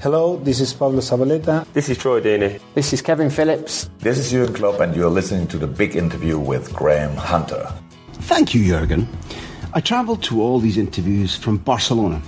Hello, 0.00 0.36
this 0.36 0.60
is 0.60 0.74
Pablo 0.74 1.00
Zabaleta. 1.00 1.66
This 1.72 1.88
is 1.88 1.96
Troy 1.96 2.20
Deeney. 2.20 2.60
This 2.74 2.92
is 2.92 3.00
Kevin 3.00 3.30
Phillips. 3.30 3.88
This 3.98 4.18
is 4.18 4.30
Jurgen 4.30 4.54
Klopp, 4.54 4.80
and 4.80 4.94
you're 4.94 5.08
listening 5.10 5.46
to 5.48 5.56
the 5.56 5.66
big 5.66 5.96
interview 5.96 6.38
with 6.38 6.70
Graham 6.74 7.16
Hunter. 7.16 7.72
Thank 8.12 8.54
you, 8.54 8.62
Jurgen. 8.62 9.08
I 9.72 9.80
travelled 9.80 10.22
to 10.24 10.42
all 10.42 10.60
these 10.60 10.76
interviews 10.76 11.34
from 11.34 11.56
Barcelona, 11.56 12.20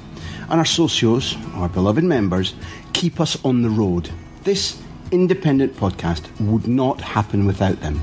and 0.48 0.58
our 0.58 0.64
socios, 0.64 1.36
our 1.56 1.68
beloved 1.68 2.04
members, 2.04 2.54
keep 2.94 3.20
us 3.20 3.36
on 3.44 3.60
the 3.60 3.70
road. 3.70 4.10
This 4.44 4.82
independent 5.12 5.76
podcast 5.76 6.24
would 6.40 6.66
not 6.66 7.02
happen 7.02 7.46
without 7.46 7.78
them. 7.80 8.00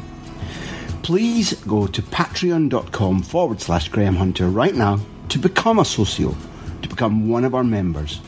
Please 1.02 1.54
go 1.66 1.88
to 1.88 2.02
patreon.com 2.04 3.24
forward 3.24 3.62
slash 3.62 3.90
Graham 3.90 4.16
Hunter 4.16 4.48
right 4.48 4.76
now 4.76 5.00
to 5.30 5.40
become 5.40 5.80
a 5.80 5.86
socio, 5.86 6.36
to 6.84 6.88
become 6.88 7.28
one 7.30 7.44
of 7.44 7.56
our 7.56 7.64
members, 7.64 8.22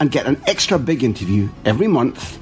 and 0.00 0.10
get 0.10 0.26
an 0.26 0.40
extra 0.46 0.78
big 0.78 1.02
interview 1.02 1.48
every 1.64 1.88
month, 1.88 2.38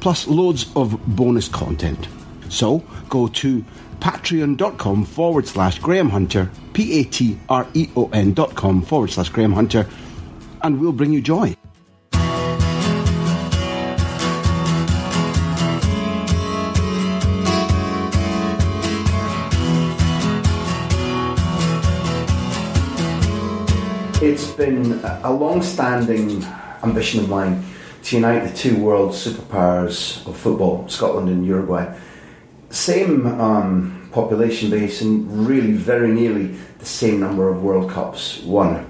plus 0.00 0.26
loads 0.26 0.70
of 0.76 0.98
bonus 1.16 1.48
content. 1.48 2.08
So 2.48 2.80
go 3.08 3.28
to 3.28 3.64
patreon.com 4.00 5.04
forward 5.04 5.46
slash 5.46 5.78
Graham 5.78 6.10
Hunter, 6.10 6.50
P 6.72 7.00
A 7.00 7.04
T 7.04 7.38
R 7.48 7.66
E 7.74 7.88
O 7.96 8.10
N 8.12 8.32
dot 8.34 8.54
com 8.54 8.82
forward 8.82 9.10
slash 9.10 9.28
Graham 9.28 9.52
Hunter, 9.52 9.88
and 10.62 10.80
we'll 10.80 10.92
bring 10.92 11.12
you 11.12 11.20
joy. 11.20 11.56
It's 24.24 24.52
been 24.52 25.00
a 25.24 25.32
long 25.32 25.62
standing 25.62 26.44
ambition 26.82 27.20
of 27.20 27.28
mine 27.28 27.64
to 28.04 28.16
unite 28.16 28.48
the 28.48 28.56
two 28.56 28.76
world 28.76 29.10
superpowers 29.12 30.26
of 30.26 30.36
football, 30.36 30.88
Scotland 30.88 31.28
and 31.28 31.46
Uruguay. 31.46 31.96
Same 32.70 33.26
um, 33.40 34.08
population 34.12 34.70
base 34.70 35.00
and 35.00 35.46
really 35.46 35.72
very 35.72 36.10
nearly 36.12 36.56
the 36.78 36.86
same 36.86 37.20
number 37.20 37.48
of 37.48 37.62
World 37.62 37.90
Cups 37.90 38.42
won. 38.42 38.86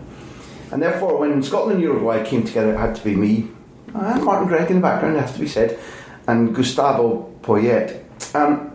And 0.70 0.82
therefore, 0.82 1.18
when 1.18 1.42
Scotland 1.42 1.74
and 1.74 1.82
Uruguay 1.82 2.24
came 2.24 2.44
together, 2.44 2.74
it 2.74 2.78
had 2.78 2.94
to 2.94 3.04
be 3.04 3.14
me, 3.14 3.48
and 3.94 4.24
Martin 4.24 4.48
Gregg 4.48 4.70
in 4.70 4.76
the 4.76 4.82
background, 4.82 5.16
it 5.16 5.20
has 5.20 5.34
to 5.34 5.40
be 5.40 5.46
said, 5.46 5.78
and 6.26 6.54
Gustavo 6.54 7.30
Poyet. 7.42 8.02
Um, 8.34 8.74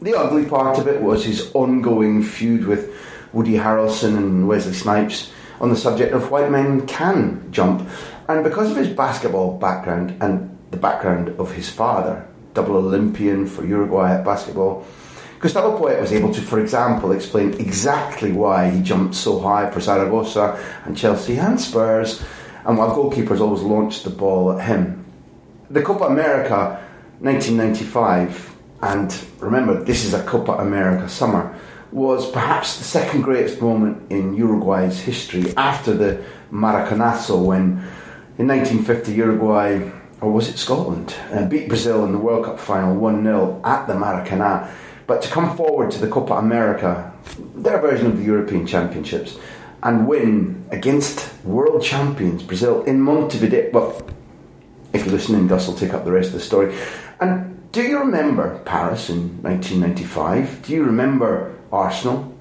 the 0.00 0.14
ugly 0.14 0.44
part 0.46 0.78
of 0.78 0.86
it 0.86 1.00
was 1.00 1.24
his 1.24 1.50
ongoing 1.54 2.22
feud 2.22 2.66
with 2.66 2.94
Woody 3.32 3.54
Harrelson 3.54 4.16
and 4.16 4.46
Wesley 4.46 4.74
Snipes 4.74 5.32
on 5.60 5.70
the 5.70 5.76
subject 5.76 6.12
of 6.12 6.30
white 6.30 6.50
men 6.50 6.86
can 6.86 7.50
jump. 7.50 7.88
And 8.32 8.42
because 8.42 8.70
of 8.70 8.78
his 8.78 8.88
basketball 8.88 9.58
background 9.58 10.16
and 10.22 10.56
the 10.70 10.78
background 10.78 11.28
of 11.38 11.52
his 11.52 11.68
father, 11.68 12.26
double 12.54 12.76
Olympian 12.76 13.46
for 13.46 13.62
Uruguay 13.62 14.14
at 14.14 14.24
basketball, 14.24 14.86
Gustavo 15.38 15.78
Poyet 15.78 16.00
was 16.00 16.14
able 16.14 16.32
to, 16.32 16.40
for 16.40 16.58
example, 16.58 17.12
explain 17.12 17.52
exactly 17.60 18.32
why 18.32 18.70
he 18.70 18.80
jumped 18.80 19.16
so 19.16 19.38
high 19.38 19.68
for 19.70 19.80
Zaragoza 19.80 20.58
and 20.86 20.96
Chelsea 20.96 21.36
and 21.36 21.60
Spurs, 21.60 22.24
and 22.64 22.78
why 22.78 22.86
goalkeepers 22.86 23.38
always 23.38 23.60
launched 23.60 24.04
the 24.04 24.10
ball 24.10 24.52
at 24.52 24.66
him. 24.66 25.04
The 25.68 25.82
Copa 25.82 26.04
America 26.04 26.82
1995, 27.20 28.50
and 28.80 29.14
remember, 29.40 29.84
this 29.84 30.06
is 30.06 30.14
a 30.14 30.24
Copa 30.24 30.52
America 30.52 31.06
summer, 31.06 31.54
was 31.90 32.30
perhaps 32.30 32.78
the 32.78 32.84
second 32.84 33.20
greatest 33.20 33.60
moment 33.60 34.10
in 34.10 34.32
Uruguay's 34.32 35.00
history 35.00 35.52
after 35.58 35.92
the 35.92 36.24
Maracanazo 36.50 37.44
when 37.44 37.82
in 38.38 38.48
1950 38.48 39.12
Uruguay, 39.12 39.90
or 40.20 40.30
was 40.30 40.48
it 40.48 40.58
Scotland, 40.58 41.14
uh, 41.32 41.44
beat 41.46 41.68
Brazil 41.68 42.04
in 42.04 42.12
the 42.12 42.18
World 42.18 42.44
Cup 42.46 42.58
final 42.58 42.94
1 42.94 43.24
0 43.24 43.60
at 43.64 43.86
the 43.86 43.94
Maracanã. 43.94 44.70
But 45.06 45.20
to 45.22 45.28
come 45.28 45.56
forward 45.56 45.90
to 45.90 45.98
the 45.98 46.08
Copa 46.08 46.34
America, 46.34 47.12
their 47.54 47.78
version 47.80 48.06
of 48.06 48.16
the 48.16 48.24
European 48.24 48.66
Championships, 48.66 49.36
and 49.82 50.06
win 50.06 50.64
against 50.70 51.32
world 51.44 51.82
champions 51.82 52.42
Brazil 52.42 52.82
in 52.84 53.00
Montevideo. 53.00 53.70
Well, 53.72 54.00
if 54.92 55.04
you're 55.04 55.14
listening, 55.14 55.48
Gus 55.48 55.66
will 55.66 55.74
take 55.74 55.92
up 55.92 56.04
the 56.04 56.12
rest 56.12 56.28
of 56.28 56.34
the 56.34 56.40
story. 56.40 56.74
And 57.20 57.70
do 57.72 57.82
you 57.82 57.98
remember 57.98 58.60
Paris 58.64 59.10
in 59.10 59.42
1995? 59.42 60.62
Do 60.66 60.72
you 60.72 60.84
remember 60.84 61.58
Arsenal? 61.72 62.32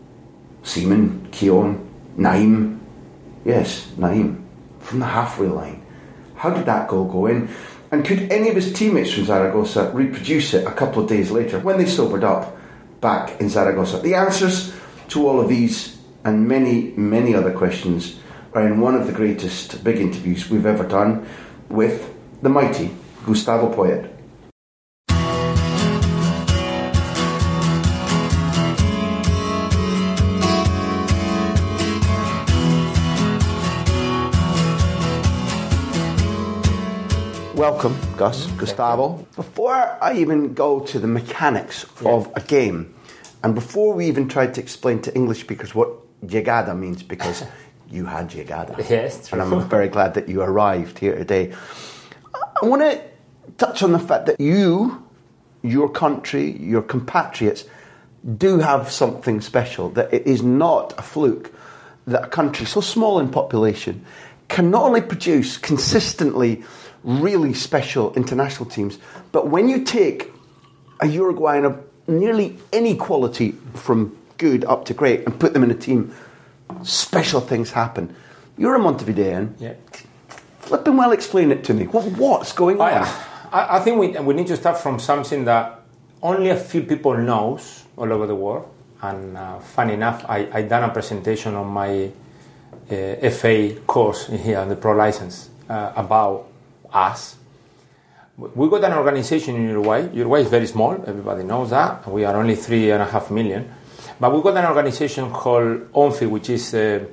Seaman, 0.64 1.30
Keown, 1.32 1.90
Nayim? 2.18 2.80
Yes, 3.44 3.88
Nayim. 3.98 4.44
From 4.80 5.00
the 5.00 5.06
halfway 5.06 5.48
line. 5.48 5.81
How 6.42 6.50
did 6.50 6.66
that 6.66 6.88
goal 6.88 7.06
go 7.06 7.28
in? 7.28 7.50
And 7.92 8.04
could 8.04 8.32
any 8.32 8.50
of 8.50 8.56
his 8.56 8.74
teammates 8.74 9.14
from 9.14 9.26
Zaragoza 9.26 9.92
reproduce 9.94 10.56
it 10.56 10.66
a 10.66 10.72
couple 10.72 11.04
of 11.04 11.08
days 11.08 11.30
later 11.30 11.60
when 11.60 11.78
they 11.78 11.86
sobered 11.86 12.24
up 12.24 12.58
back 13.00 13.40
in 13.40 13.48
Zaragoza? 13.48 14.00
The 14.00 14.16
answers 14.16 14.74
to 15.10 15.28
all 15.28 15.40
of 15.40 15.50
these 15.50 16.00
and 16.24 16.48
many, 16.48 16.94
many 16.98 17.36
other 17.36 17.52
questions 17.52 18.20
are 18.54 18.66
in 18.66 18.82
one 18.82 18.96
of 18.96 19.06
the 19.06 19.14
greatest 19.14 19.84
big 19.84 19.98
interviews 19.98 20.50
we've 20.50 20.66
ever 20.66 20.84
done 20.84 21.28
with 21.70 22.12
the 22.42 22.50
mighty 22.50 22.90
Gustavo 23.24 23.72
Poyet. 23.72 24.11
Welcome, 37.62 37.96
Gus, 38.18 38.48
Gustavo. 38.58 39.24
Before 39.36 39.76
I 40.02 40.18
even 40.18 40.56
go 40.56 40.80
to 40.80 40.98
the 40.98 41.06
mechanics 41.06 41.86
of 42.04 42.28
a 42.36 42.42
game, 42.42 42.92
and 43.44 43.54
before 43.54 43.94
we 43.94 44.08
even 44.08 44.28
try 44.28 44.48
to 44.48 44.60
explain 44.60 45.00
to 45.04 45.14
English 45.14 45.42
speakers 45.42 45.76
what 45.76 45.90
llegada 46.24 46.74
means, 46.76 47.04
because 47.04 47.44
you 47.92 48.06
had 48.06 48.34
llegada. 48.34 48.84
Yes, 48.90 49.30
true. 49.30 49.40
And 49.40 49.54
I'm 49.54 49.70
very 49.70 49.90
glad 49.90 50.16
that 50.16 50.28
you 50.28 50.42
arrived 50.42 50.98
here 50.98 51.16
today. 51.16 51.54
I 52.34 52.66
want 52.66 52.82
to 52.82 53.00
touch 53.60 53.84
on 53.84 53.92
the 53.92 54.00
fact 54.00 54.26
that 54.26 54.40
you, 54.40 55.08
your 55.62 55.88
country, 55.88 56.58
your 56.58 56.82
compatriots, 56.82 57.66
do 58.40 58.58
have 58.58 58.90
something 58.90 59.40
special, 59.40 59.90
that 59.90 60.12
it 60.12 60.26
is 60.26 60.42
not 60.42 60.98
a 60.98 61.04
fluke 61.04 61.54
that 62.08 62.24
a 62.24 62.28
country 62.28 62.66
so 62.66 62.82
small 62.82 63.20
in 63.20 63.30
population 63.30 64.04
can 64.48 64.72
not 64.72 64.82
only 64.82 65.02
produce 65.02 65.58
consistently 65.58 66.64
really 67.04 67.54
special 67.54 68.14
international 68.14 68.70
teams, 68.70 68.98
but 69.32 69.48
when 69.48 69.70
you 69.70 69.84
take 69.84 70.32
a 71.00 71.08
Uruguayan 71.08 71.66
of 71.66 71.84
nearly 72.08 72.58
any 72.72 72.96
quality 72.96 73.54
from 73.74 74.18
good 74.38 74.66
up 74.66 74.86
to 74.86 74.94
great 74.94 75.26
and 75.26 75.40
put 75.40 75.54
them 75.54 75.64
in 75.64 75.72
a 75.72 75.76
team, 75.76 76.14
special 76.84 77.42
things 77.42 77.72
happen. 77.72 78.16
You're 78.58 78.76
a 78.76 78.80
Montevidean. 78.80 79.54
Yeah. 79.60 79.74
Flipping 80.60 80.98
well, 80.98 81.12
explain 81.12 81.52
it 81.52 81.64
to 81.66 81.74
me. 81.74 81.86
What, 81.86 82.06
what's 82.18 82.54
going 82.54 82.80
on? 82.80 82.94
I, 82.94 83.08
I 83.52 83.78
I 83.78 83.80
think 83.80 84.00
we, 84.00 84.08
we 84.20 84.34
need 84.34 84.48
to 84.48 84.58
start 84.58 84.78
from 84.78 85.00
something 85.00 85.46
that 85.46 85.82
only 86.22 86.50
a 86.50 86.56
few 86.56 86.84
people 86.84 87.18
knows 87.18 87.84
all 87.98 88.12
over 88.12 88.28
the 88.28 88.36
world. 88.36 88.70
And 89.02 89.36
uh, 89.36 89.60
funny 89.60 89.94
enough, 89.94 90.24
I, 90.30 90.48
I 90.54 90.62
done 90.62 90.84
a 90.84 90.94
presentation 90.94 91.56
on 91.56 91.68
my 91.68 92.12
uh, 92.92 93.30
FA 93.30 93.76
course 93.88 94.28
here, 94.28 94.64
the 94.66 94.76
pro 94.76 94.94
license, 94.94 95.50
uh, 95.70 95.94
about 95.96 96.51
us. 96.94 97.36
We 98.38 98.70
got 98.70 98.84
an 98.84 98.94
organization 98.94 99.56
in 99.56 99.70
Uruguay. 99.70 100.10
Uruguay 100.14 100.42
is 100.42 100.48
very 100.50 100.68
small, 100.68 101.04
everybody 101.06 101.44
knows 101.44 101.70
that. 101.70 102.08
We 102.08 102.26
are 102.26 102.36
only 102.36 102.56
three 102.56 102.90
and 102.92 103.02
a 103.02 103.06
half 103.06 103.30
million. 103.30 103.72
But 104.20 104.34
we 104.34 104.42
got 104.42 104.58
an 104.58 104.66
organization 104.66 105.32
called 105.32 105.92
ONFI, 105.94 106.30
which 106.30 106.50
is 106.50 106.74
uh, 106.74 107.06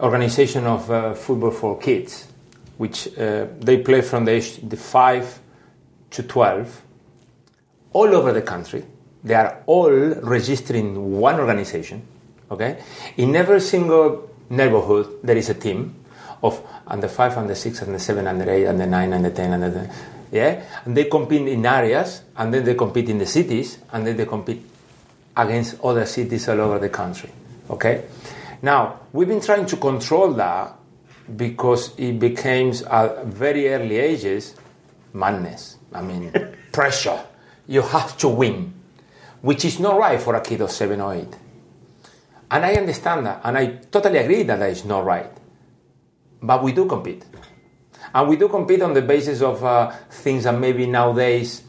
organization 0.00 0.66
of 0.66 0.90
uh, 0.90 1.14
football 1.14 1.50
for 1.50 1.78
kids, 1.78 2.28
which 2.76 3.08
uh, 3.18 3.46
they 3.58 3.78
play 3.78 4.00
from 4.00 4.24
the 4.24 4.32
age 4.32 4.56
the 4.68 4.76
five 4.76 5.40
to 6.10 6.22
twelve, 6.22 6.82
all 7.92 8.14
over 8.14 8.32
the 8.32 8.42
country. 8.42 8.84
They 9.24 9.34
are 9.34 9.62
all 9.66 9.90
registered 9.90 10.76
in 10.76 11.18
one 11.18 11.40
organization. 11.40 12.02
Okay, 12.50 12.78
in 13.16 13.34
every 13.36 13.60
single 13.60 14.30
neighborhood 14.48 15.18
there 15.22 15.36
is 15.36 15.50
a 15.50 15.54
team 15.54 15.94
of 16.42 16.62
under 16.86 17.08
five, 17.08 17.36
under 17.36 17.54
six, 17.54 17.82
under 17.82 17.98
seven, 17.98 18.26
under 18.26 18.50
eight, 18.50 18.66
under 18.66 18.86
nine, 18.86 19.12
under 19.12 19.30
ten, 19.30 19.52
under 19.52 19.70
ten. 19.70 19.90
Yeah, 20.30 20.62
and 20.84 20.96
they 20.96 21.04
compete 21.04 21.48
in 21.48 21.64
areas, 21.64 22.22
and 22.36 22.52
then 22.52 22.64
they 22.64 22.74
compete 22.74 23.08
in 23.08 23.18
the 23.18 23.26
cities, 23.26 23.78
and 23.92 24.06
then 24.06 24.16
they 24.16 24.26
compete 24.26 24.62
against 25.36 25.80
other 25.82 26.04
cities 26.04 26.48
all 26.48 26.60
over 26.60 26.78
the 26.78 26.90
country. 26.90 27.30
Okay, 27.70 28.04
now 28.62 29.00
we've 29.12 29.28
been 29.28 29.40
trying 29.40 29.66
to 29.66 29.76
control 29.76 30.32
that 30.34 30.74
because 31.36 31.98
it 31.98 32.18
became 32.18 32.72
at 32.90 33.26
very 33.26 33.68
early 33.68 33.96
ages 33.96 34.54
madness. 35.12 35.76
I 35.92 36.02
mean, 36.02 36.32
pressure. 36.72 37.24
You 37.66 37.82
have 37.82 38.16
to 38.18 38.28
win, 38.28 38.72
which 39.42 39.64
is 39.64 39.78
not 39.78 39.98
right 39.98 40.20
for 40.20 40.34
a 40.34 40.40
kid 40.40 40.60
of 40.60 40.70
seven 40.70 41.00
or 41.00 41.14
eight. 41.14 41.36
And 42.50 42.64
I 42.64 42.74
understand 42.74 43.26
that, 43.26 43.42
and 43.44 43.58
I 43.58 43.66
totally 43.90 44.18
agree 44.18 44.42
that 44.44 44.58
that 44.58 44.70
is 44.70 44.84
not 44.84 45.04
right. 45.04 45.30
But 46.42 46.62
we 46.62 46.72
do 46.72 46.86
compete. 46.86 47.24
And 48.14 48.28
we 48.28 48.36
do 48.36 48.48
compete 48.48 48.82
on 48.82 48.94
the 48.94 49.02
basis 49.02 49.42
of 49.42 49.64
uh, 49.64 49.90
things 50.10 50.44
that 50.44 50.58
maybe 50.58 50.86
nowadays 50.86 51.62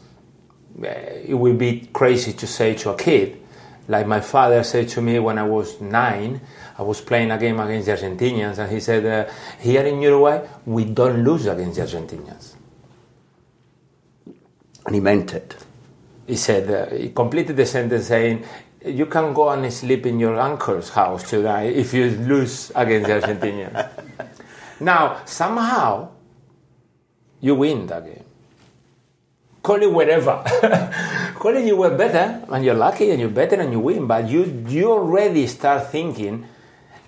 uh, 0.82 0.86
it 0.86 1.34
would 1.34 1.58
be 1.58 1.88
crazy 1.92 2.32
to 2.32 2.46
say 2.46 2.74
to 2.74 2.90
a 2.90 2.96
kid. 2.96 3.40
Like 3.88 4.06
my 4.06 4.20
father 4.20 4.62
said 4.62 4.88
to 4.90 5.02
me 5.02 5.18
when 5.18 5.36
I 5.36 5.42
was 5.42 5.80
nine, 5.80 6.40
I 6.78 6.82
was 6.82 7.00
playing 7.00 7.30
a 7.30 7.38
game 7.38 7.58
against 7.58 7.86
the 7.86 7.92
Argentinians, 7.92 8.58
and 8.58 8.70
he 8.70 8.80
said, 8.80 9.04
uh, 9.04 9.30
Here 9.58 9.82
in 9.82 10.00
Uruguay, 10.00 10.46
we 10.64 10.84
don't 10.84 11.24
lose 11.24 11.46
against 11.46 11.76
the 11.76 11.82
Argentinians. 11.82 12.54
And 14.86 14.94
he 14.94 15.00
meant 15.00 15.34
it. 15.34 15.56
He 16.26 16.36
said, 16.36 16.70
uh, 16.70 16.94
he 16.94 17.10
completed 17.10 17.56
the 17.56 17.66
sentence 17.66 18.06
saying, 18.06 18.44
You 18.86 19.06
can 19.06 19.34
go 19.34 19.50
and 19.50 19.70
sleep 19.72 20.06
in 20.06 20.20
your 20.20 20.38
uncle's 20.38 20.90
house 20.90 21.28
tonight 21.28 21.74
if 21.74 21.92
you 21.92 22.10
lose 22.10 22.70
against 22.74 23.08
the 23.08 23.20
Argentinians. 23.20 23.90
now, 24.80 25.24
somehow, 25.26 26.08
you 27.40 27.54
win 27.54 27.86
that 27.86 28.04
game. 28.04 28.24
Call 29.62 29.82
it 29.82 29.92
whatever. 29.92 30.42
Call 31.38 31.56
it 31.56 31.66
you 31.66 31.76
were 31.76 31.94
better 31.96 32.44
and 32.50 32.64
you're 32.64 32.74
lucky 32.74 33.10
and 33.10 33.20
you're 33.20 33.28
better 33.28 33.60
and 33.60 33.72
you 33.72 33.80
win, 33.80 34.06
but 34.06 34.28
you, 34.28 34.64
you 34.68 34.90
already 34.90 35.46
start 35.46 35.90
thinking 35.90 36.46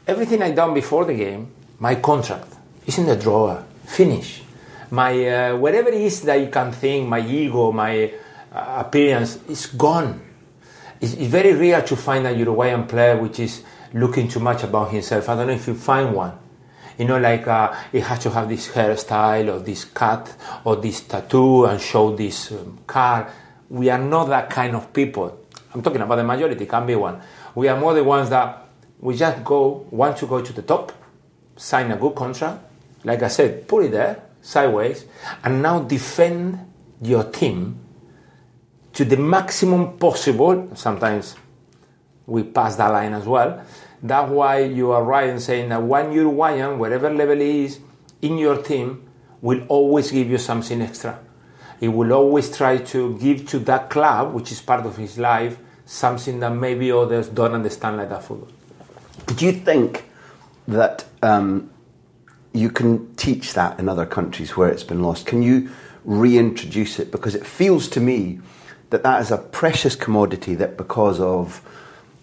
everything 0.07 0.43
I 0.43 0.53
done 0.53 0.75
before 0.75 1.07
the 1.07 1.15
game, 1.15 1.51
my 1.79 1.95
contract 1.97 2.53
is 2.87 2.99
in 2.99 3.07
the 3.07 3.17
drawer, 3.17 3.65
finish. 3.87 4.43
My 4.91 5.27
uh, 5.27 5.57
whatever 5.57 5.89
it 5.89 5.95
is 6.03 6.21
that 6.23 6.35
you 6.35 6.49
can 6.49 6.73
think, 6.73 7.09
my 7.09 7.27
ego, 7.27 7.73
my 7.73 8.13
uh, 8.53 8.85
appearance 8.85 9.39
is 9.49 9.67
gone. 9.67 10.21
It's, 11.01 11.15
it's 11.15 11.27
very 11.27 11.55
rare 11.55 11.81
to 11.81 11.97
find 11.97 12.27
a 12.27 12.33
Uruguayan 12.33 12.87
player 12.87 13.17
which 13.17 13.41
is 13.41 13.63
looking 13.95 14.29
too 14.29 14.41
much 14.41 14.63
about 14.63 14.91
himself. 14.91 15.29
I 15.31 15.37
don't 15.37 15.47
know 15.47 15.55
if 15.55 15.67
you 15.67 15.75
find 15.75 16.15
one 16.15 16.39
you 16.99 17.05
know, 17.05 17.19
like 17.19 17.47
uh, 17.47 17.75
it 17.93 18.03
has 18.03 18.19
to 18.21 18.31
have 18.31 18.49
this 18.49 18.69
hairstyle 18.69 19.55
or 19.55 19.59
this 19.61 19.85
cut 19.85 20.35
or 20.65 20.77
this 20.77 21.01
tattoo 21.03 21.67
and 21.67 21.81
show 21.81 22.15
this 22.15 22.53
um, 22.53 22.79
car. 22.87 23.33
We 23.69 23.91
are 23.91 23.99
not 23.99 24.29
that 24.29 24.51
kind 24.51 24.77
of 24.77 24.93
people. 24.93 25.39
I'm 25.75 25.83
talking 25.83 26.03
about 26.03 26.17
the 26.17 26.25
majority, 26.25 26.67
can 26.67 26.87
be 26.87 26.95
one. 26.95 27.21
We 27.55 27.69
are 27.69 27.79
more 27.79 27.95
the 27.95 28.05
ones 28.05 28.31
that 28.31 28.69
we 29.01 29.17
just 29.17 29.43
go, 29.43 29.87
want 29.91 30.17
to 30.19 30.27
go 30.27 30.43
to 30.43 30.53
the 30.53 30.63
top, 30.63 30.93
sign 31.57 31.91
a 31.91 31.97
good 31.97 32.15
contract, 32.15 32.63
like 33.05 33.23
I 33.23 33.29
said, 33.29 33.67
put 33.67 33.87
it 33.87 33.93
there, 33.93 34.23
sideways, 34.43 35.05
and 35.43 35.63
now 35.63 35.81
defend 35.81 36.59
your 37.01 37.25
team 37.25 37.79
to 38.93 39.05
the 39.05 39.17
maximum 39.17 39.99
possible. 39.99 40.71
Sometimes 40.75 41.35
we 42.27 42.45
pass 42.45 42.77
that 42.77 42.89
line 42.89 43.15
as 43.15 43.27
well 43.27 43.65
that's 44.03 44.31
why 44.31 44.65
you 44.65 44.91
are 44.91 45.03
right 45.05 45.29
in 45.29 45.39
saying 45.39 45.69
that 45.69 45.83
one 45.83 46.13
Uruguayan, 46.13 46.79
whatever 46.79 47.09
level 47.09 47.39
he 47.39 47.65
is, 47.65 47.79
in 48.21 48.37
your 48.37 48.61
team, 48.61 49.09
will 49.41 49.65
always 49.69 50.11
give 50.11 50.29
you 50.29 50.39
something 50.39 50.83
extra. 50.83 51.19
He 51.79 51.89
will 51.89 52.13
always 52.13 52.57
try 52.57 52.79
to 52.79 53.19
give 53.19 53.49
to 53.49 53.59
that 53.61 53.91
club, 53.91 54.35
which 54.35 54.53
is 54.53 54.61
part 54.61 54.87
of 54.87 54.97
his 54.97 55.19
life, 55.19 55.59
something 55.85 56.41
that 56.41 56.51
maybe 56.51 56.91
others 56.93 57.29
don't 57.29 57.53
understand 57.53 57.97
like 57.97 58.09
that 58.09 58.25
football. 58.25 58.49
Do 59.35 59.47
you 59.47 59.53
think 59.53 60.05
that 60.69 61.05
um, 61.23 61.71
you 62.53 62.71
can 62.71 63.15
teach 63.15 63.55
that 63.55 63.79
in 63.79 63.89
other 63.89 64.07
countries 64.07 64.57
where 64.57 64.69
it's 64.69 64.85
been 64.85 65.03
lost? 65.03 65.27
Can 65.27 65.43
you 65.43 65.71
reintroduce 66.05 66.99
it? 66.99 67.11
Because 67.11 67.35
it 67.35 67.47
feels 67.47 67.89
to 67.91 68.01
me 68.01 68.41
that 68.91 69.03
that 69.03 69.21
is 69.21 69.31
a 69.31 69.39
precious 69.39 69.97
commodity 69.97 70.55
that 70.57 70.77
because 70.77 71.19
of 71.19 71.63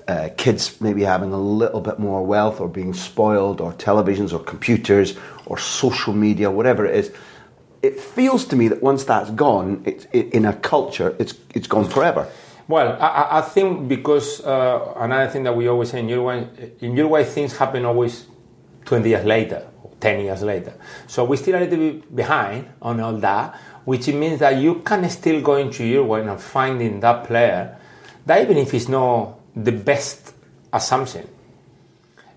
uh, 0.09 0.29
kids 0.37 0.81
maybe 0.81 1.03
having 1.03 1.31
a 1.31 1.39
little 1.39 1.81
bit 1.81 1.99
more 1.99 2.25
wealth 2.25 2.59
or 2.59 2.67
being 2.67 2.95
spoiled 2.95 3.61
or 3.61 3.71
televisions 3.73 4.33
or 4.33 4.39
computers 4.39 5.15
or 5.45 5.55
social 5.59 6.13
media, 6.13 6.49
whatever 6.49 6.83
it 6.83 6.95
is. 6.95 7.11
It 7.83 7.99
feels 7.99 8.43
to 8.45 8.55
me 8.55 8.69
that 8.69 8.81
once 8.81 9.03
that's 9.03 9.29
gone, 9.29 9.83
it's, 9.85 10.07
it, 10.11 10.33
in 10.33 10.45
a 10.45 10.53
culture, 10.53 11.15
it's, 11.19 11.35
it's 11.53 11.67
gone 11.67 11.87
forever. 11.87 12.27
Well, 12.67 12.97
I, 12.99 13.37
I 13.37 13.41
think 13.41 13.87
because 13.87 14.41
uh, 14.41 14.93
another 14.97 15.29
thing 15.29 15.43
that 15.43 15.55
we 15.55 15.67
always 15.67 15.91
say 15.91 15.99
in 15.99 16.09
Uruguay, 16.09 16.47
in 16.79 16.97
Uruguay 16.97 17.23
things 17.23 17.55
happen 17.55 17.85
always 17.85 18.25
20 18.85 19.09
years 19.09 19.25
later, 19.25 19.67
10 19.99 20.21
years 20.21 20.41
later. 20.41 20.73
So 21.05 21.23
we're 21.23 21.35
still 21.35 21.55
a 21.55 21.61
little 21.61 21.77
bit 21.77 22.15
behind 22.15 22.67
on 22.81 22.99
all 22.99 23.13
that, 23.17 23.55
which 23.85 24.07
means 24.07 24.39
that 24.39 24.57
you 24.57 24.81
can 24.81 25.07
still 25.11 25.39
go 25.41 25.55
into 25.57 25.83
Uruguay 25.83 26.21
and 26.21 26.41
finding 26.41 26.99
that 27.01 27.25
player 27.25 27.77
that 28.25 28.41
even 28.41 28.57
if 28.57 28.73
it's 28.73 28.87
not 28.87 29.38
the 29.63 29.71
best 29.71 30.33
assumption 30.71 31.27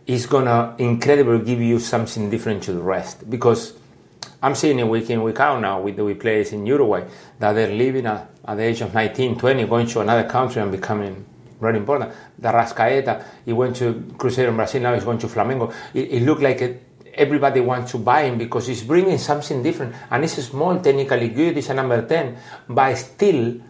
is 0.07 0.27
gonna 0.27 0.75
incredibly 0.79 1.45
give 1.45 1.61
you 1.61 1.79
something 1.79 2.29
different 2.31 2.63
to 2.65 2.73
the 2.73 2.81
rest 2.81 3.29
because 3.31 3.75
I'm 4.43 4.57
seeing 4.57 4.81
it 4.81 4.89
week 4.89 5.09
in 5.11 5.23
week 5.23 5.39
out 5.39 5.61
now 5.61 5.81
with 5.81 5.97
the 5.97 6.15
players 6.15 6.53
in 6.53 6.67
Uruguay 6.67 7.05
that 7.39 7.53
they're 7.53 7.73
living 7.73 8.07
at, 8.07 8.29
at, 8.45 8.57
the 8.57 8.63
age 8.65 8.81
of 8.81 8.93
19, 8.93 9.39
20, 9.39 9.67
going 9.67 9.87
to 9.87 10.01
another 10.01 10.29
country 10.29 10.61
and 10.61 10.73
becoming 10.73 11.25
very 11.61 11.79
important. 11.79 12.11
De 12.41 12.49
Arrascaeta, 12.49 13.25
he 13.45 13.53
went 13.53 13.77
to 13.77 13.95
Cruzeiro 14.17 14.49
in 14.49 14.57
Brazil, 14.57 14.83
now 14.83 14.95
he's 14.95 15.05
going 15.05 15.19
to 15.19 15.29
Flamengo. 15.29 15.73
It, 15.95 16.11
it 16.11 16.23
looked 16.23 16.43
like 16.43 16.61
it, 16.61 16.83
everybody 17.15 17.61
wants 17.61 17.93
to 17.93 17.99
buy 17.99 18.23
him 18.25 18.37
because 18.37 18.67
he's 18.67 18.83
bringing 18.83 19.19
something 19.19 19.63
different 19.63 19.95
and 20.11 20.25
he's 20.25 20.35
small, 20.45 20.81
technically 20.81 21.29
good, 21.29 21.55
he's 21.55 21.71
a 21.71 21.75
number 21.75 22.05
10, 22.05 22.37
but 22.69 22.97
still 22.97 23.61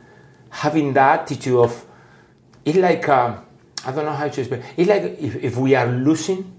having 0.48 0.94
the 0.94 1.00
attitude 1.00 1.58
of 1.58 1.84
it's 2.64 2.78
like 2.78 3.08
uh, 3.08 3.36
I 3.84 3.92
don't 3.92 4.04
know 4.04 4.12
how 4.12 4.28
to 4.28 4.40
explain. 4.40 4.62
It's 4.76 4.88
like 4.88 5.02
if, 5.20 5.36
if 5.36 5.56
we 5.56 5.74
are 5.74 5.86
losing, 5.86 6.52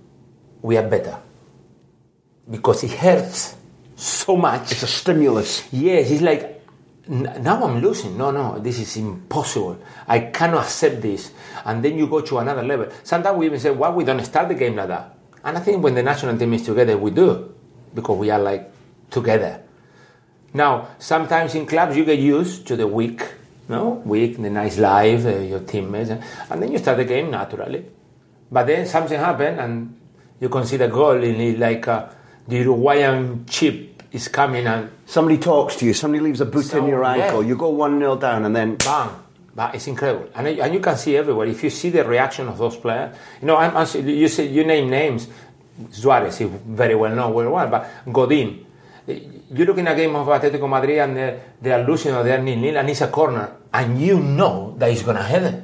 we 0.62 0.78
are 0.78 0.88
better 0.88 1.18
because 2.50 2.84
it 2.84 2.92
hurts 2.92 3.56
so 3.96 4.36
much. 4.36 4.72
It's 4.72 4.84
a 4.84 4.88
stimulus. 4.88 5.68
Yes, 5.72 6.12
it's 6.12 6.22
like 6.22 6.54
now 7.08 7.64
I'm 7.64 7.82
losing. 7.82 8.18
No, 8.18 8.32
no, 8.32 8.60
this 8.60 8.80
is 8.80 8.96
impossible. 8.98 9.78
I 10.08 10.20
cannot 10.20 10.64
accept 10.64 11.02
this. 11.02 11.32
And 11.66 11.84
then 11.84 11.98
you 11.98 12.08
go 12.08 12.22
to 12.22 12.40
another 12.40 12.64
level. 12.64 12.88
Sometimes 13.04 13.38
we 13.38 13.46
even 13.48 13.60
say, 13.60 13.72
why 13.72 13.90
we 13.90 14.04
don't 14.04 14.24
start 14.24 14.48
the 14.50 14.56
game 14.56 14.76
like 14.76 14.88
that? 14.88 15.18
And 15.44 15.58
I 15.58 15.60
think 15.60 15.84
when 15.84 15.96
the 15.96 16.04
national 16.04 16.38
team 16.38 16.54
is 16.54 16.66
together, 16.66 16.98
we 16.98 17.12
do 17.12 17.54
because 17.94 18.18
we 18.18 18.30
are 18.30 18.40
like 18.40 18.72
together. 19.10 19.62
Now, 20.54 20.90
sometimes 21.00 21.56
in 21.56 21.66
clubs 21.66 21.98
you 21.98 22.06
get 22.06 22.20
used 22.20 22.68
to 22.68 22.76
the 22.76 22.88
weak 22.88 23.24
no 23.70 24.02
week, 24.06 24.42
the 24.42 24.50
nice 24.50 24.78
life, 24.78 25.26
uh, 25.26 25.40
your 25.40 25.60
teammates, 25.62 26.10
and 26.10 26.62
then 26.62 26.72
you 26.72 26.78
start 26.78 26.98
the 26.98 27.06
game 27.06 27.32
naturally. 27.32 27.86
But 28.52 28.68
then 28.68 28.86
something 28.86 29.20
happened, 29.20 29.60
and 29.60 30.00
you 30.40 30.50
concede 30.50 30.82
a 30.82 30.88
goal, 30.88 31.24
in 31.24 31.40
it 31.40 31.60
like 31.60 31.88
uh, 31.88 32.08
the 32.48 32.58
Uruguayan 32.58 33.46
chip 33.48 34.04
is 34.12 34.28
coming, 34.28 34.68
and 34.68 34.92
somebody 35.06 35.38
talks 35.38 35.76
to 35.78 35.86
you, 35.86 35.94
somebody 35.94 36.24
leaves 36.24 36.42
a 36.42 36.46
boot 36.46 36.66
so, 36.66 36.78
in 36.78 36.88
your 36.88 37.04
ankle, 37.04 37.42
yeah. 37.42 37.50
you 37.50 37.56
go 37.56 37.70
one 37.70 38.00
0 38.00 38.18
down, 38.18 38.46
and 38.46 38.56
then 38.56 38.76
bang. 38.76 39.10
But 39.56 39.76
it's 39.76 39.88
incredible, 39.88 40.30
and, 40.36 40.48
and 40.48 40.74
you 40.74 40.80
can 40.80 40.98
see 40.98 41.16
everywhere. 41.16 41.48
If 41.48 41.64
you 41.64 41.70
see 41.70 41.90
the 41.90 42.04
reaction 42.04 42.48
of 42.48 42.58
those 42.58 42.76
players, 42.76 43.16
you 43.40 43.48
know, 43.48 43.56
I'm, 43.56 43.78
I'm, 43.78 44.08
you 44.08 44.28
say 44.28 44.48
you 44.48 44.64
name 44.64 44.90
names. 44.90 45.28
Suarez 45.92 46.40
is 46.40 46.50
very 46.68 46.96
well 46.96 47.16
known 47.16 47.34
worldwide, 47.34 47.72
but 47.72 47.90
Godin, 48.12 48.66
you 49.54 49.66
look 49.66 49.78
in 49.78 49.88
a 49.88 49.96
game 49.96 50.16
of 50.16 50.28
Atletico 50.28 50.68
Madrid 50.70 51.00
and 51.00 51.16
they, 51.16 51.40
they 51.62 51.72
are 51.72 51.84
losing 51.84 52.14
or 52.14 52.24
they 52.24 52.34
are 52.34 52.42
nil-nil 52.42 52.78
and 52.78 52.90
it's 52.90 53.02
a 53.02 53.08
corner 53.08 53.56
and 53.74 54.02
you 54.02 54.20
know 54.20 54.76
that 54.78 54.90
he's 54.90 55.04
going 55.04 55.18
to 55.18 55.24
head 55.24 55.44
it. 55.44 55.64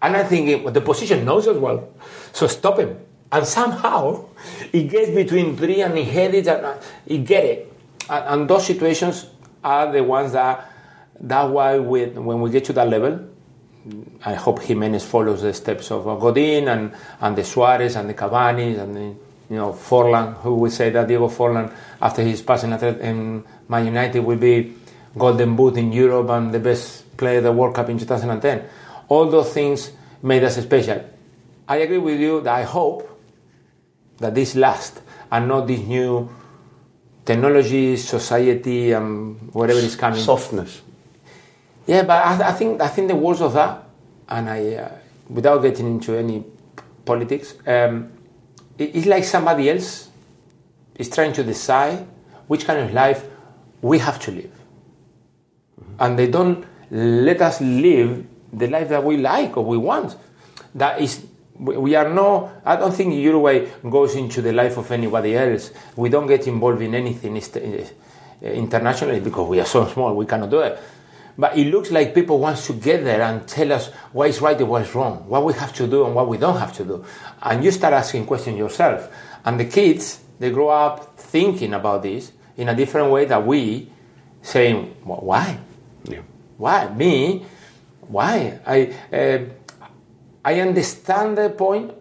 And 0.00 0.16
I 0.16 0.24
think 0.24 0.48
it, 0.48 0.74
the 0.74 0.80
position 0.80 1.24
knows 1.24 1.46
as 1.46 1.56
well. 1.56 1.88
So 2.32 2.46
stop 2.46 2.78
him. 2.78 2.98
And 3.30 3.46
somehow 3.46 4.26
he 4.72 4.86
gets 4.88 5.10
between 5.10 5.56
three 5.56 5.82
and 5.82 5.96
he 5.96 6.04
head 6.04 6.34
it 6.34 6.46
and 6.46 6.64
uh, 6.64 6.80
he 7.06 7.18
get 7.18 7.44
it. 7.44 7.72
And, 8.08 8.24
and, 8.40 8.50
those 8.50 8.66
situations 8.66 9.26
are 9.62 9.92
the 9.92 10.02
ones 10.02 10.32
that 10.32 10.70
that's 11.20 11.50
why 11.50 11.78
we, 11.78 12.06
when 12.06 12.40
we 12.40 12.50
get 12.50 12.64
to 12.66 12.72
that 12.74 12.88
level, 12.88 13.28
I 14.24 14.34
hope 14.34 14.60
Giménez 14.60 15.04
follows 15.04 15.42
the 15.42 15.52
steps 15.52 15.90
of 15.90 16.04
Godin 16.20 16.68
and, 16.68 16.94
and 17.20 17.36
the 17.36 17.44
Suarez 17.44 17.96
and 17.96 18.08
the 18.08 18.14
Cavani 18.14 18.78
and 18.78 18.96
the 18.96 19.14
you 19.50 19.56
know, 19.56 19.72
Forlan, 19.72 20.34
who 20.42 20.56
would 20.56 20.72
say 20.72 20.90
that 20.90 21.08
Diego 21.08 21.28
Forlan, 21.28 21.72
after 22.00 22.22
his 22.22 22.42
passing 22.42 22.72
at 22.72 22.82
in 22.82 23.44
Man 23.68 23.86
United, 23.86 24.20
will 24.20 24.36
be 24.36 24.74
Golden 25.16 25.56
Boot 25.56 25.76
in 25.76 25.92
Europe 25.92 26.28
and 26.30 26.52
the 26.52 26.60
best 26.60 27.16
player 27.16 27.38
of 27.38 27.44
the 27.44 27.52
World 27.52 27.74
Cup 27.74 27.88
in 27.88 27.98
2010. 27.98 28.64
All 29.08 29.28
those 29.30 29.52
things 29.52 29.92
made 30.22 30.44
us 30.44 30.56
special. 30.56 31.02
I 31.66 31.76
agree 31.76 31.98
with 31.98 32.20
you 32.20 32.40
that 32.42 32.54
I 32.54 32.62
hope 32.62 33.08
that 34.18 34.34
this 34.34 34.54
lasts 34.54 35.00
and 35.30 35.48
not 35.48 35.66
this 35.66 35.80
new 35.80 36.28
technology, 37.24 37.96
society, 37.96 38.92
and 38.92 39.52
whatever 39.52 39.78
is 39.78 39.96
coming. 39.96 40.20
Softness. 40.20 40.82
Yeah, 41.86 42.02
but 42.02 42.24
I, 42.24 42.48
I 42.48 42.52
think 42.52 42.80
I 42.80 42.88
think 42.88 43.08
the 43.08 43.16
words 43.16 43.40
of 43.40 43.54
that, 43.54 43.84
and 44.28 44.48
I, 44.48 44.74
uh, 44.74 44.92
without 45.28 45.58
getting 45.62 45.86
into 45.86 46.14
any 46.16 46.44
politics, 47.04 47.54
um, 47.66 48.10
it's 48.78 49.06
like 49.06 49.24
somebody 49.24 49.70
else 49.70 50.08
is 50.94 51.08
trying 51.10 51.32
to 51.34 51.42
decide 51.42 52.06
which 52.46 52.64
kind 52.64 52.78
of 52.80 52.92
life 52.92 53.24
we 53.82 53.98
have 53.98 54.18
to 54.20 54.30
live, 54.30 54.52
and 55.98 56.18
they 56.18 56.30
don't 56.30 56.64
let 56.90 57.42
us 57.42 57.60
live 57.60 58.26
the 58.52 58.66
life 58.68 58.88
that 58.88 59.04
we 59.04 59.16
like 59.16 59.56
or 59.56 59.64
we 59.64 59.76
want. 59.76 60.16
That 60.74 61.00
is 61.00 61.26
we 61.58 61.96
are 61.96 62.08
no 62.08 62.52
i 62.64 62.76
don't 62.76 62.94
think 62.94 63.12
uruguay 63.14 63.68
goes 63.90 64.14
into 64.14 64.40
the 64.40 64.52
life 64.52 64.76
of 64.76 64.90
anybody 64.92 65.36
else. 65.36 65.72
We 65.96 66.08
don't 66.08 66.26
get 66.26 66.46
involved 66.46 66.82
in 66.82 66.94
anything 66.94 67.36
eh, 67.36 67.84
internationally 68.42 69.20
because 69.20 69.48
we 69.48 69.58
are 69.60 69.66
so 69.66 69.86
small 69.88 70.14
we 70.14 70.24
cannot 70.24 70.50
do 70.50 70.60
it 70.60 70.78
but 71.38 71.56
it 71.56 71.68
looks 71.68 71.90
like 71.90 72.14
people 72.14 72.38
want 72.38 72.58
to 72.58 72.72
get 72.72 73.04
there 73.04 73.22
and 73.22 73.46
tell 73.46 73.72
us 73.72 73.88
what 74.12 74.28
is 74.28 74.40
right 74.40 74.58
and 74.58 74.68
what 74.68 74.82
is 74.82 74.94
wrong 74.94 75.24
what 75.28 75.44
we 75.44 75.52
have 75.52 75.72
to 75.72 75.86
do 75.86 76.04
and 76.04 76.14
what 76.14 76.28
we 76.28 76.36
don't 76.36 76.58
have 76.58 76.72
to 76.72 76.84
do 76.84 77.04
and 77.42 77.64
you 77.64 77.70
start 77.70 77.94
asking 77.94 78.26
questions 78.26 78.58
yourself 78.58 79.08
and 79.44 79.58
the 79.58 79.64
kids 79.64 80.20
they 80.38 80.50
grow 80.50 80.68
up 80.68 81.18
thinking 81.18 81.74
about 81.74 82.02
this 82.02 82.32
in 82.56 82.68
a 82.68 82.74
different 82.74 83.10
way 83.10 83.24
that 83.24 83.46
we 83.46 83.90
saying 84.42 84.94
why 85.04 85.58
yeah. 86.04 86.20
why 86.56 86.88
me 86.94 87.44
why 88.08 88.58
i 88.66 88.92
uh, 89.12 89.38
I 90.48 90.60
understand 90.60 91.36
the 91.36 91.50
point 91.50 91.92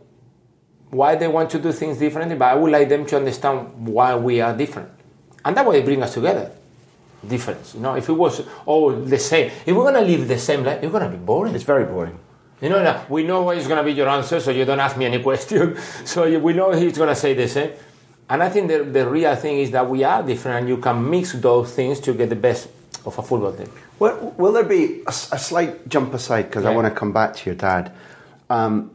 why 0.90 1.16
they 1.16 1.28
want 1.28 1.50
to 1.50 1.60
do 1.60 1.74
things 1.74 1.98
differently, 1.98 2.38
but 2.38 2.46
I 2.46 2.56
would 2.56 2.72
like 2.72 2.88
them 2.88 3.06
to 3.08 3.18
understand 3.18 3.88
why 3.88 4.16
we 4.16 4.40
are 4.40 4.56
different. 4.56 4.90
And 5.44 5.58
that 5.58 5.66
way 5.66 5.82
bring 5.82 6.02
us 6.02 6.14
together. 6.14 6.52
Difference. 7.26 7.74
You 7.74 7.80
know, 7.82 7.96
if 7.96 8.10
it 8.10 8.14
was 8.14 8.42
all 8.66 8.92
the 8.92 9.18
same, 9.18 9.52
if 9.66 9.76
we're 9.76 9.92
gonna 9.92 10.06
live 10.06 10.28
the 10.28 10.38
same 10.38 10.64
life, 10.64 10.84
it's 10.84 10.92
gonna 10.92 11.10
be 11.10 11.18
boring. 11.18 11.56
It's 11.56 11.64
very 11.64 11.86
boring. 11.86 12.20
You 12.62 12.70
know, 12.70 13.06
we 13.10 13.24
know 13.24 13.44
what 13.44 13.58
is 13.58 13.68
gonna 13.68 13.84
be 13.84 13.94
your 13.94 14.10
answer, 14.10 14.40
so 14.40 14.52
you 14.52 14.66
don't 14.66 14.80
ask 14.80 14.98
me 14.98 15.06
any 15.06 15.22
question. 15.30 15.78
so 16.06 16.40
we 16.40 16.54
know 16.54 16.72
he's 16.72 16.98
gonna 16.98 17.16
say 17.16 17.34
the 17.34 17.48
same. 17.48 17.72
And 18.30 18.44
I 18.44 18.50
think 18.50 18.68
the, 18.68 18.84
the 18.84 19.08
real 19.08 19.36
thing 19.36 19.60
is 19.60 19.72
that 19.72 19.90
we 19.90 20.04
are 20.04 20.22
different 20.22 20.60
and 20.60 20.70
you 20.70 20.78
can 20.78 21.10
mix 21.10 21.32
those 21.34 21.74
things 21.74 22.00
to 22.02 22.14
get 22.14 22.30
the 22.30 22.36
best 22.36 22.68
of 23.06 23.18
a 23.18 23.24
football 23.24 23.54
team. 23.54 23.72
Well, 24.00 24.34
will 24.38 24.52
there 24.52 24.64
be 24.64 25.02
a, 25.08 25.10
a 25.10 25.40
slight 25.40 25.88
jump 25.88 26.14
aside 26.14 26.44
because 26.44 26.66
I 26.66 26.76
want 26.76 26.86
to 26.86 26.92
come 26.92 27.14
back 27.14 27.36
to 27.38 27.46
your 27.50 27.56
dad? 27.56 27.94
Um, 28.50 28.92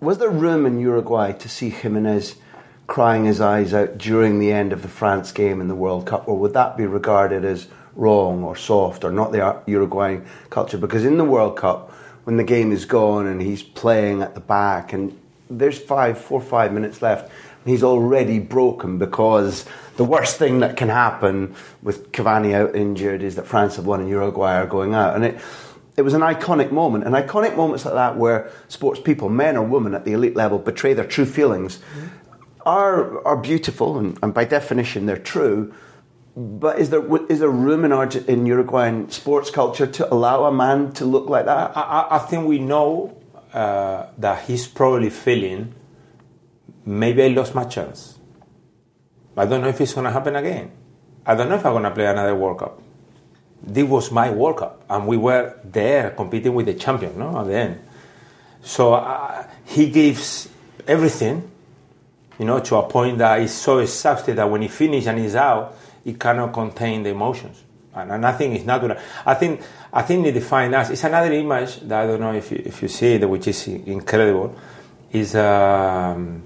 was 0.00 0.18
there 0.18 0.30
room 0.30 0.64
in 0.64 0.80
Uruguay 0.80 1.32
to 1.32 1.48
see 1.48 1.70
Giménez 1.70 2.36
crying 2.90 3.24
his 3.24 3.40
eyes 3.40 3.72
out 3.72 3.96
during 3.96 4.40
the 4.40 4.50
end 4.50 4.72
of 4.72 4.82
the 4.82 4.88
France 4.88 5.30
game 5.30 5.60
in 5.60 5.68
the 5.68 5.76
World 5.76 6.06
Cup, 6.06 6.26
or 6.26 6.36
would 6.36 6.54
that 6.54 6.76
be 6.76 6.84
regarded 6.84 7.44
as 7.44 7.68
wrong 7.94 8.42
or 8.42 8.56
soft 8.56 9.04
or 9.04 9.12
not 9.12 9.30
the 9.30 9.62
Uruguayan 9.66 10.26
culture? 10.50 10.76
Because 10.76 11.04
in 11.04 11.16
the 11.16 11.24
World 11.24 11.56
Cup, 11.56 11.92
when 12.24 12.36
the 12.36 12.42
game 12.42 12.72
is 12.72 12.84
gone 12.84 13.28
and 13.28 13.40
he's 13.40 13.62
playing 13.62 14.22
at 14.22 14.34
the 14.34 14.40
back, 14.40 14.92
and 14.92 15.16
there's 15.48 15.78
five, 15.78 16.18
four, 16.18 16.40
five 16.40 16.72
minutes 16.72 17.00
left, 17.00 17.30
he's 17.64 17.84
already 17.84 18.40
broken 18.40 18.98
because 18.98 19.66
the 19.96 20.04
worst 20.04 20.36
thing 20.36 20.58
that 20.58 20.76
can 20.76 20.88
happen 20.88 21.54
with 21.82 22.10
Cavani 22.10 22.54
out 22.54 22.74
injured 22.74 23.22
is 23.22 23.36
that 23.36 23.46
France 23.46 23.76
have 23.76 23.86
won 23.86 24.00
and 24.00 24.08
Uruguay 24.08 24.56
are 24.56 24.66
going 24.66 24.94
out, 24.94 25.14
and 25.14 25.24
it 25.24 25.40
it 25.96 26.02
was 26.02 26.14
an 26.14 26.22
iconic 26.22 26.72
moment. 26.72 27.04
And 27.04 27.14
iconic 27.14 27.56
moments 27.56 27.84
like 27.84 27.94
that, 27.94 28.16
where 28.16 28.50
sports 28.68 29.00
people, 29.00 29.28
men 29.28 29.56
or 29.56 29.64
women 29.64 29.94
at 29.94 30.04
the 30.04 30.12
elite 30.12 30.34
level, 30.34 30.58
betray 30.58 30.94
their 30.94 31.04
true 31.04 31.26
feelings, 31.26 31.78
mm-hmm. 31.78 32.06
Are 32.66 33.26
are 33.26 33.36
beautiful, 33.36 33.98
and, 33.98 34.18
and, 34.22 34.34
by 34.34 34.44
definition, 34.44 35.06
they're 35.06 35.16
true. 35.16 35.74
But 36.36 36.78
is 36.78 36.90
there 36.90 37.04
is 37.26 37.40
there 37.40 37.50
room 37.50 37.84
in, 37.84 37.92
Arge- 37.92 38.28
in 38.28 38.46
Uruguayan 38.46 39.10
sports 39.10 39.50
culture 39.50 39.86
to 39.86 40.12
allow 40.12 40.44
a 40.44 40.52
man 40.52 40.92
to 40.94 41.04
look 41.04 41.28
like 41.28 41.46
that? 41.46 41.76
I, 41.76 42.06
I 42.10 42.18
think 42.18 42.46
we 42.46 42.58
know 42.58 43.20
uh, 43.52 44.06
that 44.18 44.44
he's 44.44 44.66
probably 44.66 45.10
feeling. 45.10 45.74
Maybe 46.86 47.22
I 47.22 47.28
lost 47.28 47.54
my 47.54 47.64
chance. 47.64 48.18
I 49.36 49.46
don't 49.46 49.60
know 49.60 49.68
if 49.68 49.80
it's 49.80 49.94
going 49.94 50.04
to 50.04 50.10
happen 50.10 50.36
again. 50.36 50.72
I 51.24 51.34
don't 51.34 51.48
know 51.48 51.54
if 51.54 51.64
I'm 51.64 51.72
going 51.72 51.84
to 51.84 51.90
play 51.90 52.06
another 52.06 52.34
World 52.34 52.58
Cup 52.58 52.80
this 53.62 53.84
was 53.84 54.10
my 54.10 54.30
World 54.30 54.58
Cup, 54.58 54.84
and 54.88 55.06
we 55.06 55.16
were 55.16 55.58
there 55.64 56.10
competing 56.10 56.54
with 56.54 56.66
the 56.66 56.74
champion, 56.74 57.18
no, 57.18 57.38
at 57.40 57.46
the 57.46 57.54
end. 57.54 57.80
So 58.62 58.94
uh, 58.94 59.46
he 59.64 59.90
gives 59.90 60.48
everything, 60.86 61.49
you 62.40 62.46
know, 62.46 62.58
to 62.58 62.76
a 62.76 62.88
point 62.88 63.18
that 63.18 63.38
he's 63.38 63.52
so 63.52 63.78
exhausted 63.80 64.36
that 64.36 64.50
when 64.50 64.62
he 64.62 64.68
finishes 64.68 65.06
and 65.08 65.18
he's 65.18 65.34
out, 65.34 65.76
he 66.02 66.14
cannot 66.14 66.54
contain 66.54 67.02
the 67.02 67.10
emotions, 67.10 67.62
and, 67.94 68.10
and 68.10 68.26
I 68.26 68.32
think 68.32 68.54
it's 68.56 68.64
natural. 68.64 68.96
I 69.26 69.34
think 69.34 69.60
I 69.92 70.00
think 70.00 70.26
it 70.26 70.32
defines 70.32 70.72
us. 70.72 70.88
It's 70.88 71.04
another 71.04 71.30
image 71.34 71.80
that 71.80 72.02
I 72.02 72.06
don't 72.06 72.20
know 72.20 72.32
if 72.32 72.50
you, 72.50 72.62
if 72.64 72.80
you 72.80 72.88
see 72.88 73.16
it, 73.16 73.28
which 73.28 73.46
is 73.46 73.68
incredible. 73.68 74.56
Is 75.12 75.34
um, 75.34 76.42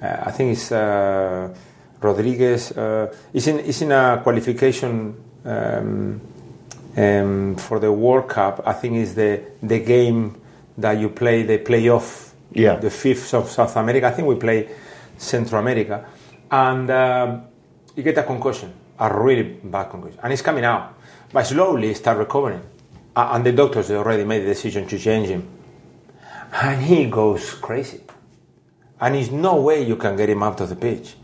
uh, 0.00 0.22
I 0.24 0.30
think 0.30 0.52
it's 0.52 0.72
uh, 0.72 1.54
Rodriguez. 2.00 2.72
Uh, 2.72 3.14
it's 3.34 3.46
in 3.46 3.58
it's 3.58 3.82
in 3.82 3.92
a 3.92 4.20
qualification. 4.22 5.22
Um, 5.44 6.20
um, 6.96 7.56
for 7.56 7.78
the 7.78 7.92
World 7.92 8.30
Cup, 8.30 8.62
I 8.64 8.72
think 8.72 8.96
is 8.96 9.14
the 9.14 9.42
the 9.62 9.80
game 9.80 10.40
that 10.78 10.98
you 10.98 11.10
play 11.10 11.42
the 11.42 11.58
playoff, 11.58 12.32
yeah. 12.52 12.76
the 12.76 12.90
fifth 12.90 13.34
of 13.34 13.50
South 13.50 13.76
America. 13.76 14.06
I 14.06 14.12
think 14.12 14.28
we 14.28 14.36
play 14.36 14.70
Central 15.16 15.60
America, 15.60 16.06
and 16.50 16.90
uh, 16.90 17.40
you 17.94 18.02
get 18.02 18.18
a 18.18 18.22
concussion, 18.22 18.72
a 18.98 19.22
really 19.22 19.42
bad 19.42 19.90
concussion, 19.90 20.18
and 20.22 20.32
it's 20.32 20.42
coming 20.42 20.64
out, 20.64 20.94
but 21.32 21.44
slowly 21.44 21.94
start 21.94 22.18
recovering, 22.18 22.62
uh, 23.14 23.30
and 23.32 23.44
the 23.44 23.52
doctors 23.52 23.90
already 23.90 24.24
made 24.24 24.40
the 24.40 24.46
decision 24.46 24.86
to 24.86 24.98
change 24.98 25.28
him, 25.28 25.48
and 26.52 26.82
he 26.82 27.06
goes 27.06 27.54
crazy, 27.54 28.00
and 29.00 29.14
there's 29.14 29.30
no 29.30 29.60
way 29.60 29.82
you 29.82 29.96
can 29.96 30.16
get 30.16 30.28
him 30.28 30.42
out 30.42 30.60
of 30.60 30.68
the 30.68 30.76
pitch. 30.76 31.16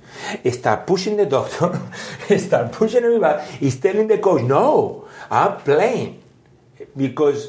He 0.43 0.51
Start 0.51 0.87
pushing 0.87 1.17
the 1.17 1.27
doctor, 1.27 1.81
he 2.29 2.39
start 2.39 2.73
pushing 2.73 3.03
everybody. 3.03 3.45
He's 3.59 3.81
telling 3.81 4.09
the 4.09 4.19
coach, 4.19 4.43
no, 4.43 5.09
I'm 5.31 5.57
playing. 5.59 6.23
Because 6.97 7.49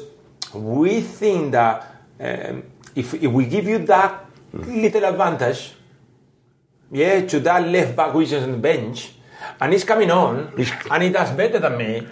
we 0.54 1.00
think 1.00 1.52
that 1.52 1.94
um, 2.20 2.62
if, 2.94 3.14
if 3.14 3.30
we 3.30 3.46
give 3.46 3.66
you 3.66 3.78
that 3.86 4.24
little 4.52 5.04
advantage, 5.04 5.74
yeah, 6.94 7.26
to 7.26 7.40
that 7.40 7.68
left 7.68 7.96
back 7.96 8.14
which 8.14 8.30
is 8.30 8.44
on 8.44 8.52
the 8.52 8.58
bench, 8.58 9.12
and 9.60 9.72
he's 9.72 9.82
coming 9.82 10.10
on, 10.12 10.52
and 10.90 11.02
he 11.02 11.10
does 11.10 11.30
better 11.32 11.58
than 11.58 11.76
me, 11.76 12.06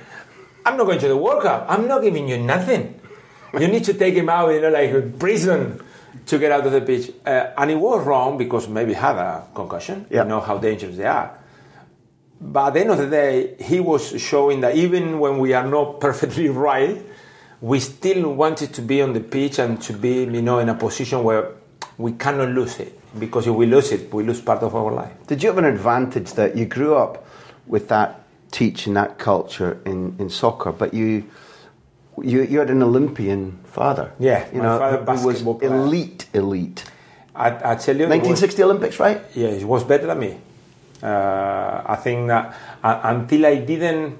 I'm 0.66 0.76
not 0.76 0.84
going 0.84 0.98
to 0.98 1.08
the 1.08 1.16
World 1.16 1.42
Cup. 1.42 1.66
I'm 1.68 1.86
not 1.86 2.02
giving 2.02 2.28
you 2.28 2.38
nothing. 2.38 3.00
You 3.54 3.68
need 3.68 3.84
to 3.84 3.94
take 3.94 4.14
him 4.14 4.28
out, 4.28 4.48
you 4.50 4.60
know, 4.60 4.70
like 4.70 4.90
a 4.90 5.02
prison 5.02 5.80
to 6.26 6.38
get 6.38 6.50
out 6.50 6.66
of 6.66 6.72
the 6.72 6.80
pitch. 6.80 7.12
Uh, 7.24 7.50
and 7.56 7.70
it 7.70 7.76
was 7.76 8.04
wrong 8.04 8.36
because 8.38 8.68
maybe 8.68 8.92
had 8.92 9.16
a 9.16 9.46
concussion. 9.54 10.06
You 10.10 10.24
know 10.24 10.40
how 10.40 10.58
dangerous 10.58 10.96
they 10.96 11.06
are. 11.06 11.38
But 12.40 12.68
at 12.68 12.74
the 12.74 12.80
end 12.80 12.90
of 12.90 12.98
the 12.98 13.06
day, 13.08 13.54
he 13.60 13.78
was 13.78 14.20
showing 14.20 14.62
that 14.62 14.74
even 14.74 15.20
when 15.20 15.38
we 15.38 15.52
are 15.52 15.66
not 15.66 16.00
perfectly 16.00 16.48
right, 16.48 17.00
we 17.60 17.78
still 17.78 18.34
wanted 18.34 18.74
to 18.74 18.82
be 18.82 19.00
on 19.00 19.12
the 19.12 19.20
pitch 19.20 19.60
and 19.60 19.80
to 19.82 19.92
be, 19.92 20.24
you 20.24 20.42
know, 20.42 20.58
in 20.58 20.68
a 20.68 20.74
position 20.74 21.22
where 21.22 21.52
we 21.98 22.12
cannot 22.12 22.48
lose 22.48 22.80
it. 22.80 22.98
Because 23.18 23.46
if 23.46 23.54
we 23.54 23.66
lose 23.66 23.92
it, 23.92 24.12
we 24.12 24.22
lose 24.24 24.40
part 24.40 24.62
of 24.62 24.74
our 24.74 24.92
life. 24.92 25.12
Did 25.26 25.42
you 25.42 25.48
have 25.48 25.58
an 25.58 25.64
advantage 25.64 26.32
that 26.34 26.56
you 26.56 26.66
grew 26.66 26.94
up 26.94 27.26
with 27.66 27.88
that 27.88 28.22
teaching, 28.50 28.94
that 28.94 29.18
culture 29.18 29.80
in, 29.84 30.16
in 30.18 30.30
soccer, 30.30 30.72
but 30.72 30.94
you, 30.94 31.24
you 32.20 32.42
you 32.42 32.58
had 32.58 32.70
an 32.70 32.82
Olympian 32.82 33.58
father? 33.64 34.12
Yeah, 34.18 34.46
you 34.52 34.62
know, 34.62 34.78
father 34.78 35.26
was 35.26 35.42
player. 35.42 35.74
elite, 35.74 36.26
elite. 36.32 36.84
I, 37.34 37.72
I 37.72 37.74
tell 37.76 37.96
you, 37.96 38.06
1960 38.08 38.62
was, 38.62 38.70
Olympics, 38.70 39.00
right? 39.00 39.22
Yeah, 39.34 39.52
he 39.52 39.64
was 39.64 39.84
better 39.84 40.06
than 40.06 40.18
me. 40.18 40.38
Uh, 41.02 41.82
I 41.84 41.96
think 41.96 42.28
that 42.28 42.54
uh, 42.82 43.00
until 43.04 43.46
I 43.46 43.56
didn't, 43.56 44.18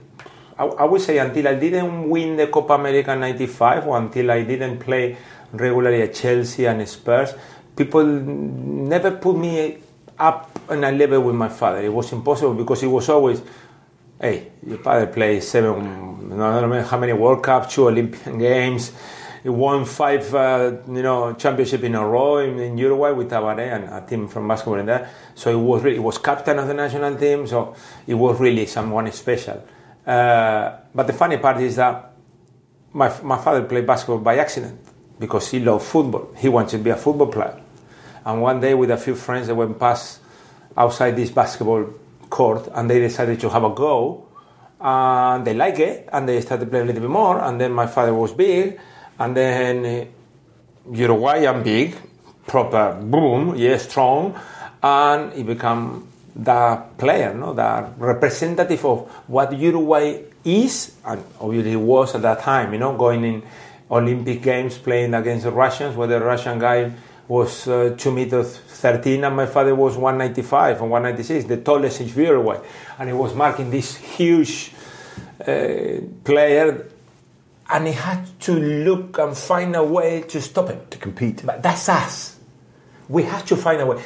I, 0.59 0.65
I, 0.65 0.85
would 0.85 1.01
say 1.01 1.19
until 1.19 1.47
I 1.47 1.55
didn't 1.55 2.09
win 2.09 2.37
the 2.37 2.49
Copa 2.49 2.73
America 2.75 3.15
'95, 3.15 3.87
or 3.87 3.99
until 3.99 4.31
I 4.31 4.43
didn't 4.43 4.79
play 4.79 5.17
regularly 5.53 6.03
at 6.03 6.15
Chelsea 6.15 6.67
and 6.67 6.87
Spurs, 6.89 7.35
people 7.77 8.05
never 8.05 9.13
put 9.13 9.37
me 9.37 9.79
up 10.19 10.59
on 10.69 10.85
a 10.85 10.93
level 10.93 11.21
with 11.23 11.35
my 11.35 11.49
father. 11.49 11.81
It 11.81 11.93
was 11.93 12.13
impossible 12.13 12.55
because 12.55 12.81
he 12.81 12.87
was 12.87 13.09
always, 13.09 13.43
hey, 14.21 14.53
your 14.67 14.79
father 14.79 15.07
played 15.07 15.43
seven, 15.43 16.33
I 16.33 16.61
don't 16.61 16.71
know 16.71 16.83
how 16.83 16.99
many 16.99 17.13
World 17.13 17.43
Cups, 17.43 17.75
two 17.75 17.89
Olympic 17.89 18.25
Games. 18.39 18.93
he 19.43 19.49
won 19.49 19.85
five, 19.85 20.33
uh, 20.35 20.77
you 20.87 21.03
know, 21.03 21.33
championship 21.35 21.83
in 21.83 21.95
a 21.97 22.07
row 22.07 22.39
in, 22.39 22.59
in, 22.59 22.79
Uruguay 22.79 23.11
with 23.11 23.31
Tabaré 23.31 23.75
and 23.75 23.85
a 23.93 24.07
team 24.07 24.29
from 24.29 24.47
basketball. 24.47 25.07
So 25.35 25.51
he 25.51 25.57
was 25.57 25.83
really, 25.83 25.97
he 25.97 26.01
was 26.01 26.19
captain 26.19 26.59
of 26.59 26.69
the 26.69 26.75
national 26.75 27.17
team. 27.17 27.47
So 27.47 27.75
he 28.07 28.15
was 28.15 28.39
really 28.39 28.67
someone 28.67 29.11
special. 29.11 29.65
Uh, 30.07 30.77
but 30.95 31.07
the 31.07 31.13
funny 31.13 31.39
part 31.39 31.61
is 31.61 31.77
that 31.77 32.13
my 32.93 33.09
my 33.23 33.39
father 33.39 33.63
played 33.65 33.87
basketball 33.87 34.19
by 34.19 34.37
accident 34.37 34.79
because 35.19 35.51
he 35.51 35.61
loved 35.61 35.85
football. 35.85 36.33
He 36.37 36.49
wanted 36.49 36.79
to 36.79 36.79
be 36.79 36.91
a 36.91 36.97
football 36.97 37.29
player. 37.29 37.62
And 38.25 38.41
one 38.41 38.61
day, 38.61 38.75
with 38.75 38.91
a 38.91 38.97
few 38.97 39.15
friends, 39.15 39.47
they 39.47 39.53
went 39.53 39.79
past 39.79 40.21
outside 40.77 41.17
this 41.17 41.31
basketball 41.31 41.93
court 42.31 42.69
and 42.75 42.89
they 42.89 42.99
decided 42.99 43.39
to 43.41 43.51
have 43.51 43.63
a 43.63 43.71
go 43.71 44.27
and 44.81 45.47
they 45.47 45.55
like 45.55 45.79
it 45.79 46.09
and 46.13 46.29
they 46.29 46.41
started 46.41 46.69
playing 46.71 46.85
a 46.85 46.87
little 46.87 47.03
bit 47.03 47.11
more 47.11 47.41
and 47.41 47.61
then 47.61 47.71
my 47.71 47.87
father 47.87 48.15
was 48.15 48.33
big 48.33 48.81
and 49.19 49.37
then 49.37 49.85
uh, 49.85 50.05
Uruguayan 50.93 51.63
big 51.63 51.95
proper 52.47 52.99
boom 53.01 53.55
yeah 53.57 53.77
strong 53.77 54.35
and 54.83 55.33
he 55.35 55.43
became 55.43 56.09
the 56.35 56.83
player 56.99 57.33
no 57.35 57.53
the 57.53 57.93
representative 57.99 58.85
of 58.85 59.09
what 59.29 59.53
Uruguay 59.57 60.23
is 60.45 60.97
and 61.05 61.23
obviously 61.39 61.77
was 61.77 62.15
at 62.15 62.23
that 62.23 62.41
time 62.41 62.73
you 62.73 62.79
know 62.79 62.97
going 62.97 63.23
in 63.25 63.43
Olympic 63.91 64.43
games 64.43 64.79
playing 64.79 65.15
against 65.15 65.45
the 65.45 65.53
Russians 65.53 65.95
where 65.95 66.09
the 66.09 66.19
Russian 66.19 66.59
guy 66.59 66.91
was 67.33 67.67
uh, 67.67 67.95
2 67.97 68.13
meters 68.13 68.59
13 68.59 69.25
and 69.25 69.35
my 69.35 69.47
father 69.47 69.75
was 69.75 69.97
195 69.97 70.83
and 70.83 70.91
196 70.91 71.47
the 71.47 71.57
tallest 71.57 72.03
in 72.03 72.09
Uruguay. 72.09 72.61
And 72.99 73.09
he 73.09 73.15
was 73.15 73.35
marking 73.35 73.71
this 73.71 73.97
huge 73.97 74.73
uh, 75.41 76.03
player 76.25 76.91
and 77.71 77.87
he 77.87 77.95
had 77.95 78.39
to 78.41 78.53
look 78.53 79.17
and 79.17 79.35
find 79.35 79.75
a 79.75 79.83
way 79.83 80.25
to 80.29 80.43
stop 80.43 80.69
him. 80.69 80.81
To 80.91 80.99
compete. 80.99 81.41
But 81.47 81.63
that's 81.63 81.89
us. 81.89 82.37
We 83.09 83.23
have 83.23 83.47
to 83.47 83.57
find 83.57 83.81
a 83.81 83.87
way. 83.87 84.05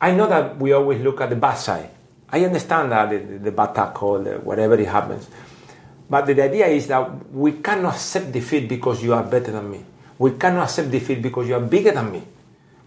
I 0.00 0.12
know 0.12 0.26
that 0.28 0.56
we 0.56 0.72
always 0.72 1.02
look 1.02 1.20
at 1.20 1.28
the 1.28 1.36
bad 1.36 1.56
side. 1.56 1.90
I 2.30 2.42
understand 2.42 2.90
that 2.92 3.10
the, 3.10 3.18
the 3.36 3.52
bad 3.52 3.74
tackle 3.74 4.24
whatever 4.40 4.80
it 4.80 4.88
happens. 4.88 5.28
But 6.08 6.24
the 6.24 6.40
idea 6.40 6.68
is 6.68 6.86
that 6.86 7.30
we 7.30 7.52
cannot 7.52 7.96
accept 7.96 8.32
defeat 8.32 8.66
because 8.66 9.02
you 9.02 9.12
are 9.12 9.24
better 9.24 9.52
than 9.52 9.70
me. 9.70 9.84
We 10.18 10.30
cannot 10.32 10.64
accept 10.64 10.90
defeat 10.90 11.20
because 11.20 11.46
you 11.48 11.54
are 11.54 11.60
bigger 11.60 11.92
than 11.92 12.10
me 12.10 12.22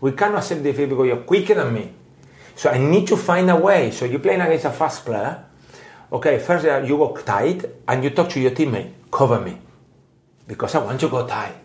we 0.01 0.11
cannot 0.11 0.39
accept 0.39 0.63
defeat 0.63 0.89
because 0.89 1.07
you're 1.07 1.23
quicker 1.23 1.55
than 1.55 1.73
me. 1.73 1.91
So 2.55 2.69
I 2.69 2.77
need 2.77 3.07
to 3.07 3.17
find 3.17 3.49
a 3.49 3.55
way. 3.55 3.91
So 3.91 4.05
you're 4.05 4.19
playing 4.19 4.41
against 4.41 4.65
a 4.65 4.71
fast 4.71 5.05
player. 5.05 5.43
Okay, 6.11 6.39
first 6.39 6.65
uh, 6.65 6.81
you 6.85 6.97
go 6.97 7.15
tight 7.17 7.65
and 7.87 8.03
you 8.03 8.11
talk 8.11 8.29
to 8.29 8.39
your 8.39 8.51
teammate, 8.51 8.91
cover 9.11 9.41
me. 9.41 9.57
Because 10.47 10.75
I 10.75 10.79
want 10.79 10.99
to 10.99 11.09
go 11.09 11.25
tight. 11.27 11.55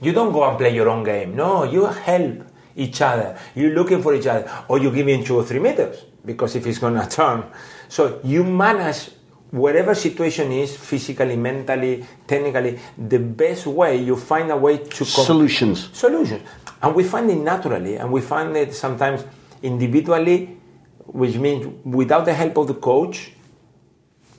You 0.00 0.12
don't 0.12 0.32
go 0.32 0.48
and 0.48 0.58
play 0.58 0.74
your 0.74 0.88
own 0.88 1.04
game. 1.04 1.34
No, 1.34 1.64
you 1.64 1.86
help 1.86 2.42
each 2.76 3.00
other. 3.00 3.38
You're 3.54 3.74
looking 3.74 4.02
for 4.02 4.14
each 4.14 4.26
other. 4.26 4.50
Or 4.68 4.78
you 4.78 4.90
give 4.90 5.08
in 5.08 5.24
two 5.24 5.36
or 5.36 5.44
three 5.44 5.60
meters. 5.60 6.04
Because 6.24 6.56
if 6.56 6.66
it's 6.66 6.78
gonna 6.78 7.08
turn. 7.10 7.44
So 7.88 8.20
you 8.24 8.44
manage 8.44 9.10
whatever 9.52 9.94
situation 9.94 10.50
is, 10.50 10.76
physically, 10.76 11.36
mentally, 11.36 12.04
technically, 12.26 12.78
the 12.96 13.18
best 13.18 13.66
way 13.66 14.02
you 14.02 14.16
find 14.16 14.50
a 14.50 14.56
way 14.56 14.78
to 14.78 15.04
solutions. 15.04 15.90
Solutions. 15.92 16.42
And 16.82 16.94
we 16.94 17.04
find 17.04 17.30
it 17.30 17.36
naturally, 17.36 17.96
and 17.96 18.10
we 18.10 18.20
find 18.20 18.56
it 18.56 18.74
sometimes 18.74 19.24
individually, 19.62 20.58
which 21.06 21.36
means 21.36 21.66
without 21.84 22.24
the 22.24 22.34
help 22.34 22.56
of 22.56 22.66
the 22.66 22.74
coach 22.74 23.32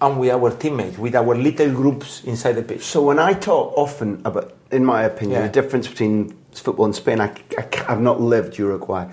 and 0.01 0.19
with 0.19 0.31
our 0.31 0.51
teammates, 0.51 0.97
with 0.97 1.15
our 1.15 1.35
little 1.35 1.71
groups 1.71 2.23
inside 2.25 2.53
the 2.53 2.63
pitch. 2.63 2.83
So 2.83 3.01
when 3.01 3.19
I 3.19 3.33
talk 3.33 3.73
often 3.77 4.21
about, 4.25 4.53
in 4.71 4.83
my 4.83 5.03
opinion, 5.03 5.41
yeah. 5.41 5.47
the 5.47 5.53
difference 5.53 5.87
between 5.87 6.35
football 6.51 6.85
and 6.85 6.95
Spain, 6.95 7.21
I, 7.21 7.33
I, 7.57 7.75
have 7.87 8.01
not 8.01 8.19
lived 8.19 8.57
Uruguay. 8.57 9.09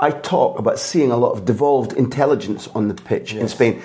I 0.00 0.10
talk 0.12 0.58
about 0.60 0.78
seeing 0.78 1.10
a 1.10 1.16
lot 1.16 1.32
of 1.32 1.44
devolved 1.44 1.92
intelligence 1.94 2.68
on 2.68 2.86
the 2.86 2.94
pitch 2.94 3.32
yes. 3.32 3.42
in 3.42 3.48
Spain 3.48 3.82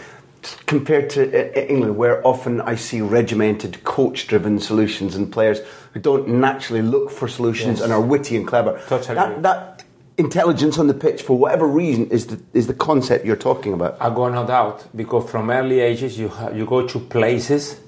compared 0.67 1.09
to 1.11 1.23
uh, 1.23 1.59
uh, 1.59 1.65
England, 1.65 1.97
where 1.97 2.25
often 2.25 2.61
I 2.61 2.75
see 2.75 3.01
regimented, 3.01 3.83
coach 3.83 4.27
driven 4.27 4.59
solutions 4.59 5.15
and 5.15 5.31
players 5.31 5.59
who 5.93 5.99
don't 5.99 6.27
naturally 6.27 6.81
look 6.81 7.09
for 7.11 7.27
solutions 7.27 7.79
yes. 7.79 7.81
and 7.81 7.93
are 7.93 8.01
witty 8.01 8.35
and 8.35 8.47
clever. 8.47 8.81
Totally. 8.87 9.15
That, 9.15 9.41
that, 9.43 9.83
intelligence 10.15 10.77
on 10.77 10.85
the 10.85 10.93
pitch, 10.93 11.23
for 11.23 11.35
whatever 11.35 11.65
reason, 11.65 12.07
is 12.11 12.27
the, 12.27 12.39
is 12.53 12.67
the 12.67 12.73
concept 12.73 13.25
you're 13.25 13.35
talking 13.35 13.73
about. 13.73 13.97
I 13.99 14.13
go 14.13 14.29
no 14.29 14.45
doubt, 14.45 14.85
because 14.95 15.27
from 15.29 15.49
early 15.49 15.79
ages 15.79 16.19
you, 16.19 16.31
you 16.53 16.67
go 16.67 16.85
to 16.87 16.99
places 16.99 17.79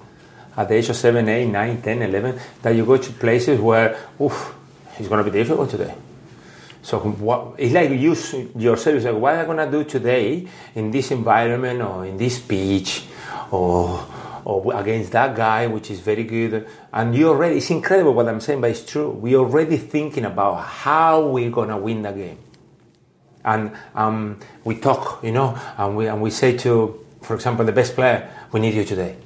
at 0.58 0.70
the 0.70 0.76
age 0.76 0.90
of 0.90 0.96
7, 0.96 1.30
8, 1.30 1.46
9, 1.46 1.82
10, 1.84 2.02
11, 2.02 2.40
that 2.64 2.72
you 2.72 2.84
go 2.84 2.98
to 2.98 3.12
places 3.12 3.60
where, 3.60 3.96
oof, 4.20 4.56
it's 4.98 5.08
going 5.08 5.24
to 5.24 5.30
be 5.30 5.38
difficult 5.38 5.70
today 5.70 5.94
so 6.86 7.00
what, 7.00 7.56
it's 7.58 7.74
like 7.74 7.90
you 7.90 8.16
yourself 8.56 9.04
like, 9.04 9.16
what 9.16 9.34
am 9.34 9.40
I 9.40 9.46
going 9.46 9.72
to 9.72 9.72
do 9.72 9.90
today 9.90 10.48
in 10.76 10.92
this 10.92 11.10
environment 11.10 11.82
or 11.82 12.06
in 12.06 12.16
this 12.16 12.38
speech 12.38 13.06
or, 13.50 14.06
or 14.46 14.74
against 14.74 15.12
that 15.12 15.36
guy, 15.36 15.68
which 15.68 15.92
is 15.92 16.00
very 16.00 16.24
good. 16.24 16.68
And 16.94 17.16
you 17.16 17.30
already, 17.30 17.58
it's 17.58 17.70
incredible 17.70 18.14
what 18.14 18.28
I'm 18.28 18.40
saying, 18.40 18.62
but 18.62 18.70
it's 18.70 18.86
true. 18.86 19.10
We're 19.10 19.40
already 19.40 19.78
thinking 19.78 20.24
about 20.24 20.64
how 20.64 21.28
we're 21.28 21.50
going 21.50 21.70
to 21.70 21.78
win 21.78 22.04
the 22.04 22.12
game. 22.12 22.38
And 23.44 23.72
um, 23.94 24.40
we 24.64 24.78
talk, 24.78 25.24
you 25.24 25.32
know, 25.32 25.60
and 25.78 25.98
we, 25.98 26.08
and 26.08 26.22
we 26.22 26.30
say 26.30 26.56
to, 26.58 27.06
for 27.22 27.36
example, 27.36 27.66
the 27.66 27.72
best 27.72 27.96
player, 27.96 28.30
we 28.52 28.60
need 28.60 28.76
you 28.76 28.86
today. 28.86 29.18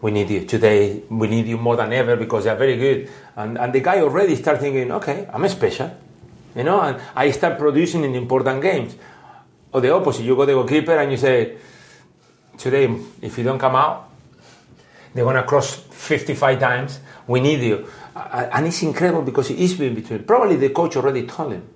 We 0.00 0.12
need 0.12 0.30
you 0.30 0.44
today. 0.44 1.02
We 1.10 1.26
need 1.26 1.46
you 1.46 1.56
more 1.56 1.76
than 1.76 1.92
ever 1.92 2.14
because 2.16 2.44
they're 2.44 2.54
very 2.56 2.76
good. 2.76 3.10
And, 3.34 3.58
and 3.58 3.72
the 3.72 3.80
guy 3.80 4.00
already 4.00 4.36
starts 4.36 4.60
thinking, 4.60 4.92
okay, 4.92 5.28
I'm 5.32 5.46
special 5.48 5.90
you 6.58 6.64
know, 6.64 6.80
and 6.80 7.00
I 7.14 7.30
start 7.30 7.56
producing 7.56 8.02
in 8.04 8.16
important 8.16 8.60
games. 8.60 8.96
Or 9.72 9.80
the 9.80 9.94
opposite, 9.94 10.24
you 10.24 10.34
go 10.34 10.42
to 10.42 10.46
the 10.46 10.52
goalkeeper 10.54 10.96
and 10.98 11.10
you 11.10 11.16
say, 11.16 11.56
today, 12.56 12.92
if 13.22 13.38
you 13.38 13.44
don't 13.44 13.60
come 13.60 13.76
out, 13.76 14.10
they're 15.14 15.24
going 15.24 15.36
to 15.36 15.42
cross 15.42 15.74
55 15.74 16.60
times. 16.60 17.00
We 17.26 17.40
need 17.40 17.60
you. 17.60 17.88
And 18.14 18.66
it's 18.66 18.82
incredible 18.82 19.22
because 19.22 19.50
it 19.50 19.58
is 19.58 19.74
between. 19.74 20.24
Probably 20.24 20.56
the 20.56 20.70
coach 20.70 20.96
already 20.96 21.26
told 21.26 21.52
him. 21.52 21.68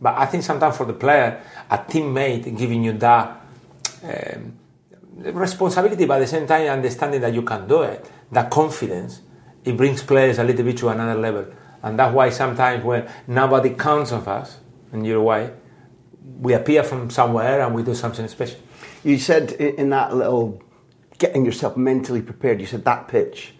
But 0.00 0.18
I 0.18 0.26
think 0.26 0.42
sometimes 0.42 0.76
for 0.76 0.86
the 0.86 0.92
player, 0.92 1.40
a 1.70 1.78
teammate 1.78 2.56
giving 2.56 2.84
you 2.84 2.92
that 2.92 3.40
um, 4.02 4.58
responsibility, 5.16 6.04
but 6.04 6.14
at 6.14 6.20
the 6.20 6.26
same 6.26 6.46
time 6.46 6.68
understanding 6.68 7.20
that 7.22 7.32
you 7.32 7.42
can 7.42 7.66
do 7.66 7.82
it, 7.82 8.04
that 8.32 8.50
confidence, 8.50 9.22
it 9.64 9.76
brings 9.76 10.02
players 10.02 10.38
a 10.38 10.44
little 10.44 10.64
bit 10.64 10.76
to 10.78 10.88
another 10.88 11.18
level. 11.18 11.46
And 11.82 11.98
that's 11.98 12.14
why 12.14 12.30
sometimes 12.30 12.84
when 12.84 13.08
nobody 13.26 13.70
counts 13.70 14.12
on 14.12 14.26
us 14.26 14.58
in 14.92 15.04
Uruguay, 15.04 15.50
we 16.40 16.54
appear 16.54 16.82
from 16.82 17.10
somewhere 17.10 17.60
and 17.60 17.74
we 17.74 17.82
do 17.82 17.94
something 17.94 18.26
special. 18.28 18.58
You 19.04 19.18
said 19.18 19.52
in 19.52 19.90
that 19.90 20.16
little 20.16 20.62
getting 21.18 21.44
yourself 21.44 21.76
mentally 21.76 22.22
prepared, 22.22 22.60
you 22.60 22.66
said 22.66 22.84
that 22.84 23.08
pitch. 23.08 23.54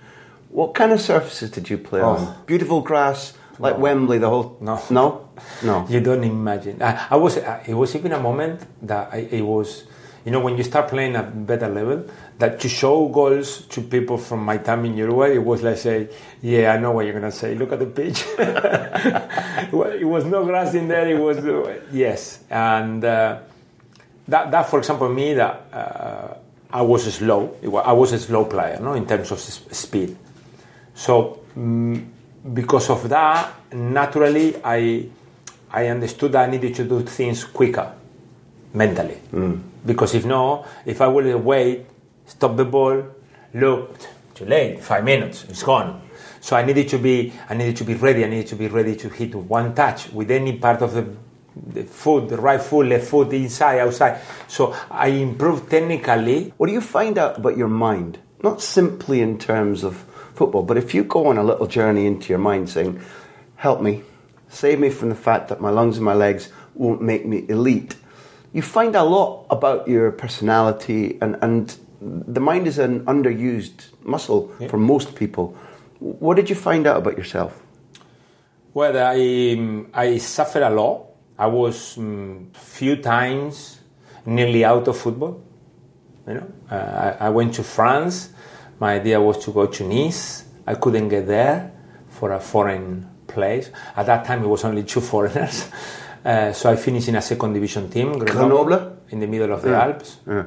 What 0.51 0.75
kind 0.75 0.93
of 0.93 1.01
surfaces 1.01 1.51
did 1.51 1.69
you 1.71 1.79
play 1.79 2.01
oh. 2.01 2.11
on? 2.11 2.45
Beautiful 2.47 2.81
grass, 2.81 3.35
like 3.59 3.77
no. 3.77 3.81
Wembley, 3.81 4.19
the 4.19 4.29
whole. 4.29 4.57
No, 4.61 4.81
no, 4.91 5.29
no. 5.63 5.87
You 5.89 6.01
don't 6.01 6.25
imagine. 6.25 6.83
I, 6.83 7.09
I 7.11 7.17
was. 7.17 7.37
It 7.37 7.75
was 7.75 7.95
even 7.97 8.13
a 8.13 8.21
moment 8.21 8.65
that 8.87 9.13
I, 9.13 9.19
it 9.19 9.43
was. 9.43 9.85
You 10.25 10.31
know, 10.31 10.41
when 10.41 10.57
you 10.57 10.63
start 10.63 10.89
playing 10.89 11.17
at 11.17 11.47
better 11.47 11.69
level, 11.69 12.09
that 12.39 12.59
to 12.61 12.69
show 12.69 13.09
goals 13.09 13.67
to 13.67 13.83
people 13.83 14.17
from 14.17 14.43
my 14.43 14.57
time 14.57 14.87
in 14.87 14.97
Uruguay, 14.97 15.35
it 15.35 15.45
was 15.45 15.63
like 15.63 15.77
say, 15.77 16.09
yeah, 16.41 16.73
I 16.73 16.79
know 16.79 16.93
what 16.93 17.05
you're 17.05 17.13
gonna 17.13 17.31
say. 17.31 17.55
Look 17.55 17.73
at 17.73 17.79
the 17.79 17.87
pitch. 17.87 18.25
it 18.39 20.07
was 20.07 20.25
no 20.25 20.47
grass 20.47 20.73
in 20.73 20.89
there. 20.89 21.07
It 21.07 21.19
was 21.19 21.45
yes, 21.93 22.43
and 22.49 23.05
uh, 23.05 23.41
that 24.29 24.51
that 24.51 24.71
for 24.71 24.79
example 24.79 25.09
me 25.11 25.35
that 25.35 25.67
uh, 25.73 26.35
I 26.75 26.83
was 26.83 27.15
slow. 27.15 27.57
I 27.85 27.93
was 27.93 28.13
a 28.13 28.19
slow 28.19 28.47
player, 28.47 28.81
no, 28.83 28.95
in 28.95 29.07
terms 29.07 29.31
of 29.31 29.39
speed. 29.39 30.17
So 30.95 31.45
mm, 31.57 32.05
because 32.53 32.91
of 32.91 33.09
that, 33.09 33.55
naturally, 33.73 34.57
I 34.63 35.07
I 35.71 35.87
understood 35.87 36.33
that 36.33 36.49
I 36.49 36.51
needed 36.51 36.75
to 36.75 36.85
do 36.85 37.03
things 37.03 37.45
quicker, 37.45 37.93
mentally. 38.75 39.19
Mm. 39.33 39.63
Because 39.87 40.15
if 40.15 40.25
no, 40.25 40.67
if 40.85 41.01
I 41.01 41.07
would 41.07 41.33
wait 41.37 41.87
stop 42.27 42.57
the 42.57 42.65
ball, 42.65 43.05
look, 43.53 43.97
too 44.35 44.47
late, 44.47 44.83
five 44.83 45.05
minutes, 45.05 45.45
it's 45.49 45.63
gone. 45.63 46.01
So 46.41 46.57
I 46.57 46.65
needed 46.65 46.89
to 46.91 46.99
be, 46.99 47.33
I 47.49 47.55
needed 47.55 47.77
to 47.79 47.85
be 47.85 47.95
ready. 47.95 48.25
I 48.25 48.29
needed 48.29 48.49
to 48.49 48.57
be 48.57 48.69
ready 48.69 48.97
to 48.97 49.09
hit 49.09 49.35
one 49.35 49.75
touch 49.75 50.11
with 50.13 50.31
any 50.31 50.59
part 50.59 50.83
of 50.83 50.93
the, 50.93 51.07
the 51.57 51.85
foot, 51.85 52.29
the 52.29 52.37
right 52.37 52.61
foot, 52.61 52.87
left 52.87 53.07
foot, 53.07 53.33
inside, 53.33 53.81
outside. 53.81 54.21
So 54.49 54.75
I 54.91 55.09
improve 55.09 55.69
technically. 55.69 56.53
What 56.57 56.67
do 56.67 56.73
you 56.73 56.81
find 56.81 57.19
out 57.19 57.39
about 57.39 57.57
your 57.57 57.69
mind? 57.69 58.19
Not 58.43 58.61
simply 58.61 59.21
in 59.21 59.39
terms 59.39 59.85
of 59.85 60.05
football, 60.35 60.63
but 60.63 60.77
if 60.77 60.95
you 60.95 61.05
go 61.05 61.27
on 61.27 61.39
a 61.39 61.45
little 61.45 61.67
journey 61.67 62.07
into 62.07 62.29
your 62.29 62.39
mind 62.39 62.69
saying, 62.69 63.01
"Help 63.57 63.81
me, 63.81 64.03
save 64.49 64.81
me 64.81 64.91
from 64.91 65.09
the 65.09 65.15
fact 65.15 65.49
that 65.49 65.61
my 65.61 65.71
lungs 65.71 65.97
and 65.97 66.05
my 66.05 66.15
legs 66.15 66.51
won't 66.75 67.01
make 67.01 67.25
me 67.25 67.45
elite," 67.49 67.97
you 68.53 68.63
find 68.63 68.97
a 68.97 69.05
lot 69.05 69.47
about 69.51 69.89
your 69.89 70.11
personality 70.11 71.19
and, 71.21 71.37
and 71.41 71.77
the 72.01 72.41
mind 72.41 72.67
is 72.67 72.79
an 72.79 73.05
underused 73.07 73.87
muscle 74.03 74.53
yeah. 74.61 74.69
for 74.69 74.77
most 74.77 75.15
people. 75.15 75.57
What 76.01 76.37
did 76.37 76.51
you 76.51 76.57
find 76.57 76.87
out 76.87 76.99
about 76.99 77.17
yourself? 77.17 77.63
Well, 78.75 78.97
I, 78.99 79.87
I 79.95 80.19
suffered 80.19 80.63
a 80.63 80.71
lot. 80.71 81.14
I 81.39 81.47
was 81.47 81.99
um, 81.99 82.51
few 82.55 82.97
times 82.97 83.81
nearly 84.27 84.65
out 84.65 84.87
of 84.89 84.97
football. 84.97 85.43
You 86.27 86.35
know, 86.35 86.47
uh, 86.71 87.17
I, 87.21 87.27
I 87.27 87.31
went 87.31 87.55
to 87.55 87.63
France. 87.63 88.31
My 88.81 88.95
idea 88.95 89.21
was 89.21 89.39
to 89.45 89.53
go 89.53 89.67
to 89.67 89.85
Nice. 89.87 90.45
I 90.67 90.75
couldn't 90.75 91.09
get 91.09 91.27
there 91.27 91.73
for 92.09 92.33
a 92.33 92.41
foreign 92.41 93.09
place. 93.27 93.71
At 93.97 94.07
that 94.07 94.25
time, 94.25 94.43
it 94.45 94.47
was 94.49 94.65
only 94.65 94.85
two 94.85 95.01
foreigners. 95.13 95.69
Uh, 96.25 96.53
so 96.53 96.71
I 96.71 96.77
finished 96.77 97.09
in 97.09 97.17
a 97.17 97.23
second 97.23 97.53
division 97.53 97.91
team, 97.91 98.19
Grenoble? 98.19 98.97
in 99.11 99.21
the 99.21 99.27
middle 99.27 99.53
of 99.53 99.61
the 99.63 99.71
Yeah. 99.71 99.83
Alps. 99.85 100.19
Yeah. 100.27 100.45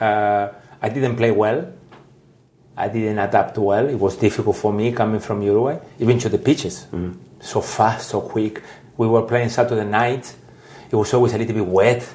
Uh, 0.00 0.52
I 0.80 0.88
didn't 0.90 1.16
play 1.16 1.32
well. 1.32 1.72
I 2.76 2.86
didn't 2.88 3.18
adapt 3.18 3.58
well. 3.58 3.88
It 3.88 3.98
was 3.98 4.16
difficult 4.16 4.56
for 4.56 4.72
me 4.72 4.92
coming 4.92 5.18
from 5.18 5.42
Uruguay, 5.42 5.78
even 5.98 6.18
to 6.20 6.28
the 6.28 6.38
pitches. 6.38 6.86
So 7.40 7.60
fast, 7.60 8.10
so 8.10 8.20
quick. 8.20 8.62
We 8.98 9.06
were 9.06 9.22
playing 9.22 9.48
Saturday 9.48 9.88
night. 9.88 10.34
It 10.90 10.96
was 10.96 11.14
always 11.14 11.32
a 11.32 11.38
little 11.38 11.54
bit 11.54 11.66
wet, 11.66 12.06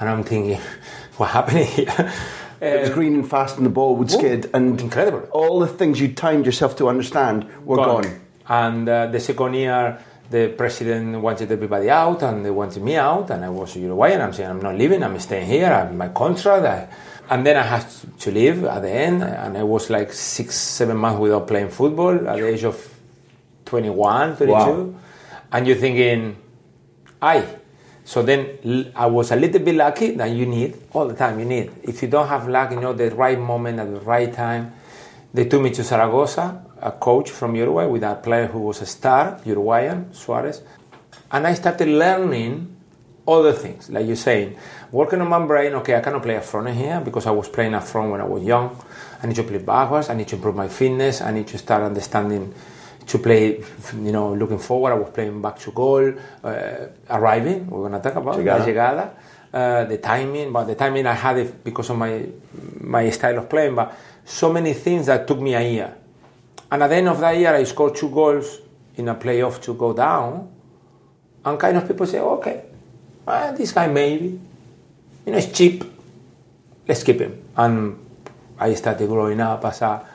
and 0.00 0.08
I'm 0.08 0.24
thinking, 0.24 0.58
what 1.18 1.30
happened 1.30 1.66
here? 1.66 2.12
It 2.60 2.80
was 2.80 2.90
green 2.90 3.14
and 3.14 3.28
fast, 3.28 3.56
and 3.58 3.64
the 3.64 3.70
ball 3.70 3.94
would 3.96 4.10
skid, 4.10 4.50
and 4.52 4.80
incredible. 4.80 5.28
All 5.32 5.60
the 5.60 5.66
things 5.66 6.00
you 6.00 6.12
timed 6.12 6.44
yourself 6.46 6.76
to 6.76 6.88
understand 6.88 7.46
were 7.64 7.76
gone. 7.76 8.20
And 8.48 8.88
uh, 8.88 9.06
the 9.06 9.20
second 9.20 9.54
year, 9.54 9.98
the 10.30 10.48
president 10.56 11.20
wanted 11.20 11.50
everybody 11.52 11.88
out, 11.90 12.22
and 12.22 12.44
they 12.44 12.50
wanted 12.50 12.82
me 12.82 12.96
out, 12.96 13.30
and 13.30 13.44
I 13.44 13.48
was 13.48 13.76
Uruguayan. 13.76 14.20
I'm 14.20 14.32
saying 14.32 14.50
I'm 14.50 14.60
not 14.60 14.76
leaving. 14.76 15.02
I'm 15.02 15.18
staying 15.18 15.46
here. 15.46 15.72
I'm 15.72 15.96
my 15.96 16.08
contract. 16.08 16.64
I, 16.64 16.88
and 17.34 17.46
then 17.46 17.56
I 17.56 17.62
had 17.62 17.86
to 18.20 18.30
leave 18.30 18.64
at 18.64 18.80
the 18.82 18.90
end, 18.90 19.22
and 19.22 19.56
I 19.56 19.62
was 19.62 19.88
like 19.90 20.12
six, 20.12 20.54
seven 20.56 20.96
months 20.96 21.18
without 21.20 21.46
playing 21.46 21.68
football 21.70 22.14
at 22.28 22.36
the 22.36 22.46
age 22.46 22.64
of 22.64 22.76
21, 23.66 24.36
32. 24.36 24.52
Wow. 24.52 24.94
And 25.52 25.66
you're 25.66 25.76
thinking, 25.76 26.36
aye. 27.20 27.46
So 28.04 28.22
then 28.22 28.92
I 28.96 29.06
was 29.06 29.30
a 29.30 29.36
little 29.36 29.60
bit 29.60 29.74
lucky 29.74 30.12
that 30.12 30.30
you 30.30 30.46
need 30.46 30.76
all 30.92 31.06
the 31.06 31.14
time. 31.14 31.38
You 31.38 31.44
need. 31.44 31.70
If 31.82 32.02
you 32.02 32.08
don't 32.08 32.26
have 32.28 32.48
luck, 32.48 32.72
you 32.72 32.80
know, 32.80 32.92
the 32.92 33.10
right 33.14 33.38
moment 33.38 33.78
at 33.78 33.92
the 33.92 34.00
right 34.00 34.32
time. 34.32 34.72
They 35.32 35.44
took 35.44 35.62
me 35.62 35.70
to 35.70 35.84
Zaragoza, 35.84 36.64
a 36.80 36.90
coach 36.90 37.30
from 37.30 37.54
Uruguay 37.54 37.86
with 37.86 38.02
a 38.02 38.16
player 38.16 38.46
who 38.46 38.60
was 38.60 38.82
a 38.82 38.86
star, 38.86 39.40
Uruguayan, 39.44 40.12
Suarez. 40.12 40.62
And 41.30 41.46
I 41.46 41.54
started 41.54 41.86
learning 41.86 42.76
other 43.28 43.52
things, 43.52 43.88
like 43.90 44.06
you're 44.06 44.16
saying, 44.16 44.56
working 44.90 45.20
on 45.20 45.28
my 45.28 45.46
brain. 45.46 45.74
Okay, 45.74 45.94
I 45.94 46.00
cannot 46.00 46.22
play 46.22 46.34
a 46.34 46.40
front 46.40 46.70
here 46.70 47.00
because 47.00 47.26
I 47.26 47.30
was 47.30 47.48
playing 47.48 47.74
a 47.74 47.80
front 47.80 48.10
when 48.10 48.20
I 48.20 48.24
was 48.24 48.42
young. 48.42 48.76
I 49.22 49.26
need 49.28 49.36
to 49.36 49.44
play 49.44 49.58
backwards. 49.58 50.10
I 50.10 50.14
need 50.14 50.26
to 50.28 50.36
improve 50.36 50.56
my 50.56 50.66
fitness. 50.66 51.20
I 51.20 51.30
need 51.30 51.46
to 51.48 51.58
start 51.58 51.84
understanding 51.84 52.52
to 53.06 53.18
play, 53.18 53.62
you 53.94 54.12
know, 54.12 54.34
looking 54.34 54.58
forward. 54.58 54.92
I 54.92 54.94
was 54.94 55.10
playing 55.10 55.40
back 55.42 55.58
to 55.60 55.72
goal, 55.72 56.12
uh, 56.44 56.86
arriving. 57.08 57.66
We're 57.68 57.88
gonna 57.88 58.02
talk 58.02 58.16
about 58.16 58.36
Llegada. 58.36 58.58
la 58.58 58.64
llegada, 58.66 59.10
uh, 59.52 59.84
the 59.84 59.98
timing. 59.98 60.52
But 60.52 60.64
the 60.64 60.74
timing 60.74 61.06
I 61.06 61.14
had 61.14 61.38
it 61.38 61.64
because 61.64 61.90
of 61.90 61.98
my 61.98 62.26
my 62.80 63.10
style 63.10 63.38
of 63.38 63.48
playing. 63.48 63.74
But 63.74 63.94
so 64.24 64.52
many 64.52 64.74
things 64.74 65.06
that 65.06 65.26
took 65.26 65.40
me 65.40 65.54
a 65.54 65.62
year. 65.62 65.94
And 66.70 66.82
at 66.82 66.88
the 66.88 66.96
end 66.96 67.08
of 67.08 67.18
that 67.20 67.36
year, 67.36 67.54
I 67.54 67.64
scored 67.64 67.96
two 67.96 68.10
goals 68.10 68.60
in 68.96 69.08
a 69.08 69.14
playoff 69.14 69.60
to 69.62 69.74
go 69.74 69.92
down. 69.92 70.48
And 71.44 71.58
kind 71.58 71.76
of 71.76 71.88
people 71.88 72.06
say, 72.06 72.20
okay, 72.20 72.62
well, 73.26 73.54
this 73.56 73.72
guy 73.72 73.86
maybe, 73.88 74.38
you 75.26 75.32
know, 75.32 75.38
it's 75.38 75.50
cheap. 75.50 75.84
Let's 76.86 77.02
keep 77.02 77.20
him. 77.20 77.42
And 77.56 77.98
I 78.58 78.74
started 78.74 79.08
growing 79.08 79.40
up 79.40 79.64
as 79.64 79.82
a. 79.82 80.06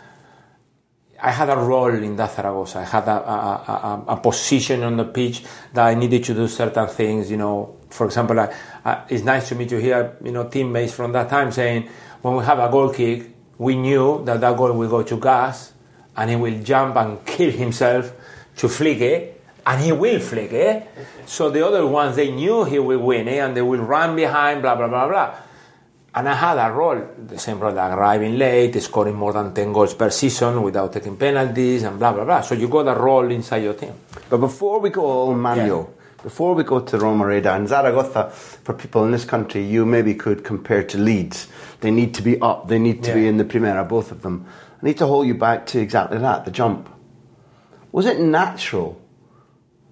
I 1.21 1.31
had 1.31 1.49
a 1.49 1.55
role 1.55 1.93
in 1.93 2.15
that 2.17 2.35
Zaragoza. 2.35 2.79
I 2.79 2.83
had 2.83 3.07
a, 3.07 3.11
a, 3.11 4.03
a, 4.07 4.13
a 4.13 4.17
position 4.17 4.83
on 4.83 4.97
the 4.97 5.05
pitch 5.05 5.43
that 5.73 5.85
I 5.87 5.95
needed 5.95 6.23
to 6.25 6.33
do 6.33 6.47
certain 6.47 6.87
things. 6.87 7.31
You 7.31 7.37
know, 7.37 7.77
for 7.89 8.05
example, 8.05 8.39
I, 8.39 8.53
I, 8.83 9.03
it's 9.09 9.23
nice 9.23 9.49
to 9.49 9.55
me 9.55 9.65
to 9.67 9.79
hear 9.79 10.17
you 10.23 10.31
know 10.31 10.47
teammates 10.49 10.93
from 10.93 11.13
that 11.13 11.29
time 11.29 11.51
saying 11.51 11.89
when 12.21 12.35
we 12.35 12.43
have 12.43 12.59
a 12.59 12.69
goal 12.69 12.89
kick, 12.89 13.31
we 13.57 13.75
knew 13.75 14.23
that 14.25 14.41
that 14.41 14.57
goal 14.57 14.73
will 14.73 14.89
go 14.89 15.03
to 15.03 15.17
Gus, 15.17 15.73
and 16.17 16.29
he 16.29 16.35
will 16.35 16.61
jump 16.61 16.95
and 16.97 17.25
kill 17.25 17.51
himself 17.51 18.11
to 18.57 18.67
flick 18.67 18.99
it, 18.99 19.41
and 19.65 19.81
he 19.81 19.91
will 19.91 20.19
flick 20.19 20.51
it. 20.51 20.87
So 21.25 21.49
the 21.49 21.65
other 21.65 21.87
ones 21.87 22.17
they 22.17 22.31
knew 22.31 22.65
he 22.65 22.79
will 22.79 22.99
win 22.99 23.27
it, 23.27 23.37
and 23.37 23.55
they 23.55 23.61
will 23.61 23.81
run 23.81 24.15
behind, 24.15 24.61
blah 24.61 24.75
blah 24.75 24.87
blah 24.87 25.07
blah. 25.07 25.35
And 26.17 26.29
I 26.29 26.33
had 26.33 26.57
a 26.57 26.71
role, 26.71 27.09
the 27.27 27.37
same 27.37 27.59
role, 27.59 27.73
like 27.73 27.91
arriving 27.91 28.37
late, 28.37 28.81
scoring 28.81 29.15
more 29.15 29.33
than 29.33 29.53
10 29.53 29.73
goals 29.73 29.93
per 29.93 30.09
season 30.09 30.63
without 30.63 30.93
taking 30.93 31.17
penalties 31.17 31.83
and 31.83 31.99
blah, 31.99 32.13
blah, 32.13 32.23
blah. 32.23 32.39
So 32.39 32.55
you 32.55 32.69
got 32.69 32.87
a 32.87 32.97
role 32.97 33.29
inside 33.29 33.63
your 33.63 33.73
team. 33.73 33.93
But 34.29 34.37
before 34.37 34.79
we 34.79 34.91
go 34.91 35.27
on 35.27 35.41
Manuel, 35.41 35.93
before 36.23 36.55
we 36.55 36.63
go 36.63 36.79
to 36.79 36.97
Romareda 36.97 37.57
and 37.57 37.67
Zaragoza, 37.67 38.31
for 38.31 38.73
people 38.73 39.03
in 39.03 39.11
this 39.11 39.25
country, 39.25 39.61
you 39.61 39.85
maybe 39.85 40.15
could 40.15 40.45
compare 40.45 40.83
to 40.83 40.97
Leeds. 40.97 41.49
They 41.81 41.91
need 41.91 42.13
to 42.13 42.21
be 42.21 42.39
up, 42.39 42.69
they 42.69 42.79
need 42.79 43.03
to 43.03 43.13
be 43.13 43.27
in 43.27 43.35
the 43.35 43.43
Primera, 43.43 43.87
both 43.87 44.11
of 44.11 44.21
them. 44.21 44.45
I 44.81 44.85
need 44.85 44.97
to 44.99 45.05
hold 45.07 45.27
you 45.27 45.35
back 45.35 45.65
to 45.67 45.79
exactly 45.81 46.17
that, 46.19 46.45
the 46.45 46.51
jump. 46.51 46.89
Was 47.91 48.05
it 48.05 48.21
natural 48.21 49.01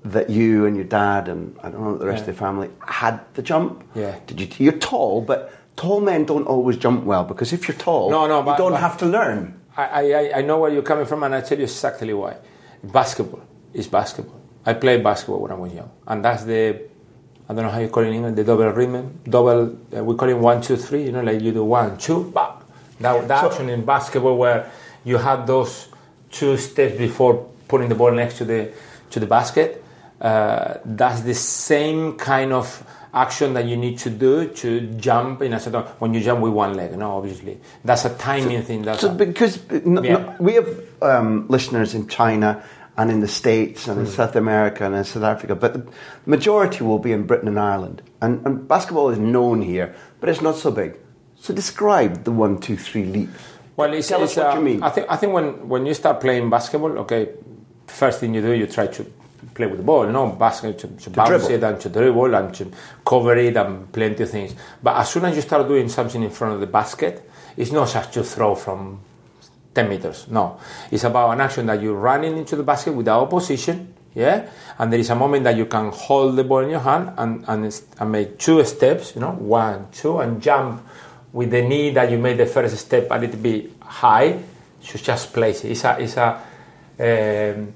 that 0.05 0.29
you 0.29 0.65
and 0.65 0.75
your 0.75 0.85
dad 0.85 1.27
and 1.27 1.57
I 1.63 1.69
don't 1.69 1.81
know 1.81 1.97
the 1.97 2.05
rest 2.05 2.21
of 2.21 2.27
the 2.27 2.33
family 2.33 2.69
had 2.85 3.19
the 3.35 3.41
jump? 3.41 3.83
Yeah. 3.93 4.17
Did 4.25 4.39
you? 4.39 4.47
You're 4.57 4.79
tall, 4.79 5.21
but 5.21 5.53
tall 5.75 5.99
men 6.01 6.25
don't 6.25 6.45
always 6.45 6.77
jump 6.77 7.03
well 7.03 7.23
because 7.23 7.53
if 7.53 7.67
you're 7.67 7.77
tall, 7.77 8.09
No, 8.09 8.27
no, 8.27 8.39
you 8.39 8.57
don't 8.57 8.71
but- 8.73 8.81
have 8.81 8.97
to 8.99 9.05
learn. 9.05 9.59
I, 9.75 9.83
I, 10.13 10.37
I 10.37 10.41
know 10.43 10.59
where 10.59 10.71
you're 10.71 10.83
coming 10.83 11.05
from, 11.07 11.23
and 11.23 11.33
I 11.33 11.41
tell 11.41 11.57
you 11.57 11.63
exactly 11.63 12.13
why. 12.13 12.35
Basketball 12.83 13.41
is 13.73 13.87
basketball. 13.87 14.39
I 14.65 14.73
played 14.73 15.03
basketball 15.03 15.39
when 15.39 15.51
I 15.51 15.55
was 15.55 15.73
young, 15.73 15.89
and 16.07 16.23
that's 16.23 16.43
the 16.43 16.79
I 17.49 17.53
don't 17.53 17.63
know 17.65 17.71
how 17.71 17.79
you 17.79 17.89
call 17.89 18.03
it 18.03 18.07
in 18.07 18.13
English, 18.13 18.35
the 18.35 18.43
double 18.43 18.69
rhythm, 18.69 19.19
double. 19.27 19.75
Uh, 19.97 20.03
we 20.03 20.15
call 20.15 20.29
it 20.29 20.37
one, 20.37 20.61
two, 20.61 20.77
three. 20.77 21.03
You 21.05 21.11
know, 21.11 21.21
like 21.21 21.41
you 21.41 21.51
do 21.51 21.63
one, 21.65 21.97
two, 21.97 22.29
bah. 22.31 22.57
That, 22.99 23.27
that 23.27 23.43
action 23.45 23.67
in 23.69 23.83
basketball 23.83 24.37
where 24.37 24.71
you 25.03 25.17
have 25.17 25.47
those 25.47 25.89
two 26.31 26.55
steps 26.57 26.95
before 26.97 27.49
putting 27.67 27.89
the 27.89 27.95
ball 27.95 28.11
next 28.11 28.37
to 28.37 28.45
the 28.45 28.71
to 29.09 29.19
the 29.19 29.25
basket. 29.25 29.83
Uh, 30.21 30.75
that's 30.85 31.21
the 31.21 31.33
same 31.33 32.15
kind 32.15 32.53
of 32.53 32.85
action 33.13 33.53
that 33.53 33.65
you 33.65 33.77
need 33.77 33.97
to 33.99 34.09
do 34.09 34.47
to 34.47 34.81
jump 34.97 35.41
in 35.41 35.53
a 35.53 35.59
certain 35.59 35.83
when 35.99 36.13
you 36.13 36.19
jump 36.21 36.41
with 36.41 36.53
one 36.53 36.73
leg. 36.75 36.97
No, 36.97 37.17
obviously 37.17 37.59
that's 37.85 38.05
a 38.05 38.09
timing 38.17 38.61
thing. 38.63 38.81
That's 38.81 39.01
So 39.01 39.09
a- 39.11 39.13
because 39.13 39.59
Yeah. 39.69 40.35
we 40.39 40.53
have 40.55 40.69
um, 41.01 41.45
listeners 41.47 41.93
in 41.93 42.07
China 42.07 42.63
and 42.97 43.09
in 43.11 43.19
the 43.21 43.27
States 43.27 43.87
and 43.87 43.99
in 43.99 44.05
Hmm. 44.05 44.11
South 44.11 44.35
America 44.35 44.85
and 44.85 44.95
in 44.95 45.03
South 45.03 45.23
Africa, 45.23 45.55
but 45.55 45.73
the 45.73 45.83
majority 46.25 46.83
will 46.83 46.99
be 46.99 47.11
in 47.11 47.25
Britain 47.25 47.47
and 47.47 47.59
Ireland. 47.59 48.01
And, 48.21 48.45
and 48.45 48.67
basketball 48.67 49.09
is 49.09 49.17
known 49.19 49.61
here, 49.61 49.93
but 50.19 50.29
it's 50.29 50.41
not 50.41 50.55
so 50.55 50.71
big. 50.71 50.97
So 51.35 51.53
describe 51.53 52.23
the 52.23 52.31
one, 52.31 52.59
two, 52.59 52.77
three 52.77 53.05
leap. 53.05 53.29
Well, 53.75 53.91
it's, 53.93 54.07
Tell 54.07 54.23
it's, 54.23 54.37
us 54.37 54.37
what 54.37 54.53
uh, 54.55 54.59
you 54.59 54.63
mean. 54.63 54.83
I 54.83 54.89
think 54.89 55.07
I 55.09 55.15
think 55.17 55.33
when, 55.33 55.67
when 55.67 55.85
you 55.87 55.93
start 55.95 56.19
playing 56.21 56.49
basketball, 56.49 56.97
okay, 56.99 57.29
first 57.87 58.19
thing 58.19 58.33
you 58.35 58.41
do 58.41 58.53
you 58.53 58.67
try 58.67 58.87
to 58.87 59.05
play 59.53 59.67
with 59.67 59.77
the 59.77 59.83
ball, 59.83 60.07
no 60.07 60.27
basket 60.29 60.77
to, 60.79 60.87
to, 60.87 61.09
bounce 61.09 61.29
dribble. 61.29 61.51
it 61.51 61.63
and 61.63 61.81
to 61.81 61.89
dribble 61.89 62.35
and 62.35 62.53
to 62.55 62.71
cover 63.05 63.35
it 63.35 63.55
and 63.57 63.91
plenty 63.91 64.23
of 64.23 64.29
things. 64.29 64.55
But 64.81 64.97
as 64.97 65.09
soon 65.09 65.25
as 65.25 65.35
you 65.35 65.41
start 65.41 65.67
doing 65.67 65.89
something 65.89 66.21
in 66.21 66.29
front 66.29 66.55
of 66.55 66.59
the 66.59 66.67
basket, 66.67 67.29
it's 67.57 67.71
not 67.71 67.89
just 67.89 68.13
to 68.13 68.23
throw 68.23 68.55
from 68.55 68.99
10 69.73 69.89
meters. 69.89 70.27
No, 70.29 70.59
it's 70.91 71.03
about 71.03 71.31
an 71.31 71.41
action 71.41 71.65
that 71.67 71.81
you're 71.81 71.95
running 71.95 72.37
into 72.37 72.55
the 72.55 72.63
basket 72.63 72.93
without 72.93 73.21
opposition. 73.21 73.93
Yeah, 74.15 74.47
and 74.77 74.93
there 74.93 74.99
is 74.99 75.09
a 75.09 75.15
moment 75.15 75.43
that 75.45 75.57
you 75.57 75.65
can 75.65 75.91
hold 75.91 76.35
the 76.35 76.43
ball 76.43 76.59
in 76.59 76.69
your 76.69 76.81
hand 76.81 77.13
and, 77.17 77.43
and, 77.47 77.81
and 77.99 78.11
make 78.11 78.37
two 78.37 78.63
steps, 78.63 79.15
you 79.15 79.21
know, 79.21 79.31
one, 79.31 79.87
two, 79.91 80.19
and 80.19 80.39
jump 80.39 80.85
with 81.31 81.49
the 81.49 81.63
knee 81.63 81.89
that 81.89 82.11
you 82.11 82.19
made 82.19 82.37
the 82.37 82.45
first 82.45 82.77
step 82.77 83.07
a 83.09 83.17
little 83.17 83.39
bit 83.39 83.71
high. 83.81 84.39
You 84.83 84.99
just 84.99 85.33
place 85.33 85.65
it. 85.65 85.71
It's 85.71 85.83
a, 85.83 85.99
it's 85.99 86.15
a 86.17 86.39
um, 86.99 87.73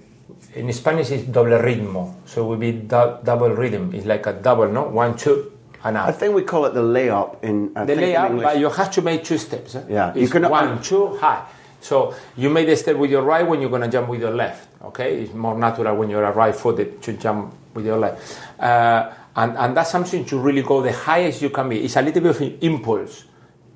in 0.58 0.72
Spanish 0.74 1.12
it's 1.12 1.24
doble 1.24 1.58
ritmo, 1.60 2.14
so 2.26 2.44
it 2.44 2.48
will 2.50 2.58
be 2.58 2.72
du- 2.74 3.20
double 3.24 3.50
rhythm. 3.52 3.94
It's 3.94 4.06
like 4.06 4.26
a 4.28 4.34
double, 4.34 4.68
no, 4.68 4.84
one, 4.90 5.16
two, 5.16 5.52
and 5.84 5.96
up. 5.98 6.08
I 6.08 6.12
think 6.12 6.34
we 6.36 6.42
call 6.44 6.66
it 6.66 6.74
the 6.74 6.82
layup 6.82 7.44
in, 7.44 7.72
I 7.76 7.86
The 7.86 7.96
think 7.96 8.08
in 8.08 8.14
layup, 8.16 8.30
English. 8.30 8.44
but 8.44 8.60
you 8.60 8.70
have 8.70 8.92
to 8.92 9.02
make 9.02 9.24
two 9.24 9.38
steps. 9.38 9.76
eh? 9.76 9.84
Yeah, 9.90 10.14
you 10.16 10.24
it's 10.24 10.32
cannot- 10.32 10.52
one, 10.52 10.82
two, 10.82 11.16
high. 11.18 11.44
So 11.80 12.14
you 12.36 12.50
make 12.50 12.66
the 12.68 12.76
step 12.76 12.98
with 12.98 13.12
your 13.12 13.22
right 13.22 13.48
when 13.48 13.62
you're 13.62 13.70
gonna 13.70 13.88
jump 13.88 14.10
with 14.10 14.20
your 14.22 14.34
left. 14.34 14.68
Okay, 14.84 15.22
it's 15.22 15.34
more 15.34 15.58
natural 15.58 15.96
when 15.96 16.10
you're 16.10 16.24
a 16.24 16.32
right-footed 16.32 17.02
to 17.04 17.14
jump 17.14 17.54
with 17.74 17.86
your 17.86 17.98
left, 17.98 18.18
uh, 18.60 19.10
and 19.36 19.58
and 19.58 19.78
that's 19.78 19.92
something 19.92 20.26
to 20.26 20.38
really 20.38 20.62
go 20.64 20.82
the 20.82 20.92
highest 20.92 21.42
you 21.42 21.50
can 21.50 21.70
be. 21.70 21.84
It's 21.86 21.96
a 21.96 22.02
little 22.02 22.22
bit 22.22 22.30
of 22.36 22.42
an 22.42 22.58
impulse 22.62 23.26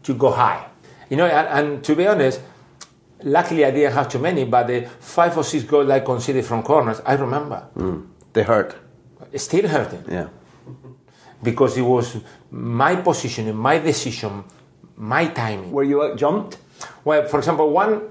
to 0.04 0.13
go 0.13 0.32
high, 0.32 0.65
you 1.10 1.17
know. 1.17 1.26
And, 1.26 1.48
and 1.48 1.84
to 1.86 1.96
be 1.96 2.08
honest, 2.08 2.41
luckily 3.23 3.65
I 3.65 3.71
didn't 3.71 3.93
have 3.93 4.10
too 4.10 4.19
many, 4.19 4.45
but 4.45 4.67
the 4.67 4.81
five 4.99 5.38
or 5.38 5.43
six 5.43 5.63
goals 5.63 5.89
I 5.89 5.99
conceded 6.01 6.45
from 6.45 6.63
corners, 6.63 7.01
I 7.05 7.13
remember. 7.13 7.67
they 8.34 8.43
hurt. 8.43 8.75
Still 9.36 9.67
hurting 9.67 10.03
Yeah. 10.10 10.27
because 11.43 11.77
it 11.77 11.81
was 11.84 12.17
my 12.51 12.95
positioning, 12.97 13.55
my 13.55 13.79
decision, 13.79 14.43
my 14.97 15.27
timing. 15.27 15.71
Were 15.71 15.84
you 15.84 16.03
out 16.03 16.17
jumped? 16.17 16.57
Well, 17.03 17.27
for 17.27 17.38
example, 17.39 17.69
one 17.69 18.01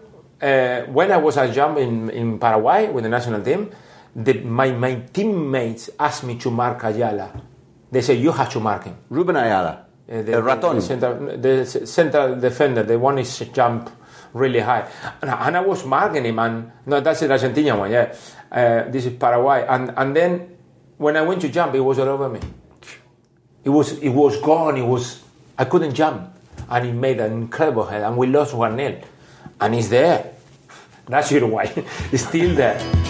uh, 0.40 0.82
when 0.86 1.12
I 1.12 1.18
was 1.18 1.36
a 1.36 1.52
jump 1.52 1.78
in, 1.78 2.08
in 2.10 2.38
Paraguay 2.38 2.88
with 2.90 3.04
the 3.04 3.10
national 3.10 3.42
team, 3.42 3.70
the, 4.16 4.34
my, 4.40 4.72
my 4.72 4.94
teammates 5.12 5.90
asked 5.98 6.24
me 6.24 6.36
to 6.36 6.50
mark 6.50 6.82
Ayala. 6.84 7.30
They 7.92 8.00
said, 8.00 8.18
you 8.18 8.32
have 8.32 8.48
to 8.50 8.60
mark 8.60 8.84
him. 8.84 8.96
Ruben 9.10 9.36
Ayala. 9.36 9.86
Uh, 10.10 10.22
the, 10.22 10.32
El 10.32 10.42
Raton. 10.42 10.76
The, 10.76 10.82
center, 10.82 11.36
the 11.36 11.64
central 11.66 12.36
defender, 12.40 12.82
the 12.82 12.98
one 12.98 13.18
is 13.18 13.38
jump 13.52 13.90
really 14.32 14.60
high. 14.60 14.88
And, 15.22 15.30
and 15.30 15.56
I 15.56 15.60
was 15.60 15.84
marking 15.84 16.24
him, 16.24 16.38
and 16.38 16.72
no, 16.86 17.00
that's 17.00 17.20
the 17.20 17.26
Argentinian 17.26 17.78
one, 17.78 17.90
yeah. 17.90 18.14
Uh, 18.50 18.90
this 18.90 19.06
is 19.06 19.14
Paraguay. 19.14 19.66
And, 19.68 19.92
and 19.96 20.16
then 20.16 20.56
when 20.98 21.16
I 21.16 21.22
went 21.22 21.40
to 21.42 21.48
jump, 21.48 21.74
it 21.74 21.80
was 21.80 21.98
all 21.98 22.08
over 22.08 22.28
me. 22.28 22.40
It 23.64 23.70
was, 23.70 23.92
it 23.98 24.08
was 24.08 24.40
gone, 24.40 24.76
it 24.76 24.86
was, 24.86 25.22
I 25.58 25.64
couldn't 25.64 25.94
jump. 25.94 26.36
And 26.68 26.86
he 26.86 26.92
made 26.92 27.20
an 27.20 27.32
incredible 27.32 27.86
head, 27.86 28.02
and 28.02 28.16
we 28.16 28.26
lost 28.26 28.54
1 28.54 28.76
0. 28.76 29.00
And 29.60 29.74
he's 29.74 29.88
there. 29.88 30.32
That's 31.06 31.30
Uruguay. 31.32 31.66
he's 32.10 32.26
still 32.26 32.54
there. 32.54 33.09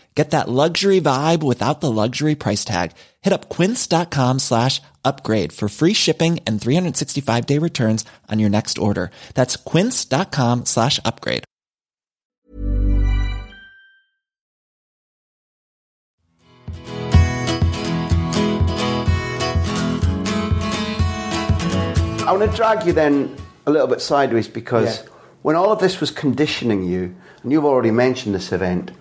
Get 0.15 0.31
that 0.31 0.49
luxury 0.49 0.99
vibe 0.99 1.41
without 1.41 1.79
the 1.79 1.89
luxury 1.89 2.35
price 2.35 2.65
tag. 2.65 2.91
Hit 3.21 3.31
up 3.33 3.47
quince.com 3.49 4.39
slash 4.39 4.81
upgrade 5.05 5.53
for 5.53 5.69
free 5.69 5.93
shipping 5.93 6.39
and 6.45 6.59
365 6.61 7.45
day 7.45 7.57
returns 7.57 8.03
on 8.29 8.37
your 8.39 8.49
next 8.49 8.77
order. 8.77 9.09
That's 9.35 9.55
quince.com 9.55 10.65
slash 10.65 10.99
upgrade. 11.05 11.43
I 22.23 22.33
want 22.37 22.49
to 22.49 22.55
drag 22.55 22.85
you 22.85 22.93
then 22.93 23.35
a 23.65 23.71
little 23.71 23.87
bit 23.87 23.99
sideways 24.01 24.47
because 24.47 24.99
Yeah. 24.99 25.09
when 25.41 25.55
all 25.55 25.71
of 25.71 25.79
this 25.79 25.99
was 25.99 26.11
conditioning 26.11 26.83
you, 26.83 27.13
and 27.43 27.51
you've 27.51 27.65
already 27.65 27.91
mentioned 27.91 28.35
this 28.35 28.51
event, 28.51 28.91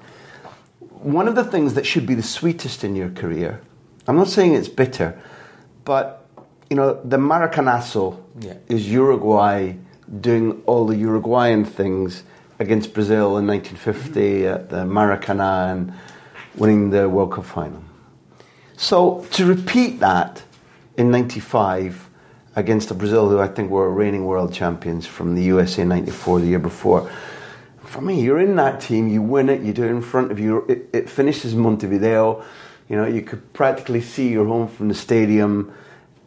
one 1.02 1.28
of 1.28 1.34
the 1.34 1.44
things 1.44 1.74
that 1.74 1.86
should 1.86 2.06
be 2.06 2.14
the 2.14 2.22
sweetest 2.22 2.84
in 2.84 2.94
your 2.96 3.10
career, 3.10 3.60
I'm 4.06 4.16
not 4.16 4.28
saying 4.28 4.54
it's 4.54 4.68
bitter, 4.68 5.20
but 5.84 6.26
you 6.68 6.76
know, 6.76 7.00
the 7.04 7.16
Maracanazo 7.16 8.16
Yeah. 8.40 8.54
is 8.68 8.88
Uruguay 8.90 9.74
doing 10.20 10.62
all 10.66 10.86
the 10.86 10.96
Uruguayan 10.96 11.64
things 11.64 12.22
against 12.58 12.92
Brazil 12.94 13.38
in 13.38 13.46
1950 13.46 14.20
Mm-hmm. 14.20 14.54
at 14.54 14.68
the 14.70 14.84
Maracana 14.84 15.72
and 15.72 15.92
winning 16.56 16.90
the 16.90 17.08
World 17.08 17.32
Cup 17.32 17.44
final. 17.44 17.82
So 18.76 19.26
to 19.32 19.44
repeat 19.46 20.00
that 20.00 20.42
in 20.96 21.10
'95 21.10 22.08
against 22.56 22.90
a 22.90 22.94
Brazil 22.94 23.28
who 23.28 23.38
I 23.40 23.46
think 23.48 23.70
were 23.70 23.90
reigning 23.90 24.24
world 24.26 24.52
champions 24.52 25.06
from 25.06 25.34
the 25.34 25.42
USA 25.44 25.84
'94 25.84 26.40
the 26.40 26.46
year 26.46 26.58
before. 26.58 27.10
For 27.90 28.00
me, 28.00 28.20
you're 28.20 28.38
in 28.38 28.54
that 28.54 28.80
team, 28.80 29.08
you 29.08 29.20
win 29.20 29.48
it, 29.48 29.62
you 29.62 29.72
do 29.72 29.82
it 29.82 29.90
in 29.90 30.00
front 30.00 30.30
of 30.30 30.38
you. 30.38 30.64
It, 30.68 30.88
it 30.92 31.10
finishes 31.10 31.56
Montevideo. 31.56 32.44
You 32.88 32.96
know, 32.96 33.04
you 33.04 33.20
could 33.20 33.52
practically 33.52 34.00
see 34.00 34.28
your 34.28 34.46
home 34.46 34.68
from 34.68 34.86
the 34.86 34.94
stadium, 34.94 35.74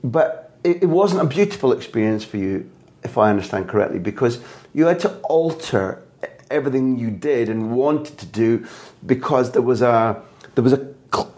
but 0.04 0.58
it, 0.66 0.84
it 0.84 0.88
wasn't 0.88 1.22
a 1.22 1.26
beautiful 1.26 1.72
experience 1.72 2.26
for 2.26 2.36
you, 2.36 2.70
if 3.02 3.18
I 3.18 3.30
understand 3.30 3.70
correctly, 3.70 4.00
because 4.00 4.42
you 4.74 4.88
had 4.88 5.00
to 5.00 5.18
alter 5.20 6.04
everything 6.52 7.00
you 7.00 7.10
did 7.10 7.48
and 7.48 7.72
wanted 7.72 8.18
to 8.18 8.26
do 8.26 8.68
because 9.06 9.54
there 9.54 9.62
was 9.62 9.82
a 9.82 10.22
there 10.56 10.66
was 10.66 10.74
a 10.74 10.94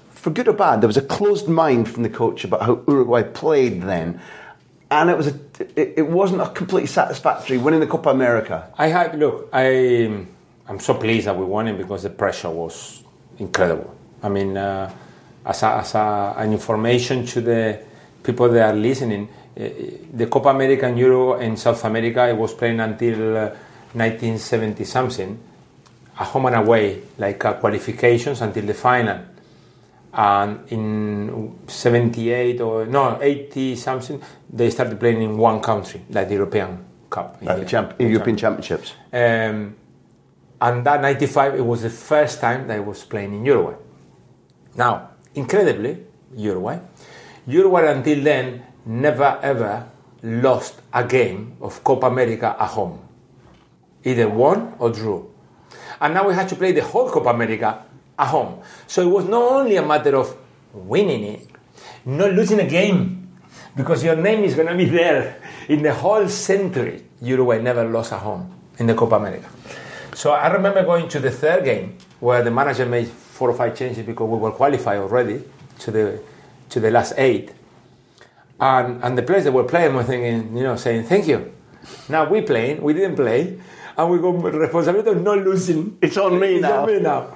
for 0.10 0.32
good 0.32 0.48
or 0.48 0.54
bad 0.54 0.82
there 0.82 0.88
was 0.88 0.98
a 0.98 1.04
closed 1.04 1.48
mind 1.48 1.88
from 1.88 2.02
the 2.02 2.10
coach 2.10 2.44
about 2.44 2.64
how 2.64 2.84
Uruguay 2.88 3.22
played 3.22 3.84
then, 3.84 4.20
and 4.92 5.10
it 5.10 5.18
was 5.18 5.28
a 5.28 5.40
it, 5.76 5.94
it 5.98 6.08
wasn't 6.08 6.42
a 6.42 6.50
completely 6.50 6.88
satisfactory 6.88 7.58
winning 7.58 7.80
the 7.80 7.88
Copa 7.88 8.10
America. 8.10 8.72
I 8.78 8.88
had 8.88 9.18
look. 9.18 9.50
I 9.52 10.26
I'm 10.68 10.80
so 10.80 10.96
pleased 10.96 11.28
that 11.28 11.38
we 11.38 11.46
won 11.46 11.68
it 11.68 11.78
because 11.78 12.04
the 12.04 12.10
pressure 12.10 12.50
was 12.50 13.04
incredible. 13.38 13.96
I 14.24 14.30
mean, 14.30 14.58
uh, 14.58 14.92
as 15.46 15.62
a, 15.62 15.68
as 15.76 15.94
a, 15.94 16.34
an 16.38 16.54
information 16.54 17.26
to 17.28 17.42
the 17.42 17.84
people 18.24 18.50
that 18.50 18.74
are 18.74 18.78
listening, 18.78 19.30
uh, 19.56 19.70
the 20.14 20.26
Copa 20.28 20.50
America 20.50 20.88
and 20.88 20.98
Euro 20.98 21.40
in 21.40 21.56
South 21.56 21.84
America 21.86 22.28
it 22.28 22.36
was 22.36 22.54
playing 22.54 22.80
until 22.80 23.38
uh, 23.38 23.50
1970 23.94 24.84
something, 24.86 25.40
a 26.20 26.24
home 26.24 26.48
and 26.48 26.56
away, 26.56 27.02
like 27.18 27.44
uh, 27.46 27.54
qualifications 27.54 28.42
until 28.42 28.66
the 28.66 28.74
final. 28.74 29.20
And 30.18 30.60
in 30.72 31.60
78 31.68 32.62
or 32.62 32.86
no 32.86 33.20
80 33.22 33.76
something, 33.76 34.22
they 34.50 34.70
started 34.70 34.98
playing 35.00 35.22
in 35.22 35.38
one 35.38 35.60
country, 35.60 36.02
like 36.10 36.30
the 36.30 36.36
European 36.36 36.86
Cup, 37.10 37.38
At 37.46 37.60
the 37.60 37.66
champ- 37.66 37.96
European 38.00 38.38
Championships. 38.38 38.94
um, 39.12 39.76
and 40.62 40.86
that 40.86 41.02
95, 41.02 41.56
it 41.56 41.66
was 41.66 41.82
the 41.82 41.90
first 41.90 42.40
time 42.40 42.68
that 42.68 42.78
I 42.78 42.80
was 42.80 43.04
playing 43.04 43.34
in 43.34 43.46
Uruguay. 43.46 43.76
Now, 44.78 45.10
incredibly, 45.36 45.98
Uruguay, 46.36 46.80
Uruguay 47.48 47.86
until 47.92 48.24
then 48.24 48.64
never 48.86 49.38
ever 49.44 49.84
lost 50.24 50.82
a 50.94 51.04
game 51.04 51.58
of 51.62 51.84
Copa 51.84 52.08
America 52.08 52.56
at 52.58 52.70
home. 52.70 53.00
Either 54.06 54.30
won 54.30 54.74
or 54.80 54.92
drew. 54.92 55.30
And 56.00 56.14
now 56.14 56.28
we 56.28 56.34
had 56.34 56.48
to 56.50 56.56
play 56.56 56.72
the 56.72 56.84
whole 56.84 57.10
Copa 57.10 57.30
America 57.30 57.84
at 58.18 58.28
home. 58.28 58.60
So 58.88 59.02
it 59.02 59.12
was 59.12 59.26
not 59.26 59.42
only 59.42 59.76
a 59.78 59.86
matter 59.86 60.16
of 60.16 60.36
winning 60.74 61.24
it, 61.24 61.48
not 62.06 62.34
losing 62.34 62.60
a 62.60 62.68
game, 62.68 63.30
because 63.76 64.04
your 64.04 64.16
name 64.16 64.44
is 64.44 64.56
going 64.56 64.68
to 64.68 64.76
be 64.76 64.86
there 64.86 65.42
in 65.68 65.82
the 65.84 65.94
whole 65.94 66.28
century. 66.30 67.04
Uruguay 67.22 67.62
never 67.62 67.84
lost 67.86 68.14
at 68.14 68.20
home 68.20 68.54
in 68.80 68.88
the 68.88 68.94
Copa 68.94 69.16
America. 69.16 69.50
So 70.14 70.32
I 70.32 70.48
remember 70.52 70.84
going 70.84 71.10
to 71.10 71.20
the 71.20 71.32
third 71.32 71.66
game 71.66 71.98
where 72.20 72.42
the 72.44 72.52
manager 72.52 72.86
made 72.86 73.08
four 73.08 73.50
or 73.50 73.54
five 73.54 73.76
changes 73.78 74.06
because 74.06 74.30
we 74.30 74.38
were 74.38 74.52
qualified 74.52 74.98
already 75.00 75.44
to 75.80 75.92
the 75.92 76.20
to 76.70 76.80
the 76.80 76.90
last 76.92 77.14
eight. 77.18 77.52
And 78.60 79.04
and 79.04 79.18
the 79.18 79.24
players 79.24 79.44
that 79.44 79.52
were 79.52 79.66
playing 79.66 79.94
were 79.96 80.04
thinking, 80.04 80.56
you 80.56 80.64
know, 80.64 80.76
saying 80.78 81.04
thank 81.06 81.28
you. 81.28 81.52
Now 82.08 82.30
we 82.30 82.42
playing, 82.42 82.82
we 82.82 82.94
didn't 82.94 83.16
play, 83.16 83.60
and 83.98 84.10
we 84.10 84.20
got 84.20 84.32
responsibility 84.54 85.10
of 85.10 85.22
not 85.22 85.40
losing. 85.40 85.98
It's 86.02 86.18
on 86.18 86.40
me 86.40 86.56
It's 86.56 86.62
now. 86.62 86.82
on 86.82 86.88
me 86.88 87.00
now. 87.00 87.36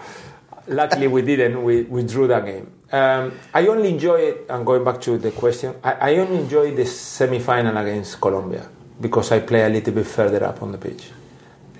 Luckily, 0.69 1.07
we 1.07 1.21
didn't. 1.23 1.63
We, 1.63 1.83
we 1.83 2.03
drew 2.03 2.27
that 2.27 2.45
game. 2.45 2.71
Um, 2.91 3.33
I 3.53 3.67
only 3.67 3.89
enjoy 3.89 4.15
it, 4.15 4.45
and 4.49 4.65
going 4.65 4.83
back 4.83 5.01
to 5.01 5.17
the 5.17 5.31
question, 5.31 5.75
I, 5.83 5.93
I 5.93 6.17
only 6.17 6.37
enjoy 6.37 6.75
the 6.75 6.85
semi 6.85 7.39
final 7.39 7.75
against 7.77 8.21
Colombia 8.21 8.67
because 9.01 9.31
I 9.31 9.39
play 9.39 9.65
a 9.65 9.69
little 9.69 9.93
bit 9.93 10.07
further 10.07 10.43
up 10.43 10.61
on 10.61 10.71
the 10.71 10.77
pitch. 10.77 11.09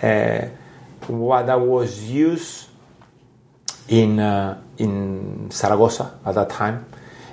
Uh, 0.01 0.47
what 1.07 1.49
I 1.49 1.55
was 1.55 2.09
used 2.09 2.69
in 3.89 4.19
uh, 4.19 4.61
in 4.77 5.51
Zaragoza 5.51 6.19
at 6.25 6.35
that 6.35 6.49
time. 6.49 6.85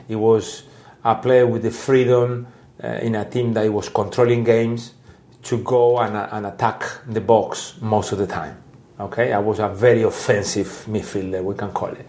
It 0.08 0.16
was 0.16 0.64
a 1.04 1.14
player 1.14 1.46
with 1.46 1.62
the 1.62 1.70
freedom 1.70 2.46
uh, 2.82 2.88
in 3.00 3.14
a 3.14 3.24
team 3.24 3.52
that 3.54 3.72
was 3.72 3.88
controlling 3.88 4.44
games 4.44 4.92
to 5.44 5.58
go 5.58 5.98
and, 5.98 6.16
uh, 6.16 6.28
and 6.32 6.46
attack 6.46 6.82
the 7.06 7.20
box 7.20 7.76
most 7.80 8.12
of 8.12 8.18
the 8.18 8.26
time. 8.26 8.62
Okay, 8.98 9.32
I 9.32 9.38
was 9.38 9.58
a 9.58 9.68
very 9.68 10.02
offensive 10.02 10.86
midfielder, 10.88 11.44
we 11.44 11.54
can 11.54 11.70
call 11.70 11.90
it. 11.90 12.06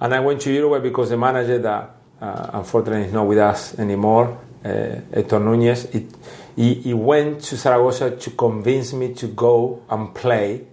And 0.00 0.12
I 0.12 0.18
went 0.18 0.40
to 0.42 0.52
Uruguay 0.52 0.80
because 0.80 1.10
the 1.10 1.16
manager 1.16 1.58
that 1.58 1.94
uh, 2.20 2.50
unfortunately 2.54 3.06
is 3.06 3.12
not 3.12 3.26
with 3.26 3.38
us 3.38 3.78
anymore, 3.78 4.36
uh, 4.64 4.68
Hector 5.14 5.38
Nunez, 5.38 5.84
it, 5.86 6.12
he, 6.56 6.74
he, 6.74 6.94
went 6.94 7.40
to 7.42 7.56
Zaragoza 7.56 8.16
to 8.16 8.30
convince 8.30 8.92
me 8.92 9.14
to 9.14 9.28
go 9.28 9.82
and 9.88 10.12
play 10.12 10.66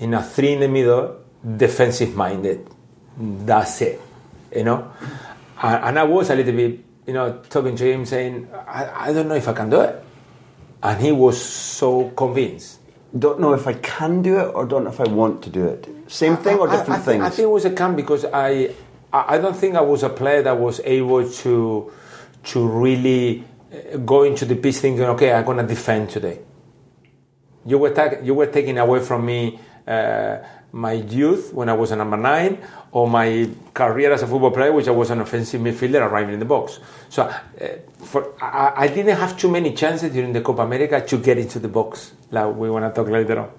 in 0.00 0.14
a 0.14 0.22
three 0.22 0.54
in 0.54 0.60
the 0.60 0.68
middle, 0.68 1.16
defensive 1.56 2.16
minded. 2.16 2.68
That's 3.16 3.80
it, 3.82 4.00
you 4.54 4.64
know. 4.64 4.92
And, 5.62 5.98
I 5.98 6.02
was 6.02 6.30
a 6.30 6.34
little 6.34 6.52
bit, 6.52 6.80
you 7.06 7.14
know, 7.14 7.40
talking 7.48 7.76
to 7.76 7.92
him 7.92 8.04
saying, 8.04 8.48
I, 8.66 9.10
I 9.10 9.12
don't 9.12 9.28
know 9.28 9.36
if 9.36 9.46
I 9.46 9.52
can 9.52 9.70
do 9.70 9.80
it. 9.80 10.04
And 10.82 11.00
he 11.00 11.12
was 11.12 11.40
so 11.40 12.10
convinced 12.10 12.75
don't 13.18 13.40
know 13.40 13.52
if 13.54 13.66
I 13.66 13.74
can 13.74 14.22
do 14.22 14.38
it 14.38 14.54
or 14.54 14.64
don't 14.66 14.84
know 14.84 14.90
if 14.90 15.00
I 15.00 15.08
want 15.08 15.42
to 15.44 15.50
do 15.50 15.66
it. 15.66 15.88
Same 16.08 16.36
thing 16.36 16.58
or 16.58 16.66
different 16.68 16.90
I, 16.90 16.94
I, 16.94 16.98
I 16.98 17.00
things? 17.00 17.24
I 17.24 17.30
think 17.30 17.44
it 17.44 17.50
was 17.50 17.64
a 17.64 17.70
can 17.70 17.96
because 17.96 18.24
I 18.24 18.70
I 19.12 19.38
don't 19.38 19.56
think 19.56 19.76
I 19.76 19.80
was 19.80 20.02
a 20.02 20.08
player 20.08 20.42
that 20.42 20.58
was 20.58 20.80
able 20.84 21.28
to 21.28 21.92
to 22.44 22.66
really 22.66 23.44
uh, 23.72 23.96
go 23.98 24.22
into 24.22 24.44
the 24.44 24.56
pitch 24.56 24.76
thinking, 24.76 25.04
okay, 25.04 25.32
I'm 25.32 25.44
going 25.44 25.58
to 25.58 25.66
defend 25.66 26.10
today. 26.10 26.40
You 27.64 27.78
were 27.78 27.90
ta- 27.90 28.20
you 28.22 28.34
were 28.34 28.46
taking 28.46 28.78
away 28.78 29.00
from 29.00 29.26
me 29.26 29.58
uh, 29.86 30.38
my 30.72 30.92
youth 30.92 31.52
when 31.52 31.68
I 31.68 31.72
was 31.72 31.90
a 31.90 31.96
number 31.96 32.16
nine, 32.16 32.58
or 32.92 33.08
my 33.08 33.48
career 33.74 34.12
as 34.12 34.22
a 34.22 34.26
football 34.26 34.50
player, 34.50 34.72
which 34.72 34.88
I 34.88 34.90
was 34.90 35.10
an 35.10 35.20
offensive 35.20 35.60
midfielder 35.60 36.00
arriving 36.00 36.34
in 36.34 36.40
the 36.40 36.46
box. 36.46 36.80
So 37.08 37.22
uh, 37.22 37.36
for, 38.04 38.34
I, 38.42 38.72
I, 38.76 38.88
didn't 38.88 39.16
have 39.16 39.36
too 39.36 39.50
many 39.50 39.74
chances 39.74 40.12
during 40.12 40.32
the 40.32 40.40
Copa 40.40 40.62
America 40.62 41.00
to 41.00 41.18
get 41.18 41.38
into 41.38 41.58
the 41.58 41.68
box, 41.68 42.12
like 42.30 42.54
we 42.54 42.70
want 42.70 42.84
to 42.84 42.98
talk 42.98 43.10
later 43.10 43.40
on. 43.40 43.50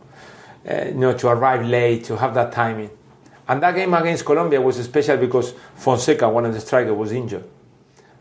Uh, 0.68 0.86
you 0.88 0.96
know, 0.96 1.14
to 1.14 1.28
arrive 1.30 1.66
late, 1.66 2.04
to 2.06 2.18
have 2.18 2.34
that 2.34 2.52
timing. 2.52 2.90
And 3.48 3.64
that 3.64 3.76
game 3.76 3.94
against 3.94 4.26
Colombia 4.26 4.60
was 4.60 4.84
special 4.84 5.18
because 5.18 5.54
Fonseca, 5.76 6.28
one 6.28 6.46
of 6.46 6.54
the 6.54 6.60
strikers, 6.60 6.94
was 6.94 7.12
injured. 7.12 7.46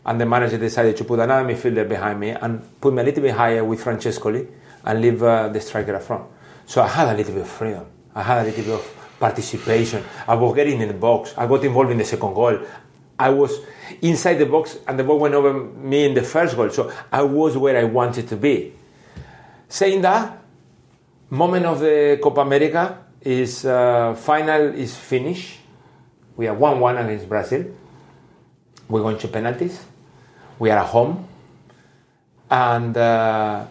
And 0.05 0.21
the 0.21 0.25
manager 0.25 0.57
decided 0.57 0.95
to 0.97 1.03
put 1.03 1.19
another 1.19 1.47
midfielder 1.51 1.87
behind 1.89 2.19
me 2.19 2.29
and 2.29 2.79
put 2.79 2.93
me 2.93 3.01
a 3.01 3.05
little 3.05 3.23
bit 3.23 3.33
higher 3.33 3.63
with 3.65 3.83
Francescoli 3.83 4.47
and 4.85 5.01
leave 5.01 5.21
uh, 5.21 5.49
the 5.49 5.59
striker 5.59 5.95
up 5.95 6.03
front. 6.03 6.25
So 6.65 6.81
I 6.81 6.87
had 6.87 7.13
a 7.13 7.17
little 7.17 7.33
bit 7.33 7.41
of 7.41 7.49
freedom. 7.49 7.85
I 8.17 8.23
had 8.23 8.41
a 8.41 8.49
little 8.49 8.63
bit 8.63 8.73
of 8.73 9.15
participation. 9.19 10.03
I 10.27 10.33
was 10.33 10.55
getting 10.55 10.81
in 10.81 10.87
the 10.87 10.95
box. 10.95 11.35
I 11.37 11.45
got 11.45 11.63
involved 11.63 11.91
in 11.91 11.99
the 11.99 12.03
second 12.03 12.33
goal. 12.33 12.57
I 13.19 13.29
was 13.29 13.59
inside 14.01 14.35
the 14.35 14.47
box 14.47 14.79
and 14.87 14.97
the 14.97 15.03
ball 15.03 15.19
went 15.19 15.35
over 15.35 15.53
me 15.53 16.03
in 16.05 16.15
the 16.15 16.23
first 16.23 16.55
goal. 16.55 16.71
So 16.71 16.91
I 17.11 17.21
was 17.21 17.55
where 17.57 17.77
I 17.77 17.83
wanted 17.83 18.27
to 18.29 18.35
be. 18.35 18.73
Saying 19.69 20.01
that, 20.01 20.41
moment 21.29 21.67
of 21.67 21.79
the 21.79 22.19
Copa 22.21 22.41
America 22.41 23.05
is 23.21 23.65
uh, 23.65 24.15
final 24.15 24.73
is 24.73 24.97
finished. 24.97 25.59
We 26.35 26.47
are 26.47 26.55
1 26.55 26.79
1 26.79 26.97
against 26.97 27.29
Brazil. 27.29 27.65
We're 28.89 29.01
going 29.01 29.19
to 29.19 29.27
penalties. 29.27 29.79
We 30.57 30.71
are 30.71 30.79
at 30.79 30.87
home. 30.87 31.27
And 32.49 32.97
uh, 32.97 33.67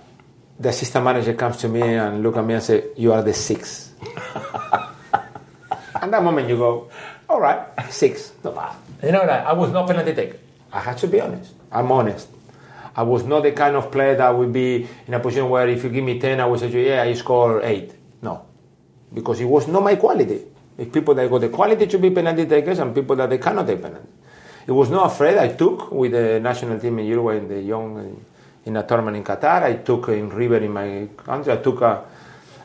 the 0.61 0.68
assistant 0.68 1.04
manager 1.04 1.35
comes 1.35 1.56
to 1.59 1.68
me 1.68 1.82
and 1.82 2.22
look 2.22 2.37
at 2.37 2.44
me 2.44 2.54
and 2.54 2.62
say, 2.62 2.85
You 2.96 3.12
are 3.12 3.22
the 3.22 3.35
sixth. 3.35 3.86
and 6.03 6.12
that 6.12 6.23
moment 6.23 6.49
you 6.49 6.57
go, 6.57 6.90
All 7.29 7.40
right, 7.40 7.66
six, 7.90 8.33
not 8.45 8.55
bad. 8.55 8.77
You 9.03 9.12
know 9.12 9.27
that 9.27 9.47
I 9.47 9.53
was 9.53 9.73
not 9.73 9.87
penalty 9.87 10.14
taker. 10.14 10.38
I 10.73 10.81
had 10.81 10.99
to 10.99 11.09
be 11.09 11.21
honest. 11.21 11.53
I'm 11.71 11.90
honest. 11.92 12.29
I 12.97 13.03
was 13.03 13.25
not 13.25 13.42
the 13.42 13.53
kind 13.53 13.77
of 13.77 13.92
player 13.92 14.16
that 14.16 14.31
would 14.31 14.53
be 14.53 14.88
in 15.07 15.14
a 15.14 15.21
position 15.21 15.51
where 15.51 15.69
if 15.69 15.85
you 15.85 15.90
give 15.90 16.05
me 16.05 16.19
10, 16.19 16.40
I 16.40 16.47
would 16.47 16.61
say, 16.61 16.87
Yeah, 16.87 17.03
I 17.03 17.12
score 17.12 17.62
8. 17.62 17.92
No. 18.23 18.47
Because 19.12 19.40
it 19.40 19.45
was 19.45 19.69
not 19.69 19.83
my 19.83 19.97
quality. 19.97 20.42
It's 20.79 20.92
people 20.92 21.14
that 21.14 21.29
got 21.31 21.40
the 21.40 21.49
quality 21.49 21.87
to 21.87 21.99
be 21.99 22.11
penalty 22.11 22.47
takers 22.47 22.79
and 22.79 22.95
people 22.95 23.16
that 23.16 23.29
they 23.31 23.38
cannot 23.38 23.66
take 23.66 23.83
penalty. 23.83 24.09
It 24.66 24.73
was 24.73 24.90
not 24.90 25.12
afraid. 25.12 25.38
I 25.38 25.49
took 25.49 25.92
with 25.92 26.12
the 26.12 26.40
national 26.40 26.81
team 26.81 26.99
in 26.99 27.07
Uruguay 27.07 27.37
in 27.38 27.49
the 27.49 27.61
young 27.61 28.25
in 28.64 28.77
a 28.77 28.83
tournament 28.83 29.16
in 29.16 29.25
Qatar. 29.25 29.62
I 29.62 29.75
took 29.77 30.09
in 30.09 30.29
River 30.29 30.57
in 30.57 30.73
my 30.73 31.09
country. 31.16 31.53
I 31.53 31.57
took 31.57 31.81
a, 31.83 32.05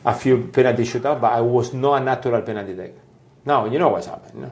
a 0.04 0.14
few 0.14 0.48
penalty 0.48 0.84
shootouts, 0.84 1.20
but 1.20 1.32
I 1.32 1.40
was 1.40 1.72
not 1.72 2.02
a 2.02 2.04
natural 2.04 2.42
penalty 2.42 2.74
taker. 2.74 3.00
Now 3.44 3.66
you 3.66 3.78
know 3.78 3.88
what's 3.88 4.06
happened. 4.06 4.50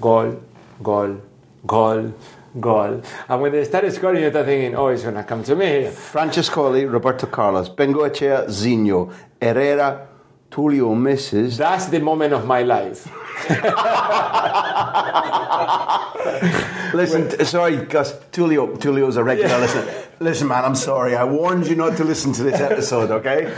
Goal, 0.00 0.42
goal, 0.82 1.20
goal, 1.66 2.14
goal. 2.60 3.02
And 3.28 3.42
when 3.42 3.52
they 3.52 3.64
started 3.64 3.92
scoring, 3.92 4.22
you're 4.22 4.30
thinking, 4.30 4.74
oh, 4.74 4.88
it's 4.88 5.02
going 5.02 5.14
to 5.14 5.24
come 5.24 5.42
to 5.44 5.56
me. 5.56 5.90
Francescoli, 5.90 6.90
Roberto 6.90 7.26
Carlos, 7.26 7.68
Bengoechea, 7.68 8.48
Zinho, 8.48 9.12
Herrera, 9.40 10.08
Tulio 10.50 10.98
misses. 10.98 11.58
That's 11.58 11.86
the 11.86 12.00
moment 12.00 12.32
of 12.32 12.46
my 12.46 12.62
life. 12.62 13.06
listen, 16.94 17.28
t- 17.28 17.44
sorry, 17.44 17.76
Gus. 17.76 18.14
Tulio, 18.32 18.78
Tulio's 18.78 19.16
a 19.16 19.24
regular 19.24 19.50
yeah. 19.50 19.58
listener. 19.58 20.04
Listen, 20.20 20.48
man, 20.48 20.64
I'm 20.64 20.74
sorry. 20.74 21.16
I 21.16 21.24
warned 21.24 21.66
you 21.66 21.76
not 21.76 21.96
to 21.98 22.04
listen 22.04 22.32
to 22.34 22.42
this 22.42 22.60
episode, 22.60 23.10
okay? 23.10 23.54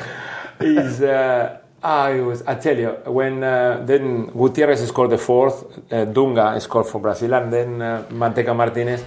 He's, 0.60 1.00
uh, 1.00 1.58
I 1.82 2.20
was, 2.20 2.42
I 2.42 2.54
tell 2.56 2.76
you, 2.76 2.90
when 3.06 3.42
uh, 3.42 3.82
then 3.84 4.26
Gutierrez 4.26 4.86
scored 4.86 5.10
the 5.10 5.18
fourth, 5.18 5.64
uh, 5.90 6.04
Dunga 6.04 6.60
scored 6.60 6.86
for 6.86 7.00
Brazil, 7.00 7.34
and 7.34 7.52
then 7.52 7.80
uh, 7.80 8.04
Manteca 8.10 8.54
Martinez, 8.54 9.02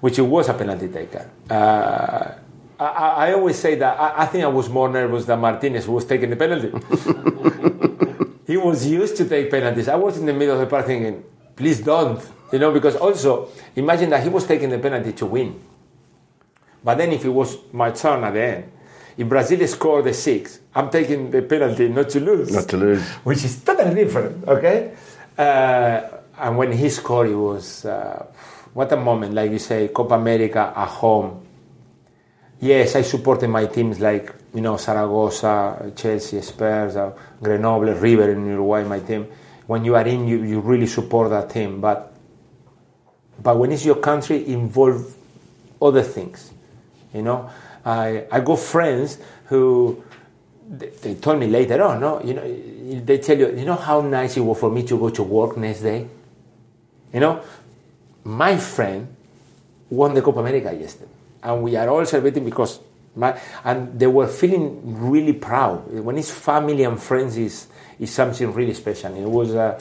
which 0.00 0.18
was 0.18 0.48
a 0.48 0.54
penalty 0.54 0.88
taker. 0.88 1.30
Uh, 1.48 2.32
I, 2.80 3.28
I, 3.28 3.32
always 3.34 3.58
say 3.58 3.76
that 3.76 3.98
I, 3.98 4.22
I, 4.22 4.26
think 4.26 4.44
I 4.44 4.48
was 4.48 4.68
more 4.68 4.88
nervous 4.88 5.24
than 5.24 5.40
Martinez, 5.40 5.86
who 5.86 5.92
was 5.92 6.04
taking 6.04 6.30
the 6.30 6.36
penalty. 6.36 6.70
he 8.46 8.56
was 8.56 8.86
used 8.86 9.16
to 9.16 9.28
take 9.28 9.50
penalties. 9.50 9.88
I 9.88 9.96
was 9.96 10.18
in 10.18 10.26
the 10.26 10.32
middle 10.32 10.54
of 10.54 10.60
the 10.60 10.66
park 10.66 10.86
thinking, 10.86 11.22
please 11.54 11.80
don't. 11.80 12.20
You 12.52 12.58
know, 12.58 12.72
because 12.72 12.96
also, 12.96 13.50
imagine 13.76 14.10
that 14.10 14.22
he 14.22 14.28
was 14.28 14.46
taking 14.46 14.70
the 14.70 14.78
penalty 14.78 15.12
to 15.12 15.26
win. 15.26 15.60
But 16.82 16.98
then 16.98 17.12
if 17.12 17.24
it 17.24 17.28
was 17.28 17.58
my 17.72 17.90
turn 17.90 18.24
at 18.24 18.32
the 18.32 18.42
end, 18.42 18.72
if 19.18 19.28
Brazil 19.28 19.66
scored 19.66 20.04
the 20.06 20.14
six, 20.14 20.60
I'm 20.74 20.88
taking 20.88 21.30
the 21.30 21.42
penalty 21.42 21.88
not 21.88 22.08
to 22.10 22.20
lose. 22.20 22.50
Not 22.50 22.68
to 22.68 22.76
lose. 22.78 23.02
Which 23.24 23.44
is 23.44 23.62
totally 23.62 23.94
different, 23.94 24.46
okay? 24.48 24.94
Uh, 25.36 26.00
and 26.38 26.56
when 26.56 26.72
he 26.72 26.88
scored, 26.88 27.28
it 27.28 27.34
was, 27.34 27.84
uh, 27.84 28.24
what 28.72 28.92
a 28.92 28.96
moment, 28.96 29.34
like 29.34 29.50
you 29.50 29.58
say, 29.58 29.88
Copa 29.88 30.14
America 30.14 30.72
at 30.74 30.88
home 30.88 31.48
yes, 32.60 32.96
I 32.96 33.02
supported 33.02 33.48
my 33.48 33.66
teams 33.66 34.00
like 34.00 34.34
you 34.54 34.60
know 34.60 34.76
Zaragoza, 34.76 35.92
Chelsea, 35.96 36.40
Spurs, 36.42 36.96
uh, 36.96 37.12
Grenoble, 37.42 37.92
River 37.94 38.30
in 38.30 38.46
Uruguay. 38.46 38.84
My 38.84 39.00
team. 39.00 39.26
When 39.66 39.84
you 39.84 39.96
are 39.96 40.06
in, 40.06 40.26
you, 40.26 40.42
you 40.44 40.60
really 40.60 40.86
support 40.86 41.30
that 41.30 41.50
team. 41.50 41.80
But 41.80 42.14
but 43.42 43.58
when 43.58 43.72
it's 43.72 43.84
your 43.84 43.96
country, 43.96 44.46
involve 44.48 45.14
other 45.80 46.02
things. 46.02 46.52
You 47.14 47.22
know, 47.22 47.50
I 47.84 48.24
I 48.30 48.40
got 48.40 48.58
friends 48.58 49.18
who 49.46 50.02
they, 50.68 50.88
they 50.88 51.14
told 51.14 51.38
me 51.40 51.46
later 51.46 51.82
on. 51.82 52.00
No, 52.00 52.22
you 52.22 52.34
know, 52.34 53.04
they 53.04 53.18
tell 53.18 53.38
you, 53.38 53.48
you 53.56 53.64
know 53.64 53.76
how 53.76 54.00
nice 54.00 54.36
it 54.36 54.40
was 54.40 54.58
for 54.58 54.70
me 54.70 54.82
to 54.84 54.98
go 54.98 55.10
to 55.10 55.22
work 55.22 55.56
next 55.56 55.80
day. 55.80 56.06
You 57.12 57.20
know, 57.20 57.42
my 58.24 58.56
friend 58.56 59.14
won 59.90 60.14
the 60.14 60.22
Copa 60.22 60.40
America 60.40 60.72
yesterday 60.74 61.10
and 61.42 61.62
we 61.62 61.76
are 61.76 61.88
all 61.88 62.04
celebrating 62.04 62.44
because 62.44 62.80
my, 63.16 63.38
and 63.64 63.98
they 63.98 64.06
were 64.06 64.26
feeling 64.26 64.80
really 65.10 65.32
proud 65.32 65.90
when 65.92 66.18
it's 66.18 66.30
family 66.30 66.84
and 66.84 67.00
friends 67.00 67.36
is 67.36 67.68
is 67.98 68.12
something 68.12 68.52
really 68.52 68.74
special 68.74 69.14
it 69.16 69.28
was 69.28 69.54
uh, 69.54 69.80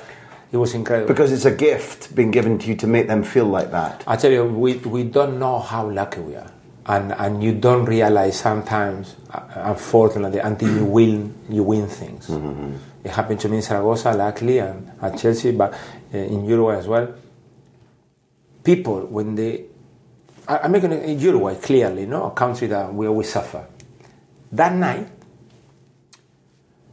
it 0.51 0.57
was 0.57 0.73
incredible 0.73 1.07
because 1.07 1.31
it's 1.31 1.45
a 1.45 1.51
gift 1.51 2.15
being 2.15 2.31
given 2.31 2.57
to 2.57 2.67
you 2.67 2.75
to 2.75 2.87
make 2.87 3.07
them 3.07 3.23
feel 3.23 3.45
like 3.45 3.71
that 3.71 4.03
i 4.07 4.15
tell 4.15 4.31
you 4.31 4.45
we, 4.45 4.75
we 4.77 5.03
don't 5.03 5.37
know 5.37 5.59
how 5.59 5.89
lucky 5.89 6.19
we 6.19 6.35
are 6.35 6.51
and 6.87 7.11
and 7.13 7.43
you 7.43 7.53
don't 7.53 7.85
realize 7.85 8.39
sometimes 8.39 9.15
uh, 9.31 9.41
unfortunately 9.55 10.39
until 10.39 10.75
you 10.75 10.85
win 10.85 11.33
you 11.49 11.63
win 11.63 11.87
things 11.87 12.27
mm-hmm. 12.27 12.75
it 13.03 13.11
happened 13.11 13.39
to 13.39 13.49
me 13.49 13.57
in 13.57 13.61
Zaragoza 13.61 14.13
luckily 14.13 14.59
and 14.59 14.91
at 15.01 15.17
Chelsea 15.17 15.51
but 15.51 15.73
uh, 15.73 16.17
in 16.17 16.45
Uruguay 16.45 16.77
as 16.77 16.87
well 16.87 17.13
people 18.63 19.05
when 19.07 19.35
they 19.35 19.65
I'm 20.47 20.71
making 20.71 20.93
in 20.93 21.19
Uruguay 21.19 21.55
clearly, 21.55 22.05
no, 22.05 22.27
a 22.27 22.31
country 22.31 22.67
that 22.69 22.93
we 22.93 23.05
always 23.05 23.29
suffer. 23.29 23.67
That 24.53 24.73
night, 24.73 25.09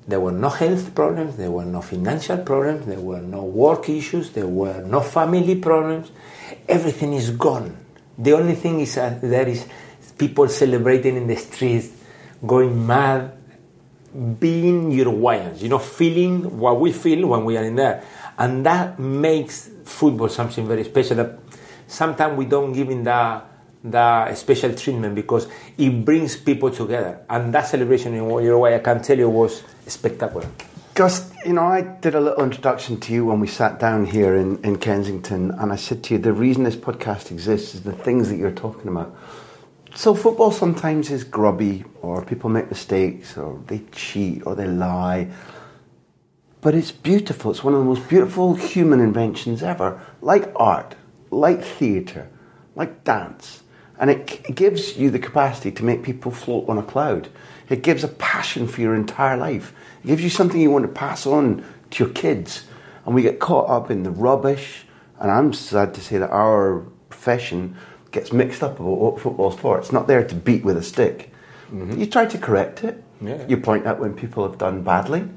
there 0.09 0.19
were 0.19 0.33
no 0.33 0.49
health 0.49 0.93
problems, 0.93 1.37
there 1.37 1.53
were 1.53 1.65
no 1.65 1.81
financial 1.81 2.39
problems, 2.39 2.87
there 2.87 3.01
were 3.01 3.21
no 3.21 3.45
work 3.45 3.89
issues, 3.89 4.31
there 4.31 4.49
were 4.49 4.83
no 4.83 5.01
family 5.01 5.55
problems. 5.55 6.11
Everything 6.69 7.13
is 7.13 7.31
gone. 7.31 7.77
The 8.19 8.33
only 8.33 8.57
thing 8.57 8.81
is 8.81 8.99
uh, 8.99 9.19
there 9.23 9.47
is 9.47 9.67
people 10.19 10.49
celebrating 10.49 11.17
in 11.17 11.27
the 11.27 11.37
streets, 11.37 11.91
going 12.47 12.87
mad, 12.87 13.33
being 14.39 14.93
Uruguayans, 14.93 15.61
you 15.61 15.69
know, 15.69 15.79
feeling 15.79 16.59
what 16.59 16.81
we 16.81 16.93
feel 16.93 17.27
when 17.27 17.45
we 17.45 17.57
are 17.57 17.65
in 17.65 17.75
there. 17.75 18.05
And 18.39 18.65
that 18.67 18.99
makes 18.99 19.71
football 19.85 20.29
something 20.29 20.67
very 20.67 20.85
special 20.85 21.17
that 21.17 21.39
sometimes 21.87 22.37
we 22.39 22.45
don't 22.45 22.73
give 22.73 22.91
in 22.91 23.05
the, 23.05 23.43
the 23.83 24.35
special 24.35 24.75
treatment 24.75 25.15
because 25.15 25.49
it 25.77 26.05
brings 26.05 26.37
people 26.37 26.71
together. 26.71 27.21
And 27.29 27.53
that 27.55 27.67
celebration 27.67 28.15
in 28.15 28.25
Uruguay, 28.25 28.77
I 28.77 28.79
can 28.79 29.03
tell 29.03 29.19
you, 29.19 29.29
was 29.29 29.63
spectacular. 29.87 30.47
Gus, 30.95 31.33
you 31.45 31.53
know, 31.53 31.63
I 31.63 31.81
did 31.81 32.15
a 32.15 32.21
little 32.21 32.45
introduction 32.45 33.01
to 33.01 33.13
you 33.13 33.27
when 33.27 33.41
we 33.41 33.49
sat 33.49 33.81
down 33.81 34.07
here 34.07 34.37
in, 34.37 34.63
in 34.63 34.79
Kensington, 34.79 35.51
and 35.51 35.73
I 35.73 35.77
said 35.77 36.05
to 36.05 36.15
you, 36.15 36.21
the 36.21 36.33
reason 36.33 36.63
this 36.63 36.77
podcast 36.77 37.33
exists 37.33 37.75
is 37.75 37.83
the 37.83 37.93
things 37.93 38.29
that 38.29 38.37
you're 38.37 38.53
talking 38.53 38.87
about. 38.87 39.13
So, 39.97 40.13
football 40.13 40.51
sometimes 40.51 41.13
is 41.13 41.23
grubby, 41.23 41.85
or 42.03 42.25
people 42.25 42.51
make 42.51 42.69
mistakes, 42.69 43.37
or 43.37 43.63
they 43.69 43.79
cheat, 43.93 44.45
or 44.45 44.57
they 44.57 44.67
lie. 44.67 45.29
But 46.61 46.75
it's 46.75 46.91
beautiful. 46.91 47.53
It's 47.53 47.63
one 47.63 47.75
of 47.75 47.79
the 47.79 47.87
most 47.87 48.09
beautiful 48.09 48.55
human 48.55 48.99
inventions 48.99 49.63
ever, 49.63 50.01
like 50.21 50.51
art, 50.57 50.97
like 51.31 51.63
theatre, 51.63 52.29
like 52.75 53.05
dance. 53.05 53.63
And 53.97 54.11
it 54.11 54.57
gives 54.57 54.97
you 54.97 55.11
the 55.11 55.21
capacity 55.21 55.71
to 55.71 55.85
make 55.85 56.03
people 56.03 56.33
float 56.33 56.69
on 56.69 56.77
a 56.77 56.83
cloud. 56.83 57.29
It 57.69 57.85
gives 57.85 58.03
a 58.03 58.09
passion 58.09 58.67
for 58.67 58.81
your 58.81 58.97
entire 58.97 59.37
life. 59.37 59.73
It 60.03 60.09
gives 60.09 60.25
you 60.25 60.31
something 60.31 60.61
you 60.61 60.73
want 60.73 60.87
to 60.87 60.93
pass 60.93 61.25
on 61.25 61.65
to 61.93 62.05
your 62.05 62.13
kids. 62.13 62.65
And 63.07 63.15
we 63.15 63.23
get 63.23 63.39
caught 63.39 63.71
up 63.71 63.93
in 63.93 64.03
the 64.03 64.11
rubbish. 64.11 64.87
And 65.21 65.31
I'm 65.31 65.53
sad 65.53 65.95
to 65.95 66.01
say 66.01 66.19
that 66.19 66.31
our 66.31 66.81
profession 67.09 67.77
gets 68.15 68.33
mixed 68.33 68.63
up 68.63 68.81
about 68.81 68.99
what 68.99 69.21
football's 69.21 69.59
for. 69.59 69.79
It's 69.79 69.93
not 69.93 70.07
there 70.07 70.25
to 70.25 70.35
beat 70.35 70.65
with 70.65 70.77
a 70.77 70.83
stick. 70.83 71.31
You 71.73 72.07
try 72.07 72.27
to 72.27 72.39
correct 72.39 72.85
it. 72.85 73.03
Yeah. 73.21 73.45
You 73.49 73.57
point 73.57 73.87
out 73.87 73.99
when 73.99 74.15
people 74.15 74.49
have 74.49 74.59
done 74.59 74.83
badly. 74.83 75.29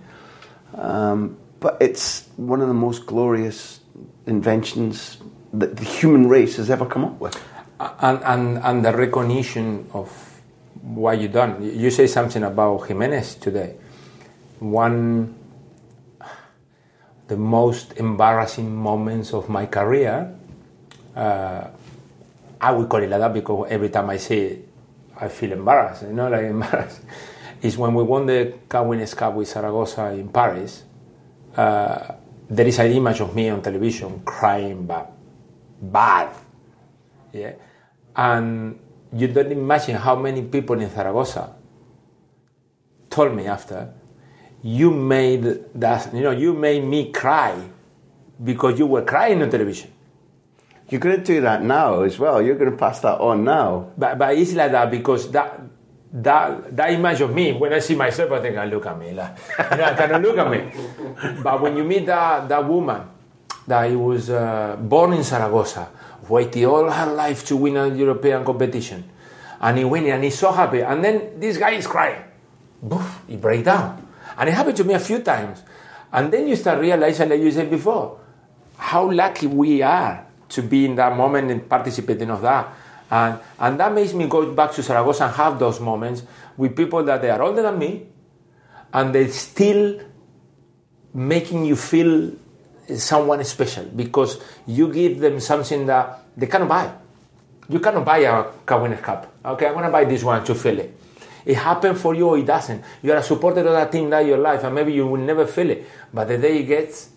Um, 0.75 1.37
but 1.59 1.77
it's 1.81 2.27
one 2.37 2.61
of 2.61 2.67
the 2.67 2.75
most 2.75 3.05
glorious 3.07 3.79
inventions 4.27 5.17
that 5.53 5.77
the 5.77 5.83
human 5.83 6.29
race 6.29 6.57
has 6.57 6.69
ever 6.69 6.85
come 6.85 7.03
up 7.03 7.19
with. 7.19 7.35
and, 7.79 8.23
and, 8.23 8.57
and 8.59 8.85
the 8.85 8.95
recognition 8.95 9.89
of 9.93 10.09
what 10.81 11.19
you've 11.19 11.33
done. 11.33 11.63
You 11.63 11.89
say 11.89 12.07
something 12.07 12.43
about 12.43 12.81
Giménez 12.81 13.39
today. 13.39 13.75
One, 14.59 15.35
the 17.27 17.37
most 17.37 17.93
embarrassing 17.97 18.75
moments 18.75 19.33
of 19.33 19.49
my 19.49 19.65
career. 19.65 20.33
Uh, 21.15 21.67
I 22.59 22.71
would 22.71 22.89
call 22.89 23.03
it 23.03 23.09
like 23.09 23.19
that 23.19 23.33
because 23.33 23.67
every 23.69 23.89
time 23.89 24.09
I 24.09 24.17
say 24.17 24.39
it, 24.39 24.69
I 25.19 25.27
feel 25.27 25.51
embarrassed. 25.51 26.03
You 26.03 26.13
know, 26.13 26.29
like 26.29 26.43
embarrassed. 26.55 27.01
Is 27.61 27.77
when 27.77 27.93
we 27.93 28.03
won 28.03 28.27
the 28.27 28.53
Winners' 28.71 29.13
Cup 29.15 29.33
with 29.33 29.47
Zaragoza 29.47 30.11
in 30.11 30.29
Paris. 30.29 30.83
Uh, 31.55 32.13
there 32.49 32.67
is 32.67 32.77
an 32.79 32.91
image 32.91 33.19
of 33.19 33.35
me 33.35 33.49
on 33.49 33.61
television 33.61 34.21
crying, 34.23 34.85
but 34.85 35.11
bad. 35.81 36.29
Yeah. 37.33 37.53
And 38.15 38.79
you 39.11 39.27
don't 39.27 39.51
imagine 39.51 39.95
how 39.95 40.15
many 40.15 40.43
people 40.43 40.79
in 40.79 40.89
Zaragoza 40.89 41.55
told 43.09 43.35
me 43.35 43.47
after, 43.47 43.93
you 44.61 44.91
made 44.91 45.43
that, 45.75 46.13
you 46.13 46.21
know, 46.21 46.31
you 46.31 46.53
made 46.53 46.83
me 46.83 47.11
cry 47.11 47.55
because 48.43 48.77
you 48.77 48.85
were 48.85 49.03
crying 49.03 49.41
on 49.41 49.49
television. 49.49 49.91
You're 50.89 51.01
going 51.01 51.17
to 51.17 51.23
do 51.23 51.41
that 51.41 51.63
now 51.63 52.01
as 52.01 52.17
well. 52.17 52.41
You're 52.41 52.55
going 52.55 52.71
to 52.71 52.77
pass 52.77 53.01
that 53.01 53.19
on 53.19 53.43
now. 53.43 53.91
But, 53.97 54.17
but 54.17 54.37
it's 54.37 54.53
like 54.53 54.71
that 54.71 54.89
because 54.89 55.29
that, 55.31 55.59
that, 56.13 56.75
that 56.75 56.91
image 56.93 57.19
of 57.21 57.33
me, 57.33 57.51
when 57.53 57.73
I 57.73 57.79
see 57.79 57.95
myself, 57.95 58.31
I 58.31 58.41
think, 58.41 58.57
I 58.57 58.65
look 58.65 58.85
at 58.85 58.97
me. 58.97 59.11
Like, 59.11 59.37
you 59.71 59.77
know, 59.77 59.83
I 59.83 59.93
cannot 59.93 60.21
look 60.21 60.37
at 60.37 60.49
me. 60.49 61.41
But 61.43 61.61
when 61.61 61.75
you 61.75 61.83
meet 61.83 62.05
that, 62.05 62.47
that 62.47 62.65
woman 62.65 63.03
that 63.67 63.85
was 63.91 64.29
uh, 64.29 64.77
born 64.79 65.13
in 65.13 65.23
Zaragoza, 65.23 65.89
waited 66.29 66.63
all 66.63 66.89
her 66.89 67.13
life 67.13 67.45
to 67.47 67.57
win 67.57 67.75
a 67.75 67.87
European 67.93 68.45
competition, 68.45 69.03
and 69.59 69.77
he 69.77 69.83
win 69.83 70.05
and 70.05 70.23
he's 70.23 70.39
so 70.39 70.53
happy. 70.53 70.81
And 70.81 71.03
then 71.03 71.37
this 71.37 71.57
guy 71.57 71.71
is 71.71 71.85
crying. 71.85 72.23
Boof, 72.81 73.23
he 73.27 73.35
break 73.35 73.65
down. 73.65 74.07
And 74.37 74.47
it 74.47 74.53
happened 74.53 74.77
to 74.77 74.83
me 74.85 74.93
a 74.93 74.99
few 74.99 75.19
times. 75.19 75.63
And 76.13 76.31
then 76.31 76.47
you 76.47 76.55
start 76.55 76.79
realizing, 76.79 77.27
like 77.27 77.41
you 77.41 77.51
said 77.51 77.69
before, 77.69 78.19
how 78.77 79.11
lucky 79.11 79.47
we 79.47 79.81
are 79.81 80.26
to 80.49 80.61
be 80.61 80.85
in 80.85 80.95
that 80.95 81.15
moment 81.15 81.51
and 81.51 81.67
participating 81.67 82.29
of 82.29 82.41
that. 82.41 82.73
And, 83.09 83.39
and 83.59 83.79
that 83.79 83.93
makes 83.93 84.13
me 84.13 84.27
go 84.27 84.51
back 84.51 84.73
to 84.73 84.81
Zaragoza 84.81 85.25
and 85.25 85.35
have 85.35 85.59
those 85.59 85.79
moments 85.79 86.23
with 86.57 86.75
people 86.75 87.03
that 87.03 87.21
they 87.21 87.29
are 87.29 87.41
older 87.41 87.61
than 87.61 87.77
me 87.79 88.07
and 88.93 89.13
they're 89.13 89.29
still 89.29 90.01
making 91.13 91.65
you 91.65 91.75
feel 91.75 92.31
someone 92.95 93.43
special 93.43 93.85
because 93.85 94.39
you 94.65 94.91
give 94.91 95.19
them 95.19 95.39
something 95.39 95.85
that 95.87 96.23
they 96.35 96.47
cannot 96.47 96.69
buy. 96.69 96.91
You 97.69 97.79
cannot 97.79 98.05
buy 98.05 98.19
a 98.19 98.79
Winners' 98.79 99.01
Cup. 99.01 99.33
Okay, 99.43 99.67
I'm 99.67 99.73
gonna 99.73 99.91
buy 99.91 100.05
this 100.05 100.23
one 100.23 100.43
to 100.45 100.55
feel 100.55 100.79
it. 100.79 100.97
It 101.45 101.55
happened 101.55 101.97
for 101.97 102.13
you 102.13 102.27
or 102.27 102.37
it 102.37 102.45
doesn't. 102.45 102.83
You 103.01 103.13
are 103.13 103.17
a 103.17 103.23
supporter 103.23 103.59
of 103.61 103.73
that 103.73 103.91
team 103.91 104.09
that 104.09 104.25
your 104.25 104.37
life, 104.37 104.63
and 104.63 104.75
maybe 104.75 104.93
you 104.93 105.07
will 105.07 105.19
never 105.19 105.45
feel 105.45 105.69
it. 105.69 105.85
But 106.13 106.27
the 106.27 106.37
day 106.37 106.59
it 106.59 106.63
gets, 106.63 107.09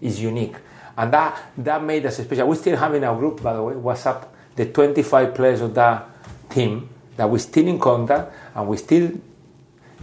is 0.00 0.20
unique, 0.20 0.56
and 0.96 1.12
that 1.12 1.40
that 1.58 1.82
made 1.82 2.06
us 2.06 2.16
special. 2.16 2.48
We're 2.48 2.54
still 2.56 2.76
having 2.76 3.04
a 3.04 3.14
group, 3.14 3.42
by 3.42 3.54
the 3.54 3.62
way, 3.62 3.74
WhatsApp, 3.74 4.26
the 4.56 4.66
25 4.66 5.34
players 5.34 5.60
of 5.60 5.74
that 5.74 6.08
team 6.50 6.88
that 7.16 7.28
we're 7.28 7.38
still 7.38 7.66
in 7.66 7.78
contact, 7.78 8.32
and 8.54 8.68
we're 8.68 8.76
still 8.76 9.12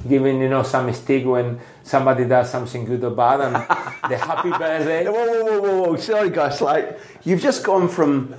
giving 0.08 0.40
you 0.42 0.50
know 0.50 0.64
some 0.64 0.92
stick 0.94 1.26
when 1.26 1.60
somebody 1.84 2.26
does 2.26 2.50
something 2.50 2.86
good 2.86 3.04
or 3.04 3.12
bad, 3.12 3.42
and 3.42 3.56
the 4.10 4.18
happy 4.18 4.50
birthday. 4.50 5.06
Whoa, 5.06 5.14
whoa, 5.14 5.44
whoa, 5.44 5.62
whoa, 5.62 5.82
whoa. 5.90 5.96
Sorry, 5.98 6.30
guys, 6.30 6.62
Like, 6.62 7.00
you've 7.24 7.42
just 7.42 7.64
gone 7.64 7.88
from 7.88 8.34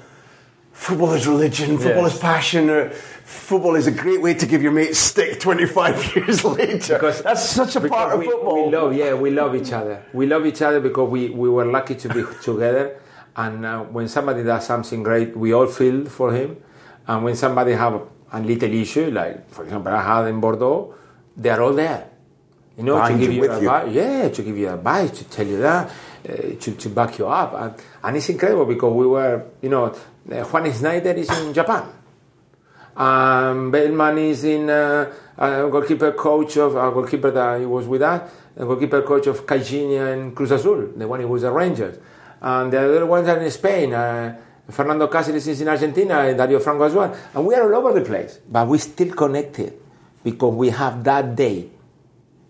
football 0.73 1.13
is 1.13 1.27
religion, 1.27 1.79
football 1.79 2.05
Yes. 2.05 2.15
is 2.15 2.21
passion, 2.21 2.71
or 2.71 2.91
football 2.91 3.75
is 3.77 3.87
a 3.87 3.91
great 3.91 4.21
way 4.23 4.35
to 4.35 4.47
give 4.47 4.63
your 4.63 4.73
mate 4.73 4.95
stick 4.97 5.41
25 5.41 6.17
years 6.17 6.45
later. 6.45 6.95
Because- 6.95 7.23
That's 7.23 7.43
such 7.49 7.77
a 7.77 7.81
part 7.89 8.13
of 8.15 8.21
we, 8.21 8.27
football. 8.27 8.67
We 8.71 8.77
love, 8.77 8.95
yeah, 8.95 9.15
we 9.15 9.31
love 9.31 9.55
each 9.55 9.73
other. 9.73 10.03
We 10.13 10.27
love 10.27 10.47
each 10.47 10.63
other 10.63 10.81
because 10.81 11.09
we, 11.09 11.31
we 11.31 11.49
were 11.49 11.65
lucky 11.67 11.95
to 11.97 12.09
be 12.09 12.25
together. 12.43 13.01
And 13.37 13.65
uh, 13.65 13.83
when 13.85 14.09
somebody 14.09 14.43
does 14.43 14.67
something 14.67 15.03
great, 15.03 15.37
we 15.37 15.53
all 15.53 15.67
feel 15.67 16.07
for 16.07 16.33
him. 16.33 16.57
And 17.07 17.25
when 17.25 17.37
somebody 17.37 17.73
have 17.73 18.03
a 18.33 18.41
little 18.41 18.73
issue, 18.73 19.11
like 19.11 19.49
for 19.51 19.65
example 19.65 19.93
I 19.93 20.03
had 20.03 20.29
in 20.29 20.41
Bordeaux, 20.41 20.95
they 21.37 21.51
are 21.51 21.61
all 21.63 21.73
there. 21.73 22.09
You 22.77 22.85
know, 22.85 23.07
to 23.07 23.13
give 23.19 23.33
you, 23.33 23.33
you 23.33 23.41
with 23.43 23.63
you. 23.63 23.71
advice. 23.71 23.93
Yeah, 23.93 24.29
to 24.31 24.43
give 24.43 24.57
you 24.57 24.69
advice, 24.71 25.11
to 25.19 25.25
tell 25.25 25.47
you 25.47 25.59
that, 25.59 25.91
uh, 26.29 26.33
to, 26.61 26.73
to 26.73 26.89
back 26.89 27.19
you 27.19 27.27
up. 27.29 27.53
And, 27.55 27.75
and 28.03 28.17
it's 28.17 28.29
incredible 28.31 28.65
because 28.65 28.93
we 28.95 29.07
were, 29.07 29.45
you 29.61 29.69
know, 29.69 29.87
uh, 29.87 29.99
Juan 30.27 30.65
Esnáider 30.65 31.17
is 31.17 31.31
in 31.31 31.55
Japan. 31.55 31.85
Um, 32.97 33.71
Bellman 33.71 34.19
is 34.19 34.45
in 34.45 34.69
uh, 34.69 35.11
uh, 35.39 35.69
goalkeeper 35.69 36.13
coach 36.13 36.57
of 36.59 36.77
uh, 36.77 36.91
goalkeeper 36.91 37.31
that 37.31 37.61
he 37.61 37.67
was 37.67 37.87
with 37.87 38.03
us, 38.03 38.31
a 38.57 38.65
goalkeeper 38.65 39.03
coach 39.03 39.27
of 39.27 39.47
Caixinha 39.47 40.13
and 40.13 40.37
Cruz 40.37 40.51
Azul, 40.51 40.93
the 40.97 41.09
one 41.09 41.21
who 41.21 41.29
was 41.29 41.43
the 41.43 41.51
Rangers, 41.51 41.99
and 42.41 42.73
the 42.73 42.79
other 42.79 43.07
ones 43.07 43.29
are 43.29 43.39
in 43.39 43.51
Spain. 43.51 43.95
Uh, 43.95 44.37
Fernando 44.69 45.09
Cáceres 45.09 45.47
is 45.49 45.61
in 45.61 45.69
Argentina, 45.69 46.21
and 46.21 46.37
Dario 46.37 46.61
Franco 46.61 46.85
as 46.85 46.95
well, 46.95 47.17
and 47.35 47.47
we 47.47 47.55
are 47.55 47.73
all 47.73 47.87
over 47.87 47.99
the 47.99 48.05
place, 48.05 48.39
but 48.49 48.69
we're 48.69 48.79
still 48.79 49.13
connected 49.15 49.73
because 50.23 50.55
we 50.55 50.69
have 50.69 51.03
that 51.05 51.35
day, 51.35 51.69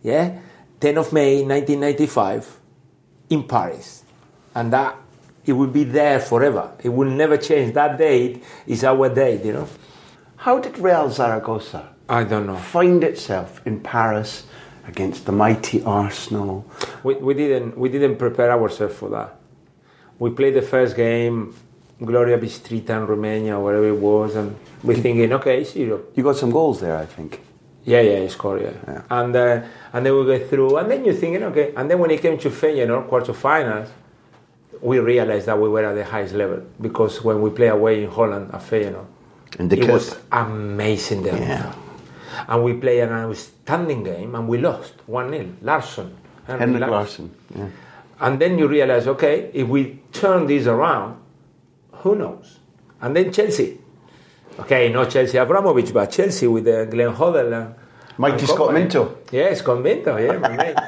yeah, 0.03 0.39
10 0.81 0.99
of 0.99 1.13
May 1.13 1.45
1995, 1.45 2.59
in 3.31 3.45
Paris, 3.45 4.03
and 4.55 4.73
that 4.73 4.97
it 5.51 5.55
will 5.55 5.75
be 5.81 5.85
there 5.85 6.21
forever. 6.21 6.71
It 6.83 6.91
will 6.91 7.11
never 7.11 7.37
change. 7.37 7.75
That 7.75 7.99
date 7.99 8.45
is 8.69 8.85
our 8.85 9.09
date, 9.09 9.45
you 9.45 9.53
know. 9.53 9.69
How 10.37 10.59
did 10.61 10.79
Real 10.79 11.11
Zaragoza 11.11 11.83
I 12.09 12.23
don't 12.25 12.47
know. 12.47 12.57
find 12.57 13.03
itself 13.03 13.61
in 13.67 13.81
Paris 13.81 14.45
against 14.87 15.27
the 15.27 15.33
mighty 15.33 15.83
Arsenal? 15.83 16.65
We, 17.03 17.15
we 17.17 17.35
didn't 17.35 17.77
we 17.77 17.89
didn't 17.89 18.17
prepare 18.17 18.51
ourselves 18.53 18.95
for 18.95 19.09
that. 19.11 19.31
We 20.21 20.31
played 20.31 20.55
the 20.55 20.63
first 20.63 20.95
game, 20.97 21.55
Gloria 22.11 22.39
Bistrita 22.39 22.91
in 22.91 23.07
Romania, 23.07 23.59
wherever 23.59 23.89
it 23.89 24.01
was, 24.13 24.37
and 24.37 24.57
we're 24.85 25.03
thinking, 25.07 25.33
okay, 25.33 25.63
it's 25.63 25.75
Europe. 25.75 26.13
You 26.15 26.23
got 26.23 26.37
some 26.37 26.51
goals 26.53 26.79
there, 26.81 26.97
I 26.97 27.07
think. 27.07 27.41
Yeah, 27.85 28.03
yeah, 28.03 28.25
it's 28.27 28.35
scored, 28.35 28.63
yeah. 28.63 28.77
Yeah. 28.87 29.03
And 29.11 29.35
uh, 29.35 29.63
and 29.95 30.07
then 30.07 30.13
we 30.17 30.25
go 30.27 30.39
through, 30.51 30.77
and 30.77 30.89
then 30.91 31.05
you're 31.05 31.21
thinking, 31.23 31.43
okay. 31.51 31.73
And 31.77 31.91
then 31.91 31.99
when 31.99 32.11
it 32.11 32.21
came 32.23 32.39
to 32.39 32.51
Feyenoord 32.51 33.09
quarterfinals, 33.11 33.89
we 34.83 34.99
realized 34.99 35.47
that 35.47 35.59
we 35.61 35.69
were 35.69 35.85
at 35.85 35.95
the 35.95 36.05
highest 36.05 36.35
level 36.35 36.63
because 36.81 37.23
when 37.23 37.41
we 37.43 37.51
play 37.51 37.69
away 37.69 38.05
in 38.05 38.11
Holland 38.11 38.51
at 38.53 38.61
Feyenoord, 38.63 39.07
the 39.59 39.81
it 39.81 39.91
was 39.91 40.17
amazing 40.33 41.23
there. 41.23 41.37
Yeah. 41.37 41.75
And 42.49 42.65
we 42.65 42.75
played 42.75 43.01
an 43.01 43.11
outstanding 43.11 44.05
game, 44.05 44.35
and 44.35 44.49
we 44.49 44.59
lost 44.59 44.95
1 45.07 45.31
0. 45.31 45.49
Larsson. 45.63 46.17
Henrik 46.47 46.89
Larsson. 46.89 47.31
Yeah. 47.55 47.69
And 48.21 48.39
then 48.41 48.59
you 48.59 48.69
realize, 48.69 49.07
okay, 49.07 49.51
if 49.53 49.69
we 49.69 50.01
turn 50.13 50.47
this 50.47 50.67
around, 50.67 51.21
who 51.93 52.15
knows? 52.15 52.59
And 53.01 53.15
then 53.17 53.33
Chelsea. 53.33 53.79
Okay, 54.59 54.91
not 54.91 55.11
Chelsea 55.11 55.39
Abramovich, 55.39 55.93
but 55.93 56.11
Chelsea 56.11 56.47
with 56.47 56.67
uh, 56.67 56.85
Glenn 56.87 57.15
Hoddle 57.15 57.53
and, 57.53 57.75
Mighty 58.19 58.41
and 58.41 58.49
Scott. 58.49 58.75
Minto. 58.75 59.19
Yeah, 59.31 59.55
Scott 59.55 59.81
Minto, 59.81 60.17
yeah, 60.17 60.39
my 60.39 60.57
mate. 60.57 60.77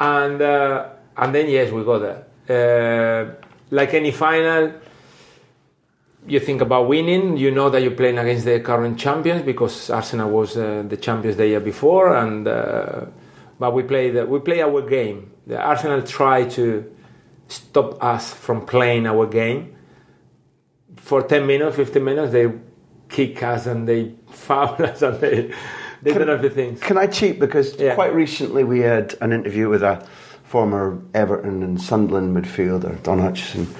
And, 0.00 0.40
uh, 0.40 0.88
and 1.14 1.34
then, 1.34 1.50
yes, 1.50 1.70
we 1.70 1.84
got 1.84 1.98
there. 1.98 2.24
Uh, 2.50 3.34
like 3.70 3.94
any 3.94 4.10
final, 4.10 4.72
you 6.26 6.40
think 6.40 6.60
about 6.60 6.88
winning. 6.88 7.36
You 7.36 7.50
know 7.52 7.70
that 7.70 7.80
you're 7.82 7.92
playing 8.02 8.18
against 8.18 8.44
the 8.44 8.58
current 8.60 8.98
champions 8.98 9.42
because 9.42 9.88
Arsenal 9.90 10.30
was 10.30 10.56
uh, 10.56 10.82
the 10.88 10.96
champions 10.96 11.36
the 11.36 11.46
year 11.46 11.60
before, 11.60 12.16
and 12.16 12.48
uh, 12.48 13.06
but 13.58 13.72
we 13.72 13.82
play 13.84 14.10
the, 14.10 14.26
we 14.26 14.40
play 14.40 14.62
our 14.62 14.82
game. 14.82 15.30
The 15.46 15.58
Arsenal 15.60 16.02
try 16.02 16.44
to 16.48 16.84
stop 17.48 18.02
us 18.02 18.34
from 18.34 18.66
playing 18.66 19.06
our 19.06 19.26
game. 19.26 19.76
For 20.96 21.22
ten 21.22 21.46
minutes, 21.46 21.76
fifteen 21.76 22.04
minutes, 22.04 22.32
they 22.32 22.50
kick 23.08 23.42
us 23.42 23.66
and 23.66 23.88
they 23.88 24.14
foul 24.30 24.74
us 24.82 25.02
and 25.02 25.20
they 25.20 25.52
they 26.02 26.12
do 26.14 26.28
everything. 26.28 26.76
Can 26.76 26.98
I 26.98 27.06
cheat? 27.06 27.38
Because 27.38 27.76
Yeah. 27.78 27.94
quite 27.94 28.14
recently 28.14 28.64
we 28.64 28.80
had 28.80 29.14
an 29.20 29.32
interview 29.32 29.68
with 29.68 29.82
a 29.82 30.04
former 30.50 31.00
Everton 31.14 31.62
and 31.62 31.80
Sunderland 31.80 32.36
midfielder, 32.36 33.00
Don 33.04 33.20
Hutchison, 33.20 33.72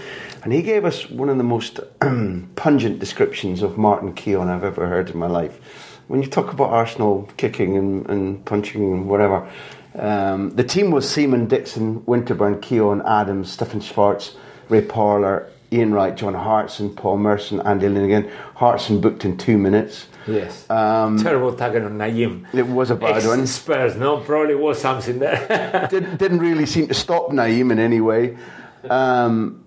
and 0.45 0.53
he 0.53 0.63
gave 0.63 0.85
us 0.85 1.11
one 1.11 1.29
of 1.29 1.37
the 1.37 1.43
most 1.43 1.81
pungent 2.55 3.01
descriptions 3.01 3.61
of 3.61 3.77
Martin 3.77 4.15
Keown 4.15 4.49
I've 4.49 4.63
ever 4.63 4.87
heard 4.87 5.11
in 5.11 5.19
my 5.19 5.27
life. 5.27 5.59
When 6.07 6.23
you 6.23 6.29
talk 6.29 6.53
about 6.53 6.71
Arsenal 6.71 7.29
kicking 7.37 7.77
and, 7.77 8.09
and 8.09 8.45
punching 8.45 8.81
and 8.81 9.09
whatever, 9.09 9.51
um, 9.97 10.51
the 10.51 10.63
team 10.63 10.93
was 10.93 11.11
Seaman, 11.11 11.49
Dixon, 11.49 12.03
Winterburn, 12.03 12.63
Keown, 12.63 13.03
Adams, 13.05 13.51
Stefan 13.51 13.81
Schwarz, 13.81 14.37
Ray 14.69 14.83
Parlour, 14.83 15.51
Ian 15.73 15.93
Wright, 15.93 16.17
John 16.17 16.35
Hartson, 16.35 16.95
Paul 16.95 17.19
Merson, 17.19 17.61
Andy 17.63 17.89
Linighan. 17.89 18.31
Hartson 18.55 19.01
booked 19.01 19.25
in 19.25 19.37
two 19.37 19.59
minutes. 19.59 20.07
Yes. 20.27 20.69
Um, 20.71 21.19
Terrible 21.19 21.55
tackle 21.55 21.85
on 21.87 21.99
Nayim. 21.99 22.47
It 22.55 22.67
was 22.67 22.91
a 22.91 22.95
bad 22.97 23.25
one. 23.27 23.47
Spurs, 23.47 23.97
no, 23.97 24.19
probably 24.19 24.55
was 24.55 24.81
something 24.81 25.19
there. 25.19 25.87
didn't, 25.91 26.17
didn't 26.19 26.39
really 26.41 26.67
seem 26.67 26.89
to 26.89 26.95
stop 26.95 27.31
Nayim 27.31 27.73
in 27.73 27.79
any 27.79 28.01
way. 28.01 28.37
Um, 28.89 29.65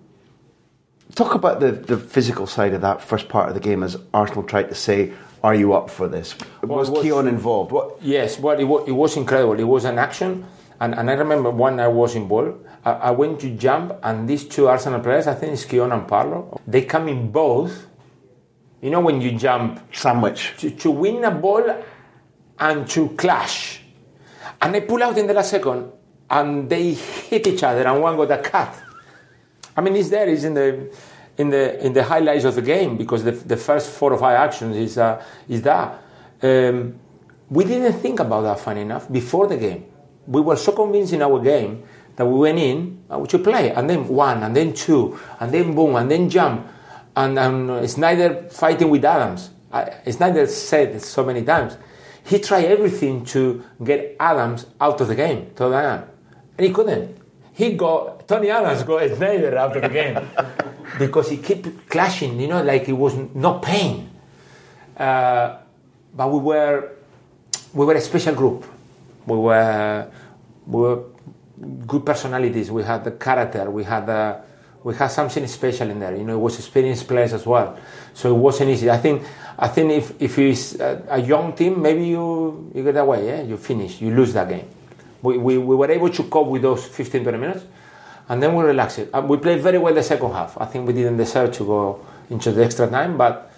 talk 1.14 1.34
about 1.34 1.60
the, 1.60 1.72
the 1.72 1.96
physical 1.96 2.46
side 2.46 2.72
of 2.74 2.80
that 2.82 3.02
first 3.02 3.28
part 3.28 3.48
of 3.48 3.54
the 3.54 3.60
game 3.60 3.82
as 3.82 3.96
Arsenal 4.12 4.42
tried 4.44 4.68
to 4.68 4.74
say, 4.74 5.12
Are 5.42 5.54
you 5.54 5.72
up 5.74 5.90
for 5.90 6.08
this? 6.08 6.34
Well, 6.62 6.78
was 6.78 6.90
was- 6.90 7.02
Keown 7.02 7.28
involved? 7.28 7.72
What? 7.72 8.02
Yes, 8.02 8.38
well, 8.38 8.58
it 8.58 8.64
was, 8.64 8.88
it 8.88 8.92
was 8.92 9.16
incredible. 9.16 9.58
It 9.58 9.64
was 9.64 9.84
an 9.84 9.98
action, 9.98 10.46
and, 10.80 10.94
and 10.94 11.10
I 11.10 11.14
remember 11.14 11.50
when 11.50 11.80
I 11.80 11.88
was 11.88 12.14
involved, 12.14 12.64
I, 12.84 12.92
I 12.92 13.10
went 13.10 13.40
to 13.40 13.50
jump, 13.50 13.92
and 14.02 14.28
these 14.28 14.44
two 14.44 14.68
Arsenal 14.68 15.00
players, 15.00 15.26
I 15.26 15.34
think 15.34 15.52
it's 15.52 15.64
Keown 15.64 15.92
and 15.92 16.06
Parlour, 16.08 16.44
they 16.66 16.82
come 16.82 17.08
in 17.08 17.30
both. 17.30 17.86
You 18.84 18.90
know, 18.90 19.00
when 19.00 19.22
you 19.22 19.32
jump 19.32 19.80
Sandwich. 19.94 20.52
to, 20.58 20.68
to 20.68 20.90
win 20.90 21.24
a 21.24 21.30
ball 21.30 21.64
and 22.58 22.86
to 22.90 23.08
clash, 23.16 23.80
and 24.60 24.74
they 24.74 24.82
pull 24.82 25.02
out 25.02 25.16
in 25.16 25.26
the 25.26 25.32
last 25.32 25.52
second, 25.52 25.90
and 26.28 26.68
they 26.68 26.92
hit 26.92 27.46
each 27.46 27.62
other, 27.62 27.86
and 27.86 28.02
one 28.02 28.14
got 28.14 28.30
a 28.30 28.42
cut. 28.42 28.74
I 29.74 29.80
mean, 29.80 29.96
it's 29.96 30.10
there, 30.10 30.28
it's 30.28 30.44
in 30.44 30.52
the 30.52 30.94
in 31.38 31.48
the 31.48 31.82
in 31.82 31.94
the 31.94 32.04
highlights 32.04 32.44
of 32.44 32.56
the 32.56 32.60
game 32.60 32.98
because 32.98 33.24
the, 33.24 33.30
the 33.30 33.56
first 33.56 33.88
four 33.90 34.12
or 34.12 34.18
five 34.18 34.36
actions 34.36 34.76
is 34.76 34.98
uh, 34.98 35.24
is 35.48 35.62
that. 35.62 36.02
Um, 36.42 37.00
we 37.48 37.64
didn't 37.64 37.94
think 38.00 38.20
about 38.20 38.42
that, 38.42 38.60
funny 38.60 38.82
enough, 38.82 39.10
before 39.10 39.46
the 39.46 39.56
game. 39.56 39.86
We 40.26 40.42
were 40.42 40.56
so 40.56 40.72
convinced 40.72 41.14
in 41.14 41.22
our 41.22 41.40
game 41.40 41.84
that 42.16 42.26
we 42.26 42.38
went 42.38 42.58
in 42.58 43.02
uh, 43.08 43.24
to 43.24 43.38
play, 43.38 43.70
and 43.70 43.88
then 43.88 44.06
one, 44.08 44.42
and 44.42 44.54
then 44.54 44.74
two, 44.74 45.18
and 45.40 45.50
then 45.50 45.74
boom, 45.74 45.96
and 45.96 46.10
then 46.10 46.28
jump, 46.28 46.66
and, 47.16 47.38
and 47.38 47.70
Esnáider 47.70 48.52
fighting 48.52 48.90
with 48.90 49.04
Adams. 49.04 49.50
I, 49.72 49.84
Esnáider 50.06 50.48
said 50.48 51.00
so 51.02 51.24
many 51.24 51.42
times. 51.42 51.76
He 52.24 52.38
tried 52.38 52.64
everything 52.66 53.24
to 53.26 53.64
get 53.82 54.16
Adams 54.18 54.66
out 54.80 55.00
of 55.00 55.08
the 55.08 55.14
game, 55.14 55.50
Tottenham, 55.54 56.08
and 56.56 56.66
he 56.66 56.72
couldn't. 56.72 57.18
He 57.52 57.74
got 57.74 58.26
Tony 58.26 58.50
Adams 58.50 58.82
got 58.82 59.02
Esnáider 59.02 59.54
out 59.54 59.76
of 59.76 59.82
the 59.82 59.88
game 59.88 60.18
because 60.98 61.30
he 61.30 61.36
kept 61.36 61.88
clashing, 61.88 62.40
you 62.40 62.48
know, 62.48 62.62
like 62.62 62.88
it 62.88 62.94
was 62.94 63.14
no 63.34 63.58
pain. 63.58 64.10
Uh, 64.96 65.58
but 66.14 66.32
we 66.32 66.38
were 66.38 66.92
we 67.74 67.84
were 67.84 67.94
a 67.94 68.00
special 68.00 68.34
group. 68.34 68.64
We 69.26 69.36
were 69.36 70.10
we 70.66 70.80
were 70.80 71.04
good 71.86 72.06
personalities. 72.06 72.70
We 72.70 72.82
had 72.82 73.04
the 73.04 73.12
character. 73.12 73.70
We 73.70 73.84
had 73.84 74.06
the 74.06 74.40
we 74.84 74.94
had 74.94 75.08
something 75.08 75.46
special 75.46 75.90
in 75.90 75.98
there. 75.98 76.14
You 76.14 76.24
know, 76.24 76.34
it 76.34 76.40
was 76.40 76.58
experienced 76.58 77.08
players 77.08 77.32
as 77.32 77.46
well. 77.46 77.76
So 78.12 78.34
it 78.36 78.38
wasn't 78.38 78.70
easy. 78.70 78.90
I 78.90 78.98
think 78.98 79.22
I 79.58 79.66
think 79.66 79.90
if 79.90 80.22
if 80.22 80.38
it's 80.38 80.74
a, 80.74 81.02
a 81.08 81.20
young 81.20 81.54
team, 81.54 81.80
maybe 81.80 82.06
you 82.06 82.70
you 82.74 82.84
get 82.84 82.96
away. 82.96 83.26
Yeah, 83.26 83.42
you 83.42 83.56
finish. 83.56 84.00
You 84.00 84.14
lose 84.14 84.34
that 84.34 84.48
game. 84.48 84.68
We, 85.22 85.38
we, 85.38 85.56
we 85.56 85.74
were 85.74 85.90
able 85.90 86.10
to 86.10 86.22
cope 86.24 86.48
with 86.48 86.60
those 86.60 86.84
15 86.84 87.22
20 87.22 87.38
minutes, 87.38 87.64
and 88.28 88.42
then 88.42 88.54
we 88.54 88.62
relaxed 88.62 88.98
it. 88.98 89.08
And 89.14 89.26
we 89.26 89.38
played 89.38 89.62
very 89.62 89.78
well 89.78 89.94
the 89.94 90.02
second 90.02 90.32
half. 90.32 90.60
I 90.60 90.66
think 90.66 90.86
we 90.86 90.92
didn't 90.92 91.16
deserve 91.16 91.52
to 91.52 91.64
go 91.64 92.06
into 92.28 92.52
the 92.52 92.62
extra 92.62 92.86
time, 92.86 93.16
but 93.16 93.50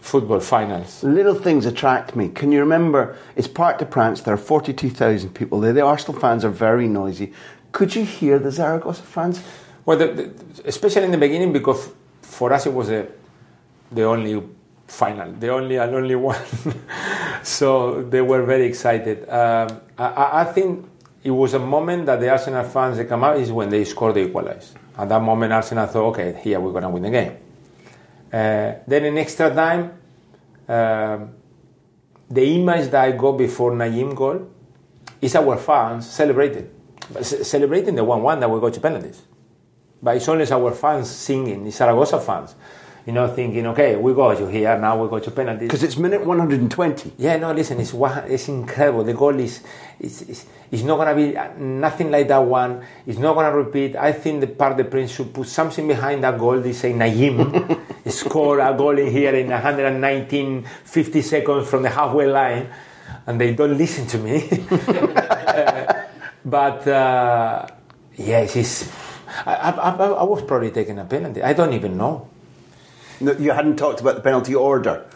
football 0.00 0.40
finals. 0.40 1.04
Little 1.04 1.34
things 1.34 1.66
attract 1.66 2.16
me. 2.16 2.30
Can 2.30 2.52
you 2.52 2.60
remember? 2.60 3.18
It's 3.36 3.48
Parc 3.48 3.80
de 3.80 3.84
France. 3.86 4.22
There 4.22 4.32
are 4.32 4.38
forty-two 4.38 4.88
thousand 4.88 5.34
people 5.34 5.60
there. 5.60 5.74
The 5.74 5.82
Arsenal 5.82 6.18
fans 6.18 6.42
are 6.42 6.50
very 6.50 6.88
noisy. 6.88 7.34
Could 7.72 7.94
you 7.94 8.06
hear 8.06 8.38
the 8.38 8.50
Zaragoza 8.50 9.02
fans? 9.02 9.42
Well, 9.86 9.98
the, 9.98 10.06
the, 10.06 10.30
especially 10.64 11.04
in 11.04 11.10
the 11.10 11.18
beginning, 11.18 11.52
because 11.52 11.90
for 12.22 12.52
us 12.52 12.66
it 12.66 12.72
was 12.72 12.90
a, 12.90 13.06
the 13.92 14.04
only 14.04 14.42
final, 14.86 15.32
the 15.32 15.48
only 15.50 15.76
and 15.76 15.94
only 15.94 16.14
one. 16.30 16.40
so 17.42 18.02
they 18.02 18.20
were 18.22 18.42
very 18.44 18.66
excited. 18.66 19.28
Um, 19.28 19.80
I- 19.98 20.40
I, 20.40 20.44
think 20.44 20.88
it 21.22 21.30
was 21.30 21.54
a 21.54 21.58
moment 21.58 22.06
that 22.06 22.20
the 22.20 22.30
Arsenal 22.30 22.64
fans 22.64 22.96
they 22.96 23.04
come 23.04 23.24
out 23.24 23.38
is 23.38 23.52
when 23.52 23.68
they 23.68 23.84
scored 23.84 24.14
the 24.14 24.20
equalize. 24.20 24.74
At 24.96 25.08
that 25.08 25.22
moment, 25.22 25.52
Arsenal 25.52 25.86
thought, 25.86 26.08
okay, 26.10 26.40
here 26.42 26.60
we're 26.60 26.70
going 26.72 26.84
to 26.84 26.88
win 26.88 27.02
the 27.02 27.10
game. 27.10 27.36
Uh, 28.32 28.74
then 28.86 29.04
in 29.04 29.18
extra 29.18 29.54
time, 29.54 29.92
um, 30.68 31.30
the 32.30 32.42
image 32.54 32.90
that 32.90 33.04
I 33.04 33.12
got 33.12 33.32
before 33.32 33.72
Nayim 33.72 34.14
goal 34.14 34.50
is 35.20 35.34
our 35.36 35.56
fans 35.56 36.08
celebrating, 36.10 36.70
celebrating 37.22 37.94
the 37.94 38.04
1-1 38.04 38.40
that 38.40 38.50
we 38.50 38.60
got 38.60 38.72
to 38.74 38.80
penalties. 38.80 39.22
But 40.04 40.18
it's 40.18 40.28
only 40.28 40.46
our 40.52 40.72
fans 40.72 41.08
singing, 41.08 41.66
it's 41.66 41.78
Zaragoza 41.78 42.20
fans, 42.20 42.54
you 43.06 43.14
know, 43.14 43.26
thinking, 43.26 43.66
okay, 43.68 43.96
we 43.96 44.12
got 44.12 44.38
you 44.38 44.46
here, 44.48 44.78
now 44.78 45.02
we 45.02 45.08
go 45.08 45.18
to 45.18 45.30
penalties. 45.30 45.66
Because 45.66 45.82
it's 45.82 45.96
minute 45.96 46.26
one 46.26 46.38
hundred 46.38 46.60
and 46.60 46.70
twenty. 46.70 47.10
Yeah, 47.16 47.38
no, 47.38 47.52
listen, 47.52 47.80
it's 47.80 47.94
it's 47.94 48.48
incredible. 48.48 49.02
The 49.02 49.14
goal 49.14 49.40
is, 49.40 49.62
it's, 49.98 50.20
it's, 50.20 50.44
it's 50.70 50.82
not 50.82 50.98
gonna 50.98 51.14
be 51.14 51.34
uh, 51.34 51.54
nothing 51.56 52.10
like 52.10 52.28
that 52.28 52.44
one. 52.44 52.84
It's 53.06 53.18
not 53.18 53.34
gonna 53.34 53.56
repeat. 53.56 53.96
I 53.96 54.12
think 54.12 54.42
the 54.42 54.46
Parc 54.46 54.76
the 54.76 54.84
Prince 54.84 55.12
should 55.12 55.32
put 55.32 55.48
something 55.48 55.88
behind 55.88 56.22
that 56.22 56.38
goal. 56.38 56.60
They 56.60 56.74
say 56.74 56.92
Nayim 56.92 57.80
score 58.10 58.60
a 58.60 58.76
goal 58.76 58.98
in 58.98 59.10
here 59.10 59.34
in 59.34 59.48
119, 59.48 60.68
50 60.84 61.22
seconds 61.22 61.66
from 61.66 61.82
the 61.82 61.88
halfway 61.88 62.26
line, 62.26 62.68
and 63.26 63.40
they 63.40 63.54
don't 63.54 63.78
listen 63.78 64.06
to 64.08 64.18
me. 64.18 64.50
Uh, 64.70 66.02
but 66.44 66.86
uh, 66.86 67.66
yes, 68.18 68.54
it's. 68.54 69.03
I, 69.46 69.54
I, 69.54 69.70
I 69.70 69.94
I 69.94 70.22
was 70.22 70.42
probably 70.42 70.70
taking 70.70 70.98
a 70.98 71.04
penalty. 71.04 71.42
I 71.42 71.52
don't 71.52 71.72
even 71.72 71.96
know. 71.96 72.28
No, 73.20 73.32
you 73.32 73.52
hadn't 73.52 73.76
talked 73.76 74.00
about 74.00 74.16
the 74.16 74.20
penalty 74.20 74.54
order. 74.54 75.06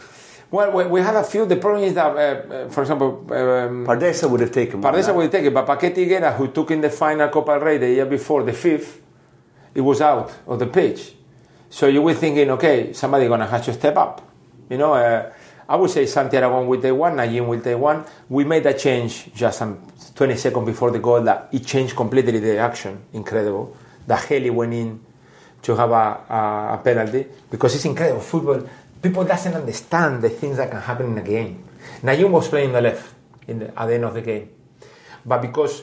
Well, 0.50 0.72
we, 0.72 0.86
we 0.86 1.00
had 1.02 1.14
a 1.14 1.24
few. 1.24 1.44
The 1.44 1.56
problem 1.56 1.84
is 1.84 1.94
that, 1.94 2.06
uh, 2.06 2.54
uh, 2.54 2.68
for 2.70 2.80
example, 2.82 3.26
um, 3.30 3.86
Pardeza 3.86 4.30
would 4.30 4.40
have 4.40 4.52
taken. 4.52 4.80
Pardeza 4.80 5.08
huh? 5.08 5.14
will 5.14 5.28
take 5.28 5.44
it, 5.44 5.52
but 5.52 5.66
Paquete 5.66 5.96
Higuera, 5.96 6.34
who 6.36 6.48
took 6.48 6.70
in 6.70 6.80
the 6.80 6.90
final 6.90 7.28
Copa 7.28 7.58
del 7.58 7.60
Rey 7.60 7.78
the 7.78 7.90
year 7.90 8.06
before, 8.06 8.42
the 8.44 8.52
fifth, 8.52 9.02
it 9.74 9.82
was 9.82 10.00
out 10.00 10.32
of 10.46 10.58
the 10.58 10.66
pitch. 10.66 11.14
So 11.68 11.86
you 11.86 12.00
were 12.00 12.14
thinking, 12.14 12.50
okay, 12.52 12.94
somebody 12.94 13.28
gonna 13.28 13.46
have 13.46 13.64
to 13.66 13.74
step 13.74 13.96
up. 13.96 14.26
You 14.70 14.78
know, 14.78 14.94
uh, 14.94 15.32
I 15.68 15.76
would 15.76 15.90
say 15.90 16.06
Santi 16.06 16.38
Aragon 16.38 16.66
will 16.66 16.80
take 16.80 16.94
one, 16.94 17.16
Nayim 17.16 17.46
will 17.46 17.60
take 17.60 17.76
one. 17.76 18.06
We 18.30 18.44
made 18.44 18.64
a 18.64 18.72
change 18.72 19.30
just 19.34 19.58
some 19.58 19.82
20 20.14 20.34
seconds 20.36 20.64
before 20.64 20.90
the 20.90 20.98
goal 20.98 21.20
that 21.22 21.50
it 21.52 21.66
changed 21.66 21.94
completely 21.94 22.38
the 22.38 22.56
action. 22.56 23.02
Incredible. 23.12 23.76
That 24.09 24.24
Heli 24.24 24.50
went 24.50 24.74
in 24.74 25.00
to 25.62 25.76
have 25.76 25.90
a, 25.90 25.94
a, 25.94 26.74
a 26.74 26.80
penalty 26.82 27.26
because 27.50 27.74
it's 27.74 27.84
incredible. 27.84 28.20
Football, 28.20 28.68
people 29.00 29.24
doesn't 29.24 29.54
understand 29.54 30.22
the 30.22 30.30
things 30.30 30.56
that 30.56 30.70
can 30.70 30.80
happen 30.80 31.12
in 31.12 31.18
a 31.18 31.22
game. 31.22 31.64
Nayim 32.02 32.30
was 32.30 32.48
playing 32.48 32.72
the 32.72 32.80
left 32.80 33.14
in 33.46 33.61
the, 33.61 33.80
at 33.80 33.86
the 33.86 33.94
end 33.94 34.04
of 34.04 34.14
the 34.14 34.22
game. 34.22 34.48
But 35.24 35.42
because 35.42 35.82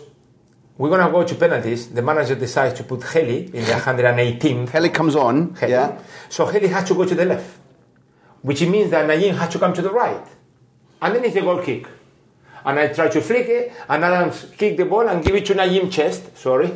we're 0.78 0.89
going 0.89 1.05
to 1.05 1.11
go 1.11 1.23
to 1.23 1.36
penalties, 1.36 1.89
the 1.89 2.01
manager 2.01 2.36
decides 2.36 2.73
to 2.80 2.84
put 2.84 3.03
Heli 3.03 3.45
in 3.45 3.63
the 3.63 3.71
118th. 3.71 4.67
Kelly 4.71 4.89
comes 4.89 5.15
on. 5.15 5.53
Heli. 5.55 5.71
Yeah. 5.71 6.01
So 6.30 6.45
Heli 6.45 6.67
has 6.67 6.88
to 6.89 6.95
go 6.95 7.05
to 7.05 7.15
the 7.15 7.26
left, 7.26 7.57
which 8.41 8.61
means 8.61 8.91
that 8.91 9.07
Nayim 9.07 9.36
has 9.38 9.49
to 9.53 9.59
come 9.59 9.73
to 9.73 9.82
the 9.82 9.91
right. 9.91 10.26
And 11.01 11.15
then 11.15 11.23
it's 11.23 11.36
a 11.36 11.41
goal 11.41 11.61
kick. 11.61 11.88
And 12.66 12.80
I 12.80 12.88
try 12.88 13.07
to 13.09 13.22
flick 13.22 13.47
it, 13.47 13.72
and 13.88 14.03
Adams 14.03 14.47
kick 14.57 14.76
the 14.78 14.86
ball 14.86 15.07
and 15.07 15.24
give 15.24 15.36
it 15.36 15.45
to 15.45 15.53
Nayim 15.53 15.91
chest, 15.91 16.36
sorry, 16.36 16.72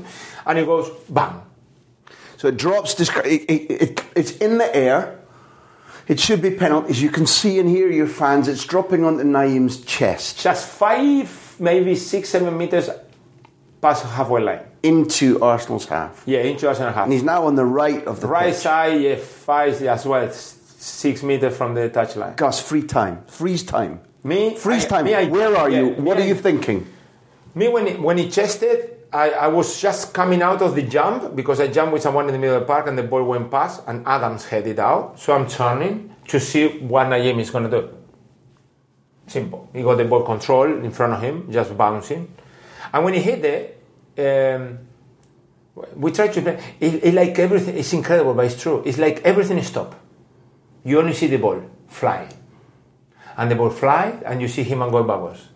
and 0.45 0.59
it 0.59 0.65
goes 0.65 0.89
bang. 1.09 1.41
So 2.37 2.47
it 2.47 2.57
drops. 2.57 2.99
It, 2.99 3.09
it, 3.25 3.71
it, 3.71 4.05
it's 4.15 4.31
in 4.37 4.59
the 4.59 4.75
air. 4.75 5.19
It 6.07 6.19
should 6.19 6.41
be 6.41 6.51
penalties. 6.51 7.01
You 7.01 7.09
can 7.09 7.27
see 7.27 7.59
and 7.59 7.69
hear 7.69 7.91
your 7.91 8.07
fans. 8.07 8.47
It's 8.47 8.65
dropping 8.65 9.03
onto 9.03 9.23
Nayim's 9.23 9.83
chest. 9.83 10.41
Just 10.41 10.67
five, 10.67 11.55
maybe 11.59 11.95
six, 11.95 12.29
seven 12.29 12.57
meters 12.57 12.89
past 13.81 14.05
halfway 14.05 14.41
line. 14.41 14.61
Into 14.81 15.41
Arsenal's 15.41 15.85
half. 15.85 16.23
Yeah, 16.25 16.39
into 16.39 16.67
Arsenal's 16.67 16.95
half. 16.95 17.03
And 17.03 17.13
he's 17.13 17.23
now 17.23 17.45
on 17.45 17.55
the 17.55 17.65
right 17.65 18.03
of 18.05 18.21
the 18.21 18.27
right 18.27 18.53
pitch. 18.53 18.55
side, 18.55 19.01
yeah, 19.01 19.15
five 19.17 19.81
as 19.81 20.05
well, 20.05 20.31
six 20.31 21.21
meters 21.21 21.55
from 21.55 21.75
the 21.75 21.89
touchline. 21.89 22.35
Gus, 22.37 22.61
free 22.61 22.83
time. 22.83 23.23
Freeze 23.27 23.63
time. 23.63 23.99
Me, 24.23 24.55
Freeze 24.55 24.85
I- 24.85 24.87
time. 24.89 25.05
me, 25.05 25.13
I- 25.15 25.25
Where 25.25 25.55
are 25.55 25.69
yeah, 25.69 25.79
you? 25.79 25.89
What 25.89 26.17
are 26.17 26.21
I- 26.23 26.25
you 26.27 26.35
thinking? 26.35 26.85
Me, 27.55 27.67
when 27.67 27.87
he, 27.87 27.93
when 27.95 28.17
he 28.17 28.29
chested, 28.29 28.97
I, 29.11 29.31
I 29.31 29.47
was 29.47 29.81
just 29.81 30.13
coming 30.13 30.41
out 30.41 30.61
of 30.61 30.75
the 30.75 30.83
jump 30.83 31.35
because 31.35 31.59
I 31.59 31.67
jumped 31.67 31.93
with 31.93 32.03
someone 32.03 32.27
in 32.27 32.33
the 32.33 32.37
middle 32.39 32.55
of 32.57 32.61
the 32.61 32.67
park 32.67 32.87
and 32.87 32.95
the 32.97 33.03
ball 33.03 33.23
went 33.23 33.49
past 33.49 33.81
and 33.87 34.05
Adams 34.05 34.45
headed 34.45 34.79
out. 34.79 35.19
So 35.19 35.33
I'm 35.33 35.47
turning 35.47 36.13
to 36.27 36.39
see 36.39 36.67
what 36.79 37.07
Nayim 37.07 37.39
is 37.39 37.49
going 37.49 37.63
to 37.63 37.71
do. 37.71 37.89
Simple. 39.25 39.67
He 39.73 39.81
got 39.81 39.95
the 39.97 40.05
ball 40.05 40.23
control 40.23 40.65
in 40.65 40.91
front 40.91 41.13
of 41.13 41.21
him, 41.21 41.51
just 41.51 41.75
bouncing. 41.75 42.31
And 42.93 43.03
when 43.03 43.13
he 43.15 43.21
hit 43.21 43.43
it, 43.45 43.81
um, 44.55 44.79
we 45.95 46.11
tried 46.11 46.33
to 46.33 46.41
play. 46.41 46.59
It, 46.79 47.03
it 47.05 47.13
like 47.13 47.37
everything. 47.39 47.77
It's 47.77 47.93
incredible, 47.93 48.33
but 48.35 48.45
it's 48.45 48.61
true. 48.61 48.83
It's 48.85 48.97
like 48.97 49.21
everything 49.23 49.61
stopped. 49.63 49.97
You 50.83 50.99
only 50.99 51.13
see 51.13 51.27
the 51.27 51.37
ball 51.37 51.63
fly, 51.87 52.27
and 53.39 53.49
the 53.49 53.55
ball 53.55 53.69
fly, 53.69 54.19
and 54.25 54.41
you 54.41 54.49
see 54.49 54.63
him 54.63 54.81
and 54.81 54.91
go 54.91 55.01
backwards. 55.01 55.47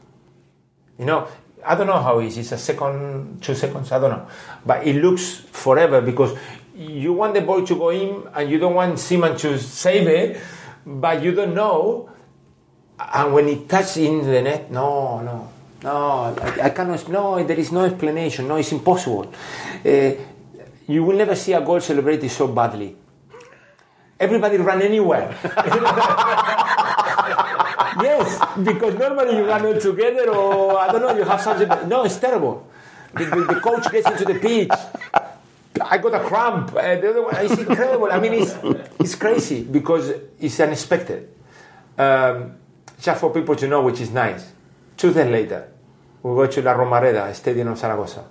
You 0.97 1.03
know, 1.03 1.27
I 1.65 1.75
don't 1.75 1.87
know 1.87 1.99
how 1.99 2.19
it 2.19 2.27
is. 2.27 2.37
It's 2.37 2.53
a 2.53 2.57
second, 2.57 3.43
two 3.43 3.55
seconds. 3.55 3.91
I 3.91 3.99
don't 3.99 4.11
know, 4.11 4.25
but 4.65 4.87
it 4.87 4.95
looks 5.03 5.35
forever 5.51 5.99
because 5.99 6.37
you 6.73 7.11
want 7.11 7.33
the 7.33 7.41
ball 7.41 7.65
to 7.65 7.75
go 7.75 7.89
in, 7.89 8.23
and 8.33 8.49
you 8.49 8.57
don't 8.57 8.73
want 8.73 8.97
Seaman 8.99 9.35
to 9.39 9.59
save 9.59 10.07
it, 10.07 10.39
but 10.85 11.21
you 11.21 11.33
don't 11.33 11.53
know. 11.53 12.09
And 12.97 13.33
when 13.33 13.49
it 13.49 13.67
touches 13.67 13.97
in 13.97 14.23
the 14.25 14.41
net, 14.41 14.71
no, 14.71 15.19
no, 15.19 15.49
no, 15.83 16.35
I, 16.39 16.67
I 16.67 16.69
cannot. 16.69 17.09
No, 17.09 17.43
there 17.43 17.59
is 17.59 17.73
no 17.73 17.83
explanation. 17.83 18.47
No, 18.47 18.55
it's 18.55 18.71
impossible. 18.71 19.33
Uh, 19.85 20.11
you 20.87 21.03
will 21.03 21.17
never 21.17 21.35
see 21.35 21.51
a 21.51 21.59
goal 21.59 21.81
celebrated 21.81 22.31
so 22.31 22.47
badly. 22.47 22.95
Everybody 24.17 24.55
run 24.55 24.81
anywhere. 24.81 25.35
yes, 28.03 28.39
because 28.63 28.95
normally 28.95 29.37
you 29.37 29.45
run 29.45 29.65
all 29.65 29.79
together, 29.79 30.29
or 30.29 30.77
I 30.77 30.91
don't 30.91 31.01
know, 31.01 31.15
you 31.15 31.23
have 31.23 31.41
something. 31.41 31.67
No, 31.87 32.03
it's 32.03 32.17
terrible. 32.17 32.67
The, 33.13 33.25
the, 33.25 33.53
the 33.53 33.59
coach 33.59 33.91
gets 33.91 34.09
into 34.09 34.25
the 34.25 34.39
pitch. 34.39 34.71
I 35.81 35.97
got 35.97 36.13
a 36.13 36.23
cramp. 36.23 36.69
Uh, 36.75 36.95
the 36.95 37.09
other 37.09 37.23
one, 37.23 37.35
it's 37.37 37.57
incredible. 37.57 38.11
I 38.11 38.19
mean, 38.19 38.33
it's, 38.33 38.55
it's 38.99 39.15
crazy 39.15 39.63
because 39.63 40.13
it's 40.39 40.59
unexpected. 40.59 41.29
Um, 41.97 42.55
just 42.99 43.19
for 43.19 43.31
people 43.31 43.55
to 43.55 43.67
know, 43.67 43.81
which 43.81 44.01
is 44.01 44.11
nice. 44.11 44.51
Two 44.97 45.11
days 45.13 45.29
later, 45.29 45.69
we 46.21 46.35
go 46.35 46.47
to 46.47 46.61
La 46.61 46.73
Romareda, 46.73 47.33
Stadium 47.33 47.69
of 47.69 47.77
Zaragoza. 47.77 48.25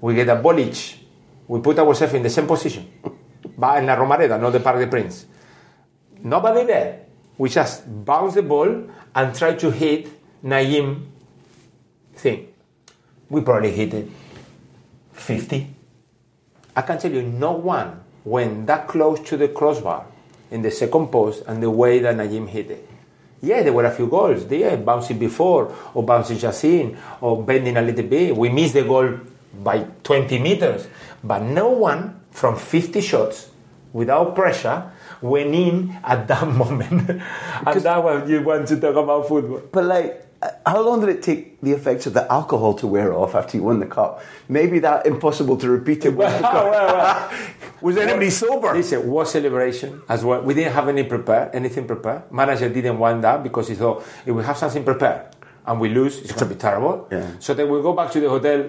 We 0.00 0.14
get 0.14 0.28
a 0.28 0.36
ball 0.36 0.58
each. 0.58 1.00
We 1.48 1.60
put 1.60 1.78
ourselves 1.78 2.14
in 2.14 2.22
the 2.22 2.30
same 2.30 2.46
position, 2.46 2.90
but 3.56 3.78
in 3.78 3.86
La 3.86 3.96
Romareda, 3.96 4.40
not 4.40 4.50
the 4.50 4.60
Parc 4.60 4.78
des 4.78 4.86
Princes. 4.86 5.26
Nobody 6.22 6.64
there. 6.64 7.00
We 7.36 7.48
just 7.48 7.82
bounce 8.04 8.34
the 8.34 8.42
ball 8.42 8.88
and 9.14 9.34
try 9.34 9.54
to 9.54 9.70
hit 9.70 10.08
Nayim 10.42 11.06
thing. 12.14 12.48
We 13.28 13.40
probably 13.40 13.72
hit 13.72 13.94
it 13.94 14.08
50. 15.12 15.66
I 16.76 16.82
can 16.82 16.98
tell 16.98 17.12
you, 17.12 17.22
no 17.22 17.52
one 17.52 18.00
went 18.24 18.66
that 18.66 18.88
close 18.88 19.20
to 19.28 19.36
the 19.36 19.48
crossbar 19.48 20.06
in 20.50 20.62
the 20.62 20.70
second 20.70 21.08
post 21.08 21.44
and 21.46 21.62
the 21.62 21.70
way 21.70 22.00
that 22.00 22.16
Nayim 22.16 22.48
hit 22.48 22.70
it. 22.70 22.88
Yeah, 23.40 23.62
there 23.62 23.72
were 23.72 23.84
a 23.84 23.90
few 23.90 24.06
goals. 24.06 24.50
Yeah, 24.50 24.76
bouncing 24.76 25.18
before, 25.18 25.74
or 25.92 26.02
bouncing 26.02 26.38
just 26.38 26.64
in, 26.64 26.96
or 27.20 27.42
bending 27.42 27.76
a 27.76 27.82
little 27.82 28.06
bit. 28.06 28.34
We 28.34 28.48
missed 28.48 28.74
the 28.74 28.84
goal 28.84 29.20
by 29.62 29.86
20 30.02 30.38
meters. 30.38 30.88
But 31.22 31.42
no 31.42 31.68
one 31.68 32.20
from 32.30 32.56
50 32.56 33.00
shots 33.02 33.50
without 33.94 34.34
pressure 34.34 34.90
went 35.22 35.54
in 35.54 35.96
at 36.04 36.28
that 36.28 36.46
moment. 36.62 37.08
and 37.08 37.80
that 37.80 38.04
one 38.04 38.28
you 38.28 38.42
want 38.42 38.68
to 38.68 38.78
talk 38.78 38.96
about 38.96 39.26
football. 39.26 39.62
But 39.72 39.84
like, 39.84 40.26
uh, 40.42 40.50
how 40.66 40.82
long 40.82 41.00
did 41.00 41.08
it 41.08 41.22
take 41.22 41.58
the 41.62 41.72
effects 41.72 42.04
of 42.06 42.12
the 42.12 42.30
alcohol 42.30 42.74
to 42.74 42.86
wear 42.86 43.14
off 43.14 43.34
after 43.34 43.56
you 43.56 43.62
won 43.62 43.80
the 43.80 43.86
cup? 43.86 44.22
Maybe 44.48 44.80
that 44.80 45.06
impossible 45.06 45.56
to 45.58 45.70
repeat 45.70 46.04
it. 46.04 46.10
Cup. 46.18 46.18
Well, 46.18 46.70
well, 46.70 47.32
was 47.80 47.96
anybody 47.96 48.30
sober? 48.30 48.74
Listen, 48.74 49.08
was 49.08 49.30
celebration 49.30 50.02
as 50.08 50.24
well. 50.24 50.42
We 50.42 50.52
didn't 50.54 50.74
have 50.74 50.88
any 50.88 51.04
prepared, 51.04 51.54
anything 51.54 51.86
prepared. 51.86 52.30
Manager 52.30 52.68
didn't 52.68 52.98
want 52.98 53.22
that 53.22 53.42
because 53.42 53.68
he 53.68 53.74
thought 53.74 54.04
if 54.26 54.34
we 54.34 54.42
have 54.42 54.58
something 54.58 54.84
prepared 54.84 55.28
and 55.66 55.80
we 55.80 55.88
lose, 55.88 56.18
it's 56.18 56.32
going 56.32 56.48
to 56.48 56.54
be 56.54 56.60
terrible. 56.60 57.08
Yeah. 57.10 57.30
So 57.38 57.54
then 57.54 57.70
we 57.70 57.80
go 57.80 57.92
back 57.94 58.10
to 58.12 58.20
the 58.20 58.28
hotel. 58.28 58.68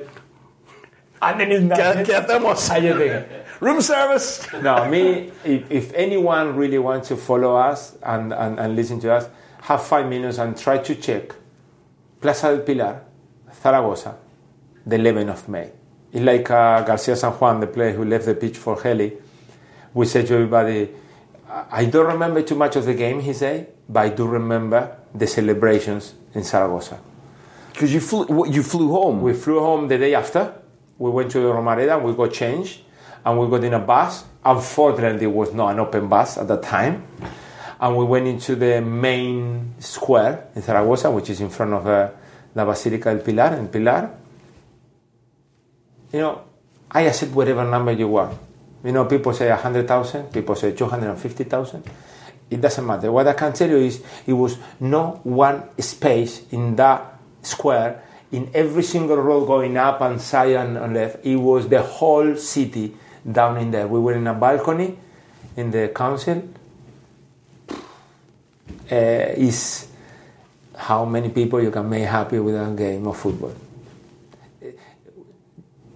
And 1.22 1.40
then 1.40 1.52
it's 1.52 1.64
¿Qué, 1.64 2.06
nothing. 2.06 3.45
Hacemos? 3.60 3.62
And 3.62 3.78
you 3.78 3.82
think, 3.82 3.82
Room 3.82 3.82
service. 3.82 4.48
no, 4.62 4.90
me, 4.90 5.32
if, 5.44 5.72
if 5.72 5.94
anyone 5.94 6.56
really 6.56 6.80
wants 6.80 7.08
to 7.10 7.18
follow 7.18 7.56
us 7.56 7.98
and, 8.04 8.34
and, 8.34 8.60
and 8.60 8.76
listen 8.76 9.00
to 9.02 9.14
us, 9.14 9.30
have 9.62 9.84
five 9.84 10.08
minutes 10.08 10.38
and 10.38 10.58
try 10.58 10.78
to 10.78 10.96
check 10.96 11.36
Plaza 12.22 12.56
del 12.56 12.60
Pilar, 12.60 13.02
Zaragoza, 13.62 14.18
the 14.86 14.98
11th 14.98 15.30
of 15.30 15.50
May. 15.50 15.72
It's 16.12 16.24
like 16.24 16.50
uh, 16.50 16.82
Garcia 16.82 17.16
San 17.16 17.32
Juan, 17.34 17.60
the 17.60 17.68
player 17.68 17.92
who 17.92 18.06
left 18.06 18.26
the 18.26 18.36
pitch 18.36 18.58
for 18.58 18.82
Heli. 18.82 19.14
We 19.94 20.06
said 20.06 20.28
to 20.28 20.36
everybody, 20.36 20.90
I 21.72 21.86
don't 21.86 22.08
remember 22.08 22.42
too 22.42 22.56
much 22.56 22.76
of 22.76 22.86
the 22.86 22.94
game, 22.94 23.20
he 23.20 23.34
said, 23.34 23.74
but 23.88 24.00
I 24.00 24.10
do 24.10 24.26
remember 24.26 24.98
the 25.14 25.28
celebrations 25.28 26.14
in 26.34 26.44
Zaragoza. 26.44 27.00
Because 27.72 27.94
you 27.94 28.00
flew, 28.00 28.46
you 28.48 28.64
flew 28.64 28.90
home. 28.90 29.22
We 29.22 29.34
flew 29.34 29.60
home 29.60 29.88
the 29.88 29.98
day 29.98 30.16
after. 30.16 30.54
We 30.98 31.10
went 31.12 31.32
to 31.32 31.40
the 31.40 31.48
Romareda, 31.48 31.98
and 31.98 32.06
we 32.06 32.14
got 32.14 32.32
changed, 32.32 32.82
and 33.26 33.40
we 33.40 33.50
got 33.50 33.64
in 33.64 33.74
a 33.74 33.80
bus. 33.80 34.24
Unfortunately, 34.46 35.26
it 35.26 35.32
was 35.32 35.52
not 35.54 35.74
an 35.74 35.80
open 35.80 36.08
bus 36.08 36.38
at 36.38 36.48
that 36.48 36.62
time. 36.62 37.08
And 37.80 37.98
we 37.98 38.06
went 38.06 38.28
into 38.28 38.56
the 38.56 38.82
main 38.82 39.74
square 39.80 40.48
in 40.56 40.62
Zaragoza, 40.62 41.10
which 41.10 41.32
is 41.32 41.42
in 41.42 41.50
front 41.50 41.74
of 41.74 41.88
uh, 41.88 42.10
La 42.54 42.64
Basilica 42.64 43.14
del 43.14 43.24
Pilar, 43.24 43.58
in 43.58 43.68
Pilar. 43.68 44.12
You 46.14 46.20
know, 46.20 46.42
I 46.90 47.02
accept 47.02 47.34
whatever 47.34 47.66
number 47.66 47.92
you 47.92 48.08
want. 48.08 48.38
You 48.84 48.92
know, 48.92 49.06
people 49.06 49.34
say 49.34 49.50
100,000, 49.50 50.32
people 50.32 50.56
say 50.56 50.74
250,000. 50.74 51.84
It 52.52 52.62
doesn't 52.62 52.86
matter. 52.86 53.12
What 53.12 53.28
I 53.28 53.34
can 53.34 53.54
tell 53.54 53.70
you 53.70 53.78
is 53.78 54.04
it 54.28 54.34
was 54.34 54.58
no 54.80 55.20
one 55.24 55.64
space 55.82 56.44
in 56.52 56.76
that 56.76 57.20
square, 57.42 58.04
in 58.32 58.52
every 58.54 58.84
single 58.84 59.18
road 59.18 59.48
going 59.48 59.76
up 59.78 60.02
and 60.02 60.22
side 60.22 60.56
and, 60.56 60.78
and 60.78 60.94
left. 60.94 61.26
It 61.26 61.38
was 61.38 61.68
the 61.68 61.82
whole 61.82 62.36
city 62.36 62.96
down 63.30 63.58
in 63.58 63.72
there. 63.72 63.88
We 63.88 64.00
were 64.00 64.14
in 64.14 64.28
a 64.28 64.34
balcony 64.34 64.98
in 65.56 65.72
the 65.72 65.90
council. 65.90 66.44
Uh, 68.92 69.34
is 69.36 69.88
how 70.76 71.06
many 71.06 71.30
people 71.30 71.60
you 71.62 71.72
can 71.72 71.90
make 71.90 72.06
happy 72.06 72.38
with 72.38 72.54
a 72.56 72.72
game 72.76 73.08
of 73.08 73.18
football. 73.18 73.54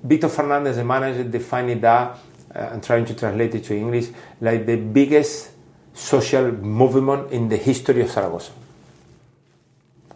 Victor 0.04 0.30
Fernandez, 0.30 0.78
the 0.78 0.84
manager, 0.84 1.24
defined 1.24 1.82
that 1.82 2.18
uh, 2.56 2.60
and 2.72 2.84
trying 2.84 3.06
to 3.06 3.14
translate 3.14 3.54
it 3.54 3.64
to 3.66 3.76
English 3.76 4.08
like 4.42 4.66
the 4.66 4.78
biggest 4.78 5.52
social 5.94 6.52
movement 6.52 7.32
in 7.32 7.48
the 7.50 7.58
history 7.58 8.02
of 8.02 8.10
Zaragoza. 8.10 8.52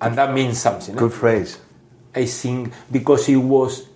And 0.02 0.18
that 0.18 0.34
means 0.34 0.60
something. 0.60 0.96
eh? 0.96 0.98
Good 0.98 1.14
phrase. 1.14 1.60
I 2.16 2.26
think 2.26 2.74
because 2.92 3.30
it 3.30 3.36
was 3.36 3.88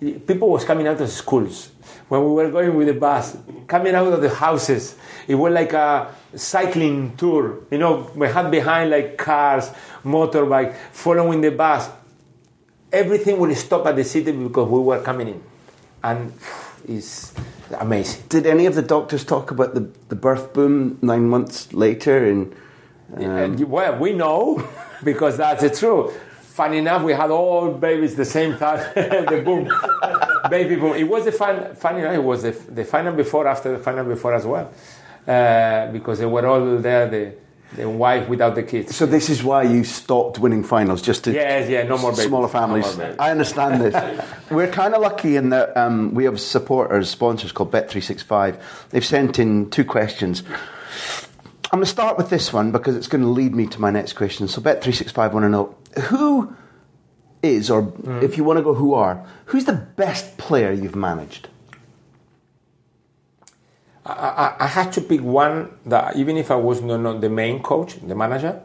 people 0.00 0.48
was 0.50 0.64
coming 0.64 0.86
out 0.86 1.00
of 1.00 1.08
schools 1.08 1.70
when 2.08 2.22
we 2.22 2.28
were 2.30 2.50
going 2.50 2.74
with 2.74 2.86
the 2.88 2.94
bus, 2.94 3.36
coming 3.66 3.94
out 3.94 4.12
of 4.12 4.20
the 4.20 4.28
houses. 4.30 4.96
It 5.26 5.34
was 5.34 5.52
like 5.52 5.72
a 5.72 6.14
cycling 6.34 7.16
tour. 7.16 7.60
You 7.70 7.78
know, 7.78 8.10
we 8.14 8.28
had 8.28 8.50
behind 8.50 8.90
like 8.90 9.16
cars, 9.18 9.70
motorbike, 10.04 10.74
following 10.92 11.40
the 11.40 11.50
bus. 11.50 11.88
Everything 12.92 13.38
will 13.38 13.54
stop 13.54 13.86
at 13.86 13.96
the 13.96 14.04
city 14.04 14.32
because 14.32 14.68
we 14.68 14.78
were 14.78 15.02
coming 15.02 15.28
in, 15.28 15.42
and 16.04 16.32
it's 16.86 17.34
amazing. 17.80 18.22
Did 18.28 18.46
any 18.46 18.66
of 18.66 18.74
the 18.76 18.82
doctors 18.82 19.24
talk 19.24 19.50
about 19.50 19.74
the, 19.74 19.90
the 20.08 20.14
birth 20.14 20.52
boom 20.54 20.98
nine 21.02 21.28
months 21.28 21.72
later? 21.72 22.24
And 22.24 22.54
you- 23.18 23.28
um, 23.30 23.70
well, 23.70 23.98
we 23.98 24.12
know 24.12 24.66
because 25.02 25.36
that's 25.36 25.62
the 25.62 25.70
truth. 25.70 26.16
Funny 26.56 26.78
enough, 26.78 27.02
we 27.02 27.12
had 27.12 27.30
all 27.30 27.70
babies 27.70 28.16
the 28.16 28.24
same 28.24 28.56
time. 28.56 28.78
the 28.94 29.42
boom, 29.44 29.68
baby 30.48 30.76
boom. 30.76 30.94
It 30.96 31.06
was 31.06 31.26
the 31.26 31.32
fun. 31.32 31.74
Funny 31.74 32.00
enough, 32.00 32.14
it 32.14 32.24
was 32.24 32.44
the, 32.44 32.52
the 32.52 32.82
final 32.84 33.12
before, 33.14 33.46
after 33.46 33.72
the 33.76 33.78
final 33.78 34.06
before 34.06 34.32
as 34.32 34.46
well, 34.46 34.72
uh, 35.28 35.92
because 35.92 36.18
they 36.18 36.24
were 36.24 36.46
all 36.46 36.78
there. 36.78 37.06
The 37.10 37.34
the 37.76 37.86
wife 37.90 38.26
without 38.28 38.54
the 38.54 38.62
kids. 38.62 38.94
so 38.96 39.04
this 39.04 39.28
is 39.28 39.42
why 39.44 39.64
you 39.64 39.84
stopped 39.84 40.38
winning 40.38 40.62
finals, 40.64 41.02
just 41.02 41.24
to 41.24 41.32
Yes, 41.32 41.68
yeah, 41.68 41.82
no 41.82 41.98
more 41.98 42.12
babies. 42.12 42.26
smaller 42.26 42.46
No 42.46 42.52
families. 42.60 42.86
more 42.86 43.04
babies. 43.04 43.16
I 43.18 43.30
understand 43.32 43.82
this. 43.82 44.24
We're 44.50 44.70
kind 44.70 44.94
of 44.94 45.02
lucky 45.02 45.36
in 45.36 45.50
that 45.50 45.76
um, 45.76 46.14
we 46.14 46.24
have 46.24 46.40
supporters, 46.40 47.10
sponsors 47.10 47.52
called 47.52 47.72
Bet365. 47.72 48.58
They've 48.90 49.04
sent 49.04 49.38
in 49.38 49.68
two 49.70 49.84
questions. 49.84 50.42
I'm 51.66 51.78
going 51.78 51.84
to 51.84 51.90
start 51.90 52.16
with 52.16 52.30
this 52.30 52.52
one 52.52 52.70
because 52.70 52.94
it's 52.94 53.08
going 53.08 53.22
to 53.22 53.28
lead 53.28 53.54
me 53.54 53.66
to 53.66 53.80
my 53.80 53.90
next 53.90 54.12
question. 54.12 54.46
So, 54.46 54.60
Bet365 54.60 55.32
want 55.32 55.44
to 55.44 55.48
know 55.48 55.74
who 56.04 56.54
is, 57.42 57.70
or 57.70 57.82
mm. 57.82 58.22
if 58.22 58.36
you 58.36 58.44
want 58.44 58.58
to 58.58 58.62
go, 58.62 58.72
who 58.74 58.94
are, 58.94 59.26
who's 59.46 59.64
the 59.64 59.72
best 59.72 60.38
player 60.38 60.72
you've 60.72 60.94
managed? 60.94 61.48
I, 64.04 64.12
I, 64.12 64.64
I 64.64 64.66
had 64.68 64.92
to 64.92 65.00
pick 65.00 65.20
one 65.22 65.76
that, 65.86 66.16
even 66.16 66.36
if 66.36 66.52
I 66.52 66.56
was 66.56 66.82
not 66.82 67.20
the 67.20 67.30
main 67.30 67.62
coach, 67.62 67.96
the 68.00 68.14
manager, 68.14 68.62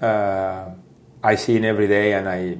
uh, 0.00 0.70
I 1.22 1.34
see 1.36 1.56
him 1.56 1.64
every 1.64 1.86
day 1.86 2.14
and 2.14 2.28
I 2.28 2.58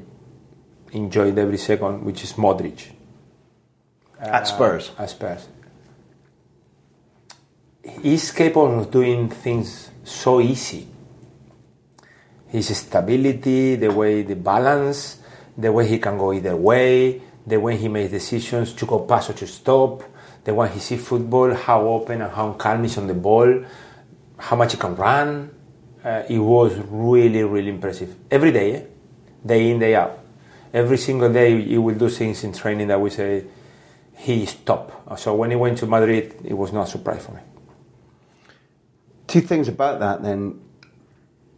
enjoyed 0.93 1.37
every 1.37 1.59
second, 1.59 2.05
which 2.05 2.23
is 2.23 2.35
Modric. 2.35 2.93
At 4.21 4.47
Spurs? 4.47 4.93
Uh, 4.97 5.03
at 5.03 5.11
Spurs 5.11 5.49
he's 7.83 8.31
capable 8.31 8.81
of 8.81 8.91
doing 8.91 9.29
things 9.29 9.91
so 10.05 10.41
easy. 10.41 10.87
His 12.49 12.77
stability, 12.77 13.77
the 13.77 13.91
way 13.93 14.23
the 14.23 14.37
balance, 14.37 15.21
the 15.57 15.73
way 15.73 15.87
he 15.87 15.99
can 15.99 16.19
go 16.19 16.33
either 16.33 16.57
way, 16.57 17.23
the 17.47 17.59
way 17.59 17.77
he 17.77 17.89
makes 17.89 18.11
decisions 18.11 18.73
to 18.75 18.87
go 18.87 19.01
pass 19.01 19.31
or 19.31 19.35
to 19.35 19.47
stop, 19.47 20.03
the 20.45 20.53
way 20.53 20.69
he 20.69 20.81
sees 20.81 21.07
football, 21.07 21.55
how 21.55 21.87
open 21.87 22.23
and 22.23 22.33
how 22.33 22.53
calm 22.53 22.83
he's 22.83 22.99
on 22.99 23.07
the 23.07 23.15
ball, 23.15 23.65
how 24.37 24.57
much 24.57 24.73
he 24.73 24.79
can 24.79 24.97
run. 24.97 25.51
Uh, 26.03 26.23
it 26.29 26.39
was 26.39 26.75
really, 26.89 27.45
really 27.45 27.69
impressive. 27.69 28.17
Every 28.31 28.51
day, 28.53 28.75
eh? 28.75 28.83
day 29.45 29.71
in, 29.71 29.79
day 29.79 29.95
out. 29.95 30.19
Every 30.73 30.97
single 30.97 31.33
day, 31.33 31.61
he 31.61 31.79
will 31.79 31.95
do 31.95 32.09
things 32.09 32.43
in 32.43 32.53
training 32.53 32.89
that 32.89 33.01
we 33.01 33.11
say 33.11 33.45
he 34.17 34.47
top. 34.65 35.19
So 35.19 35.35
when 35.35 35.51
he 35.51 35.57
went 35.57 35.79
to 35.79 35.87
Madrid, 35.87 36.41
it 36.45 36.55
was 36.55 36.73
not 36.73 36.89
a 36.89 36.91
surprise 36.91 37.25
for 37.25 37.33
me 37.33 37.41
two 39.31 39.41
things 39.41 39.69
about 39.69 40.01
that 40.01 40.23
then. 40.23 40.61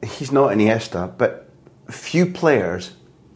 He's 0.04 0.32
not 0.32 0.50
Iniesta, 0.50 1.16
but 1.16 1.48
few 1.88 2.26
players 2.26 2.92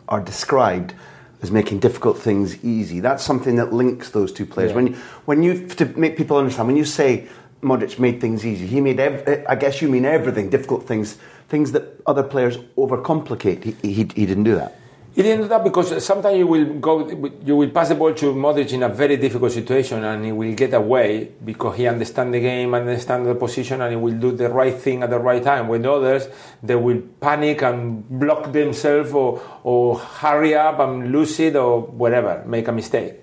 are 0.09 0.21
described 0.21 0.95
as 1.43 1.51
making 1.51 1.81
difficult 1.81 2.19
things 2.19 2.65
easy. 2.65 3.01
That's 3.01 3.23
something 3.23 3.57
that 3.57 3.73
links 3.73 4.11
those 4.11 4.33
two 4.33 4.47
players. 4.47 4.71
Yeah. 4.71 4.77
When 4.77 4.87
you, 4.89 4.95
when 5.27 5.43
you 5.43 5.67
to 5.69 5.85
make 5.99 6.17
people 6.17 6.37
understand, 6.37 6.67
when 6.69 6.77
you 6.77 6.85
say 6.85 7.29
Modric 7.63 7.99
made 7.99 8.21
things 8.21 8.45
easy, 8.45 8.67
he 8.67 8.81
made. 8.81 8.99
Ev- 9.01 9.45
I 9.49 9.55
guess 9.55 9.81
you 9.81 9.89
mean 9.89 10.05
everything, 10.05 10.51
difficult 10.51 10.87
things, 10.87 11.19
things 11.49 11.73
that 11.73 12.01
other 12.07 12.23
players 12.23 12.57
overcomplicate. 12.77 13.65
He, 13.65 13.73
he, 13.83 13.95
he 13.95 14.27
didn't 14.27 14.45
do 14.45 14.55
that. 14.57 14.79
He 15.17 15.23
do 15.23 15.49
that 15.49 15.65
because 15.65 16.05
sometimes 16.05 16.37
you 16.37 16.47
will 16.47 16.75
go, 16.75 17.09
you 17.43 17.57
will 17.57 17.71
pass 17.71 17.89
the 17.89 17.95
ball 17.95 18.13
to 18.13 18.35
Modric 18.35 18.71
in 18.75 18.83
a 18.83 18.91
very 18.91 19.17
difficult 19.17 19.51
situation, 19.51 20.05
and 20.05 20.23
he 20.27 20.31
will 20.31 20.53
get 20.53 20.75
away 20.75 21.33
because 21.43 21.79
he 21.79 21.87
understands 21.87 22.33
the 22.35 22.41
game, 22.41 22.75
understands 22.75 23.27
the 23.27 23.35
position, 23.35 23.81
and 23.81 23.93
he 23.93 23.97
will 23.97 24.13
do 24.13 24.33
the 24.33 24.51
right 24.51 24.77
thing 24.77 25.03
at 25.03 25.09
the 25.09 25.19
right 25.19 25.43
time. 25.43 25.69
When 25.69 25.87
others, 25.87 26.29
they 26.63 26.75
will 26.75 27.01
panic 27.19 27.63
and 27.63 28.07
block 28.07 28.53
themselves 28.53 29.11
or, 29.15 29.41
or 29.63 29.99
hurry 29.99 30.55
up 30.55 30.81
and 30.81 31.11
lose 31.11 31.41
it 31.41 31.57
or 31.57 31.81
whatever, 31.81 32.45
make 32.45 32.69
a 32.69 32.73
mistake. 32.73 33.15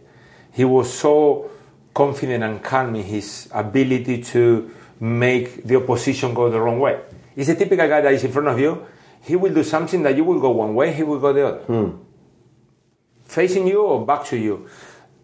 He 0.52 0.66
was 0.66 0.92
so 0.92 1.52
confident 1.94 2.44
and 2.44 2.64
calm 2.64 2.96
in 2.96 3.04
his 3.04 3.48
ability 3.54 4.24
to 4.24 4.72
make 5.00 5.64
the 5.64 5.76
opposition 5.76 6.34
go 6.34 6.50
the 6.50 6.60
wrong 6.60 6.80
way. 6.80 7.00
He's 7.36 7.50
a 7.50 7.56
typical 7.56 7.88
guy 7.88 8.02
that 8.02 8.14
is 8.14 8.24
in 8.24 8.32
front 8.32 8.48
of 8.48 8.60
you 8.60 8.84
he 9.24 9.36
will 9.38 9.54
do 9.54 9.64
something 9.64 10.04
that 10.04 10.16
you 10.18 10.24
will 10.24 10.40
go 10.40 10.50
one 10.52 10.76
way, 10.76 10.92
he 10.92 11.04
will 11.04 11.20
go 11.20 11.32
the 11.32 11.48
other. 11.48 11.60
Hmm. 11.60 11.90
Facing 13.24 13.68
you 13.68 13.82
or 13.82 14.06
back 14.06 14.26
to 14.26 14.38
you. 14.38 14.68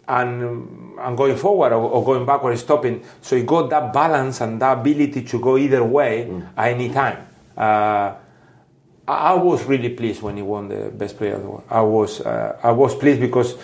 And, 0.08 0.98
and 1.00 1.18
going 1.18 1.36
forward 1.36 1.72
or, 1.72 1.84
or 1.84 2.04
going 2.04 2.26
backward, 2.26 2.58
stopping. 2.58 3.04
So 3.22 3.36
he 3.36 3.44
got 3.44 3.70
that 3.70 3.94
balance 3.94 4.42
and 4.42 4.60
that 4.62 4.80
ability 4.80 5.24
to 5.24 5.40
go 5.40 5.58
either 5.58 5.84
way 5.84 6.26
hmm. 6.26 6.42
at 6.58 6.70
any 6.70 6.90
time. 6.90 7.28
Uh, 7.56 8.16
I 9.08 9.34
was 9.34 9.66
really 9.66 9.90
pleased 9.90 10.22
when 10.22 10.38
he 10.38 10.44
won 10.44 10.70
the 10.70 10.92
best 10.92 11.18
player 11.18 11.36
of 11.36 11.42
the 11.42 11.50
world. 11.50 11.64
I 11.70 11.82
was, 11.82 12.22
uh, 12.22 12.58
I 12.64 12.72
was 12.72 12.96
pleased 12.96 13.20
because 13.20 13.56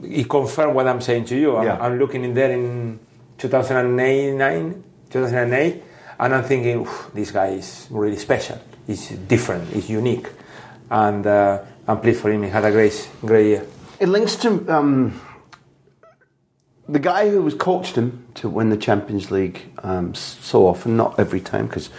he 0.00 0.24
confirmed 0.24 0.74
what 0.74 0.86
I'm 0.86 1.00
saying 1.00 1.24
to 1.26 1.36
you. 1.36 1.56
I'm, 1.56 1.66
yeah. 1.66 1.78
I'm 1.80 1.98
looking 1.98 2.22
in 2.22 2.34
there 2.34 2.52
in 2.52 3.00
2008, 3.38 5.10
2008, 5.10 5.82
and 6.20 6.34
I'm 6.34 6.44
thinking, 6.44 6.86
this 7.12 7.30
guy 7.30 7.48
is 7.48 7.88
really 7.90 8.16
special 8.16 8.60
is 8.86 9.08
different, 9.28 9.72
is 9.72 9.88
unique, 9.88 10.30
and 10.90 11.26
uh, 11.26 11.62
I'm 11.86 12.00
pleased 12.00 12.20
for 12.20 12.30
him. 12.30 12.42
He 12.42 12.50
had 12.50 12.64
a 12.64 12.70
great, 12.70 13.08
great 13.20 13.46
year. 13.46 13.66
It 14.00 14.08
links 14.08 14.36
to 14.36 14.68
um, 14.68 15.20
the 16.88 16.98
guy 16.98 17.30
who 17.30 17.42
was 17.42 17.54
coached 17.54 17.96
him 17.96 18.26
to 18.34 18.48
win 18.48 18.70
the 18.70 18.76
Champions 18.76 19.30
League 19.30 19.62
um, 19.82 20.14
so 20.14 20.66
often, 20.66 20.96
not 20.96 21.18
every 21.18 21.40
time, 21.40 21.66
because 21.66 21.90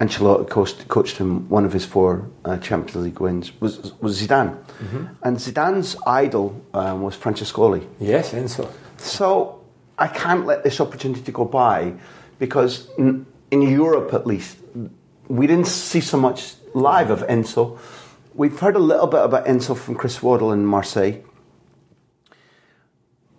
Ancelotti 0.00 0.48
coached, 0.48 0.86
coached, 0.88 1.16
him 1.16 1.48
one 1.48 1.64
of 1.64 1.72
his 1.72 1.84
four 1.84 2.28
uh, 2.44 2.56
Champions 2.58 2.96
League 2.96 3.20
wins 3.20 3.52
was 3.60 3.92
was 4.00 4.20
Zidane, 4.20 4.56
mm-hmm. 4.56 5.06
and 5.22 5.36
Zidane's 5.36 5.96
idol 6.06 6.60
um, 6.74 7.02
was 7.02 7.16
Francescoli. 7.16 7.86
Yes, 7.98 8.32
Enzo. 8.32 8.70
So 8.98 9.60
I 9.98 10.06
can't 10.06 10.46
let 10.46 10.62
this 10.62 10.80
opportunity 10.80 11.32
go 11.32 11.44
by 11.44 11.94
because 12.38 12.88
in 12.96 13.26
Europe, 13.50 14.14
at 14.14 14.26
least, 14.26 14.56
we 15.28 15.46
didn't 15.46 15.66
see 15.66 16.00
so 16.00 16.18
much 16.18 16.54
live 16.74 17.10
of 17.10 17.20
Enzo. 17.26 17.78
We've 18.34 18.58
heard 18.58 18.76
a 18.76 18.80
little 18.80 19.06
bit 19.06 19.22
about 19.22 19.46
Enzo 19.46 19.76
from 19.76 19.94
Chris 19.94 20.22
Waddle 20.22 20.52
in 20.52 20.64
Marseille. 20.64 21.22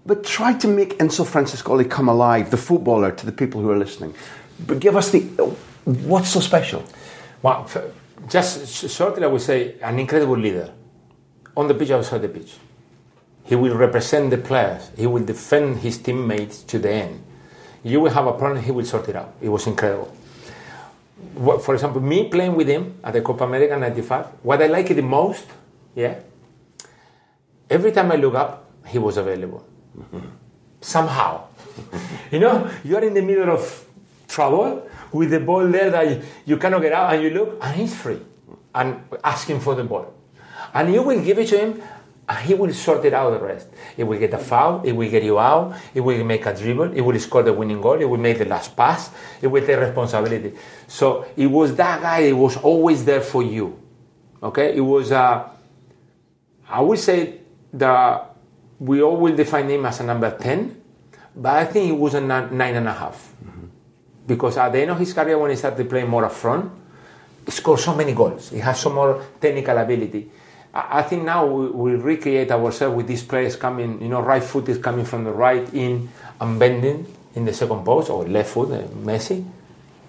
But 0.05 0.23
try 0.23 0.53
to 0.53 0.67
make 0.67 0.97
Enzo 0.99 1.25
Francescoli 1.25 1.89
come 1.89 2.09
alive, 2.09 2.51
the 2.51 2.57
footballer, 2.57 3.11
to 3.11 3.25
the 3.25 3.31
people 3.31 3.61
who 3.61 3.69
are 3.71 3.77
listening. 3.77 4.13
But 4.65 4.79
give 4.79 4.95
us 4.95 5.11
the 5.11 5.21
what's 5.85 6.29
so 6.29 6.39
special? 6.39 6.83
Well, 7.41 7.69
just 8.27 8.89
shortly, 8.89 9.23
I 9.23 9.27
would 9.27 9.41
say 9.41 9.79
an 9.81 9.99
incredible 9.99 10.37
leader 10.37 10.71
on 11.55 11.67
the 11.67 11.73
pitch, 11.73 11.91
outside 11.91 12.21
the 12.21 12.29
pitch. 12.29 12.55
He 13.43 13.55
will 13.55 13.75
represent 13.75 14.29
the 14.29 14.37
players. 14.37 14.91
He 14.95 15.07
will 15.07 15.23
defend 15.23 15.77
his 15.77 15.97
teammates 15.97 16.61
to 16.63 16.77
the 16.77 16.91
end. 16.91 17.23
You 17.83 18.01
will 18.01 18.11
have 18.11 18.27
a 18.27 18.33
problem, 18.33 18.63
he 18.63 18.71
will 18.71 18.85
sort 18.85 19.09
it 19.09 19.15
out. 19.15 19.33
It 19.41 19.49
was 19.49 19.65
incredible 19.65 20.13
for 21.35 21.73
example, 21.73 22.01
me 22.01 22.27
playing 22.29 22.55
with 22.55 22.67
him 22.67 22.99
at 23.03 23.13
the 23.13 23.21
Copa 23.21 23.43
America 23.43 23.77
95, 23.77 24.25
what 24.43 24.61
I 24.61 24.67
like 24.67 24.87
the 24.87 25.01
most, 25.01 25.45
yeah, 25.95 26.19
every 27.69 27.91
time 27.91 28.11
I 28.11 28.15
look 28.15 28.35
up, 28.35 28.69
he 28.87 28.97
was 28.97 29.17
available. 29.17 29.65
Mm-hmm. 29.97 30.27
Somehow. 30.81 31.47
you 32.31 32.39
know, 32.39 32.69
you're 32.83 33.03
in 33.03 33.13
the 33.13 33.21
middle 33.21 33.49
of 33.49 33.85
trouble 34.27 34.89
with 35.11 35.31
the 35.31 35.39
ball 35.39 35.67
there 35.67 35.89
that 35.89 36.09
you, 36.09 36.21
you 36.45 36.57
cannot 36.57 36.81
get 36.81 36.93
out, 36.93 37.13
and 37.13 37.23
you 37.23 37.29
look, 37.31 37.57
and 37.61 37.75
he's 37.75 37.95
free 37.95 38.19
and 38.75 39.01
asking 39.23 39.59
for 39.59 39.75
the 39.75 39.83
ball. 39.83 40.13
And 40.73 40.93
you 40.93 41.01
will 41.01 41.21
give 41.21 41.39
it 41.39 41.47
to 41.49 41.57
him, 41.57 41.81
he 42.37 42.53
will 42.53 42.71
sort 42.73 43.03
it 43.05 43.13
out 43.13 43.31
the 43.31 43.39
rest. 43.39 43.67
He 43.95 44.03
will 44.03 44.19
get 44.19 44.33
a 44.33 44.37
foul, 44.37 44.81
he 44.81 44.91
will 44.91 45.09
get 45.09 45.23
you 45.23 45.39
out, 45.39 45.75
he 45.93 45.99
will 45.99 46.23
make 46.23 46.45
a 46.45 46.53
dribble, 46.53 46.91
he 46.91 47.01
will 47.01 47.19
score 47.19 47.41
the 47.41 47.53
winning 47.53 47.81
goal, 47.81 47.97
he 47.97 48.05
will 48.05 48.19
make 48.19 48.37
the 48.37 48.45
last 48.45 48.75
pass, 48.75 49.09
he 49.41 49.47
will 49.47 49.65
take 49.65 49.79
responsibility. 49.79 50.53
So 50.87 51.25
it 51.35 51.47
was 51.47 51.75
that 51.75 52.01
guy, 52.01 52.27
he 52.27 52.33
was 52.33 52.57
always 52.57 53.03
there 53.03 53.21
for 53.21 53.41
you. 53.41 53.79
Okay? 54.43 54.75
It 54.75 54.81
was, 54.81 55.11
uh, 55.11 55.49
I 56.69 56.81
would 56.81 56.99
say 56.99 57.39
that 57.73 58.35
we 58.79 59.01
all 59.01 59.17
will 59.17 59.35
define 59.35 59.67
him 59.69 59.85
as 59.85 59.99
a 59.99 60.03
number 60.03 60.29
10, 60.37 60.81
but 61.35 61.55
I 61.55 61.65
think 61.65 61.85
he 61.87 61.91
was 61.91 62.13
a 62.13 62.21
nine 62.21 62.75
and 62.75 62.87
a 62.87 62.93
half. 62.93 63.33
Mm-hmm. 63.43 63.65
Because 64.27 64.57
at 64.57 64.71
the 64.71 64.81
end 64.81 64.91
of 64.91 64.99
his 64.99 65.13
career, 65.13 65.37
when 65.37 65.49
he 65.49 65.55
started 65.55 65.89
playing 65.89 66.07
more 66.07 66.25
up 66.25 66.31
front, 66.31 66.71
he 67.45 67.51
scored 67.51 67.79
so 67.79 67.95
many 67.95 68.13
goals. 68.13 68.51
He 68.51 68.59
has 68.59 68.79
so 68.79 68.91
more 68.91 69.25
technical 69.41 69.75
ability 69.75 70.29
I 70.73 71.01
think 71.01 71.23
now 71.23 71.45
we, 71.47 71.67
we 71.69 71.95
recreate 71.95 72.51
ourselves 72.51 72.95
with 72.95 73.07
these 73.07 73.23
players 73.23 73.55
coming, 73.55 74.01
you 74.01 74.07
know, 74.07 74.21
right 74.21 74.43
foot 74.43 74.69
is 74.69 74.77
coming 74.77 75.03
from 75.03 75.23
the 75.23 75.31
right 75.31 75.67
in 75.73 76.09
and 76.39 76.59
bending 76.59 77.07
in 77.35 77.45
the 77.45 77.53
second 77.53 77.83
post, 77.83 78.09
or 78.09 78.25
left 78.27 78.51
foot, 78.51 78.71
uh, 78.71 78.83
Messi. 78.87 79.43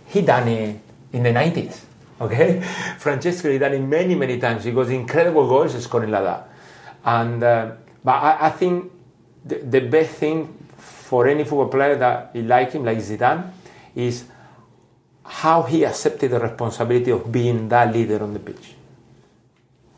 He 0.06 0.20
done 0.22 0.48
it 0.48 0.80
in 1.12 1.22
the 1.22 1.30
90s, 1.30 1.80
okay? 2.20 2.60
Francesco, 2.98 3.50
he 3.50 3.58
done 3.58 3.72
it 3.74 3.80
many, 3.80 4.14
many 4.14 4.38
times. 4.38 4.64
He 4.64 4.72
got 4.72 4.88
incredible 4.88 5.48
goals 5.48 5.82
scoring 5.82 6.10
like 6.10 6.24
that. 6.24 6.48
And, 7.04 7.42
uh, 7.42 7.72
but 8.04 8.12
I, 8.12 8.46
I 8.46 8.50
think 8.50 8.92
the, 9.44 9.56
the, 9.56 9.80
best 9.80 10.16
thing 10.16 10.46
for 10.76 11.26
any 11.26 11.44
football 11.44 11.68
player 11.68 11.96
that 11.96 12.30
he 12.34 12.42
like 12.42 12.72
him, 12.72 12.84
like 12.84 12.98
Zidane, 12.98 13.50
is 13.94 14.24
how 15.24 15.62
he 15.62 15.84
accepted 15.84 16.32
the 16.32 16.40
responsibility 16.40 17.10
of 17.10 17.32
being 17.32 17.68
that 17.70 17.94
leader 17.94 18.22
on 18.22 18.34
the 18.34 18.40
pitch 18.40 18.74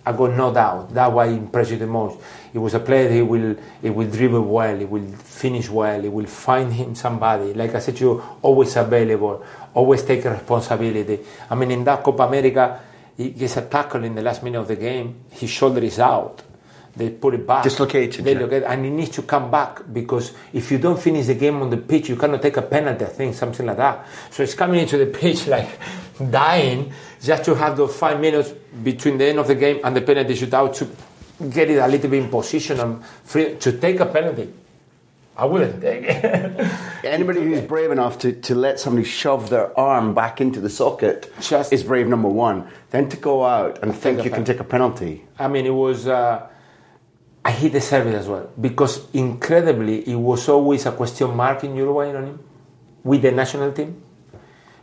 I 0.04 0.12
got 0.12 0.32
no 0.32 0.52
doubt. 0.52 0.92
That 0.94 1.12
why 1.12 1.26
impressed 1.26 1.70
you 1.70 1.76
the 1.78 1.86
most. 1.86 2.18
He 2.52 2.58
was 2.58 2.74
a 2.74 2.80
player. 2.80 3.08
He 3.10 3.22
will 3.22 3.56
he 3.80 3.90
will 3.90 4.10
dribble 4.10 4.42
well. 4.42 4.76
He 4.76 4.84
will 4.84 5.06
finish 5.12 5.68
well. 5.70 6.00
He 6.00 6.08
will 6.08 6.26
find 6.26 6.72
him 6.72 6.94
somebody. 6.94 7.54
Like 7.54 7.74
I 7.74 7.78
said, 7.78 7.98
you 8.00 8.20
always 8.42 8.74
available. 8.76 9.44
Always 9.74 10.02
take 10.02 10.24
responsibility. 10.24 11.20
I 11.48 11.54
mean, 11.54 11.70
in 11.70 11.84
that 11.84 12.02
Copa 12.02 12.24
America, 12.24 12.80
he 13.16 13.30
gets 13.30 13.56
a 13.56 13.62
tackle 13.62 14.02
in 14.04 14.14
the 14.14 14.22
last 14.22 14.42
minute 14.42 14.58
of 14.60 14.68
the 14.68 14.76
game. 14.76 15.20
His 15.30 15.50
shoulder 15.50 15.80
is 15.82 15.98
out. 15.98 16.42
they 16.96 17.10
put 17.10 17.34
it 17.34 17.46
back. 17.46 17.62
Dislocated, 17.64 18.24
They 18.24 18.34
yeah. 18.34 18.40
locate, 18.40 18.64
and 18.64 18.84
he 18.84 18.90
needs 18.90 19.10
to 19.10 19.22
come 19.22 19.50
back 19.50 19.80
because 19.92 20.32
if 20.52 20.70
you 20.70 20.78
don't 20.78 21.00
finish 21.00 21.26
the 21.26 21.34
game 21.34 21.62
on 21.62 21.70
the 21.70 21.76
pitch, 21.78 22.08
you 22.08 22.16
cannot 22.16 22.42
take 22.42 22.56
a 22.58 22.62
penalty. 22.62 23.04
I 23.04 23.08
think 23.08 23.34
something 23.34 23.64
like 23.66 23.78
that. 23.78 24.06
So 24.30 24.42
it's 24.42 24.54
coming 24.54 24.80
into 24.80 24.98
the 24.98 25.06
pitch 25.20 25.46
like 25.46 25.78
dying 26.30 26.92
just 27.22 27.44
to 27.44 27.54
have 27.54 27.76
those 27.76 27.96
five 27.96 28.20
minutes 28.20 28.52
between 28.82 29.18
the 29.18 29.26
end 29.26 29.38
of 29.38 29.46
the 29.46 29.54
game 29.54 29.80
and 29.84 29.94
the 29.94 30.00
penalty 30.00 30.34
shootout 30.34 30.74
to 30.76 30.88
get 31.50 31.70
it 31.70 31.78
a 31.78 31.86
little 31.88 32.10
bit 32.10 32.22
in 32.22 32.30
position 32.30 32.80
and 32.80 33.04
free 33.24 33.56
to 33.56 33.72
take 33.78 34.00
a 34.00 34.06
penalty. 34.06 34.52
I 35.36 35.46
wouldn't 35.46 35.80
take 35.80 36.04
it. 36.04 37.04
Anybody 37.04 37.40
who's 37.42 37.62
brave 37.62 37.90
enough 37.90 38.18
to, 38.18 38.32
to 38.32 38.54
let 38.54 38.78
somebody 38.78 39.06
shove 39.06 39.48
their 39.48 39.78
arm 39.78 40.14
back 40.14 40.40
into 40.40 40.60
the 40.60 40.68
socket 40.68 41.32
Just- 41.40 41.72
is 41.72 41.82
brave 41.82 42.06
number 42.06 42.28
one. 42.28 42.68
Then 42.90 43.08
to 43.08 43.16
go 43.16 43.44
out 43.44 43.82
and 43.82 43.94
think 43.94 44.24
you 44.24 44.30
can 44.30 44.44
take 44.44 44.60
a 44.60 44.64
penalty. 44.64 45.24
I 45.38 45.48
mean, 45.48 45.64
it 45.66 45.70
was. 45.74 46.06
Uh, 46.06 46.48
I 47.44 47.50
hit 47.50 47.72
the 47.72 47.80
service 47.80 48.14
as 48.14 48.28
well 48.28 48.50
because 48.60 49.10
incredibly, 49.12 50.06
it 50.08 50.14
was 50.14 50.48
always 50.48 50.86
a 50.86 50.92
question 50.92 51.34
mark 51.34 51.64
in 51.64 51.74
Uruguay 51.74 52.14
on 52.14 52.24
him 52.24 52.44
with 53.02 53.22
the 53.22 53.32
national 53.32 53.72
team 53.72 54.01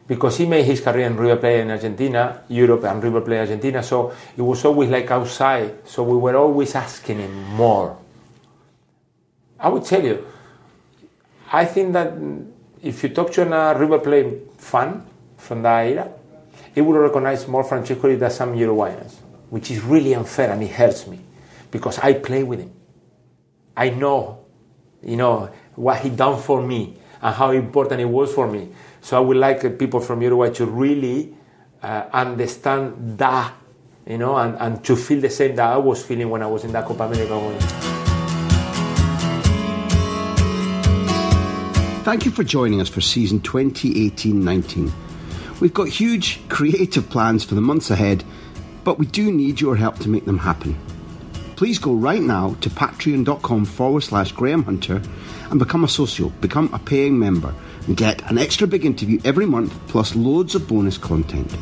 because 0.09 0.37
he 0.37 0.47
made 0.47 0.65
his 0.65 0.81
career 0.81 1.05
in 1.05 1.15
River 1.15 1.37
Plate 1.37 1.59
in 1.59 1.69
Argentina, 1.69 2.41
Europe, 2.49 2.83
and 2.85 3.01
River 3.01 3.21
Plate 3.21 3.41
Argentina. 3.41 3.83
So 3.83 4.11
it 4.35 4.41
was 4.41 4.65
always 4.65 4.89
like 4.89 5.09
outside. 5.11 5.87
So 5.87 6.01
we 6.01 6.17
were 6.17 6.35
always 6.35 6.73
asking 6.73 7.19
him 7.19 7.43
more. 7.53 7.95
I 9.59 9.69
would 9.69 9.85
tell 9.85 10.03
you, 10.03 10.25
I 11.53 11.63
think 11.65 11.93
that 11.93 12.13
if 12.81 13.03
you 13.03 13.09
talk 13.09 13.31
to 13.33 13.53
a 13.53 13.77
River 13.77 13.99
Plate 13.99 14.51
fan 14.57 15.05
from 15.37 15.61
that 15.61 15.85
era, 15.85 16.11
he 16.73 16.81
would 16.81 16.95
recognize 16.95 17.47
more 17.47 17.63
Francesco 17.63 18.15
than 18.15 18.31
some 18.31 18.55
Uruguayans, 18.55 19.13
which 19.51 19.69
is 19.69 19.83
really 19.83 20.15
unfair 20.15 20.51
and 20.51 20.63
it 20.63 20.71
hurts 20.71 21.05
me 21.05 21.19
because 21.69 21.99
I 21.99 22.13
play 22.13 22.41
with 22.43 22.61
him. 22.61 22.71
I 23.77 23.91
know, 23.91 24.39
you 25.03 25.17
know, 25.17 25.51
what 25.75 25.99
he 25.99 26.09
done 26.09 26.41
for 26.41 26.63
me 26.65 26.97
and 27.21 27.35
how 27.35 27.51
important 27.51 28.01
it 28.01 28.05
was 28.05 28.33
for 28.33 28.47
me. 28.49 28.69
So 29.01 29.17
I 29.17 29.19
would 29.19 29.37
like 29.37 29.79
people 29.79 29.99
from 29.99 30.21
Uruguay 30.21 30.49
to 30.51 30.65
really 30.65 31.35
uh, 31.81 32.05
understand 32.11 33.17
that, 33.17 33.53
you 34.05 34.17
know, 34.17 34.35
and, 34.37 34.55
and 34.59 34.83
to 34.85 34.95
feel 34.95 35.21
the 35.21 35.29
same 35.29 35.55
that 35.55 35.71
I 35.71 35.77
was 35.77 36.03
feeling 36.03 36.29
when 36.29 36.41
I 36.43 36.47
was 36.47 36.63
in 36.63 36.71
that 36.73 36.85
Copa 36.85 37.03
America. 37.03 37.89
Thank 42.03 42.25
you 42.25 42.31
for 42.31 42.43
joining 42.43 42.81
us 42.81 42.89
for 42.89 43.01
season 43.01 43.39
2018 43.41 44.43
19. 44.43 44.91
We've 45.59 45.73
got 45.73 45.89
huge 45.89 46.39
creative 46.49 47.09
plans 47.09 47.43
for 47.43 47.53
the 47.53 47.61
months 47.61 47.91
ahead, 47.91 48.23
but 48.83 48.97
we 48.97 49.05
do 49.05 49.31
need 49.31 49.61
your 49.61 49.75
help 49.75 49.99
to 49.99 50.09
make 50.09 50.25
them 50.25 50.39
happen. 50.39 50.75
Please 51.55 51.77
go 51.77 51.93
right 51.93 52.21
now 52.21 52.55
to 52.61 52.69
patreon.com 52.69 53.65
forward 53.65 54.01
slash 54.01 54.31
Graham 54.31 54.63
Hunter 54.63 55.01
and 55.51 55.59
become 55.59 55.83
a 55.83 55.89
socio, 55.89 56.29
become 56.39 56.73
a 56.73 56.79
paying 56.79 57.19
member, 57.19 57.53
and 57.85 57.97
get 57.97 58.18
an 58.29 58.37
extra 58.37 58.67
big 58.67 58.85
interview 58.85 59.19
every 59.25 59.45
month 59.45 59.73
plus 59.87 60.15
loads 60.15 60.55
of 60.55 60.67
bonus 60.67 60.97
content. 60.97 61.55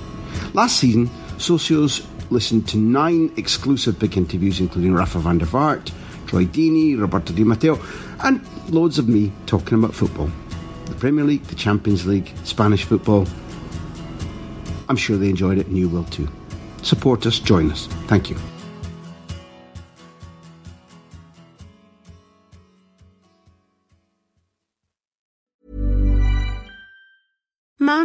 Last 0.54 0.78
season, 0.78 1.08
socios 1.38 2.06
listened 2.30 2.68
to 2.70 2.78
nine 2.78 3.32
exclusive 3.38 3.98
big 3.98 4.18
interviews, 4.18 4.60
including 4.60 4.94
Rafa 4.94 5.20
van 5.20 5.38
der 5.38 5.46
Vaart, 5.46 5.92
Troy 6.28 6.46
Deeney, 6.46 7.00
Roberto 7.00 7.34
Di 7.34 7.44
Matteo, 7.44 7.80
and 8.24 8.42
loads 8.70 9.00
of 9.00 9.08
me 9.08 9.32
talking 9.46 9.78
about 9.78 9.96
football. 9.96 10.30
The 10.86 10.96
Premier 10.96 11.24
League, 11.24 11.44
the 11.44 11.56
Champions 11.56 12.06
League, 12.06 12.34
Spanish 12.44 12.84
football. 12.84 13.26
I'm 14.90 14.98
sure 14.98 15.18
they 15.18 15.30
enjoyed 15.30 15.58
it 15.58 15.68
and 15.68 15.78
you 15.78 15.88
will 15.88 16.06
too. 16.06 16.28
Support 16.82 17.26
us, 17.26 17.40
join 17.40 17.72
us. 17.72 17.88
Thank 18.08 18.30
you. 18.30 18.38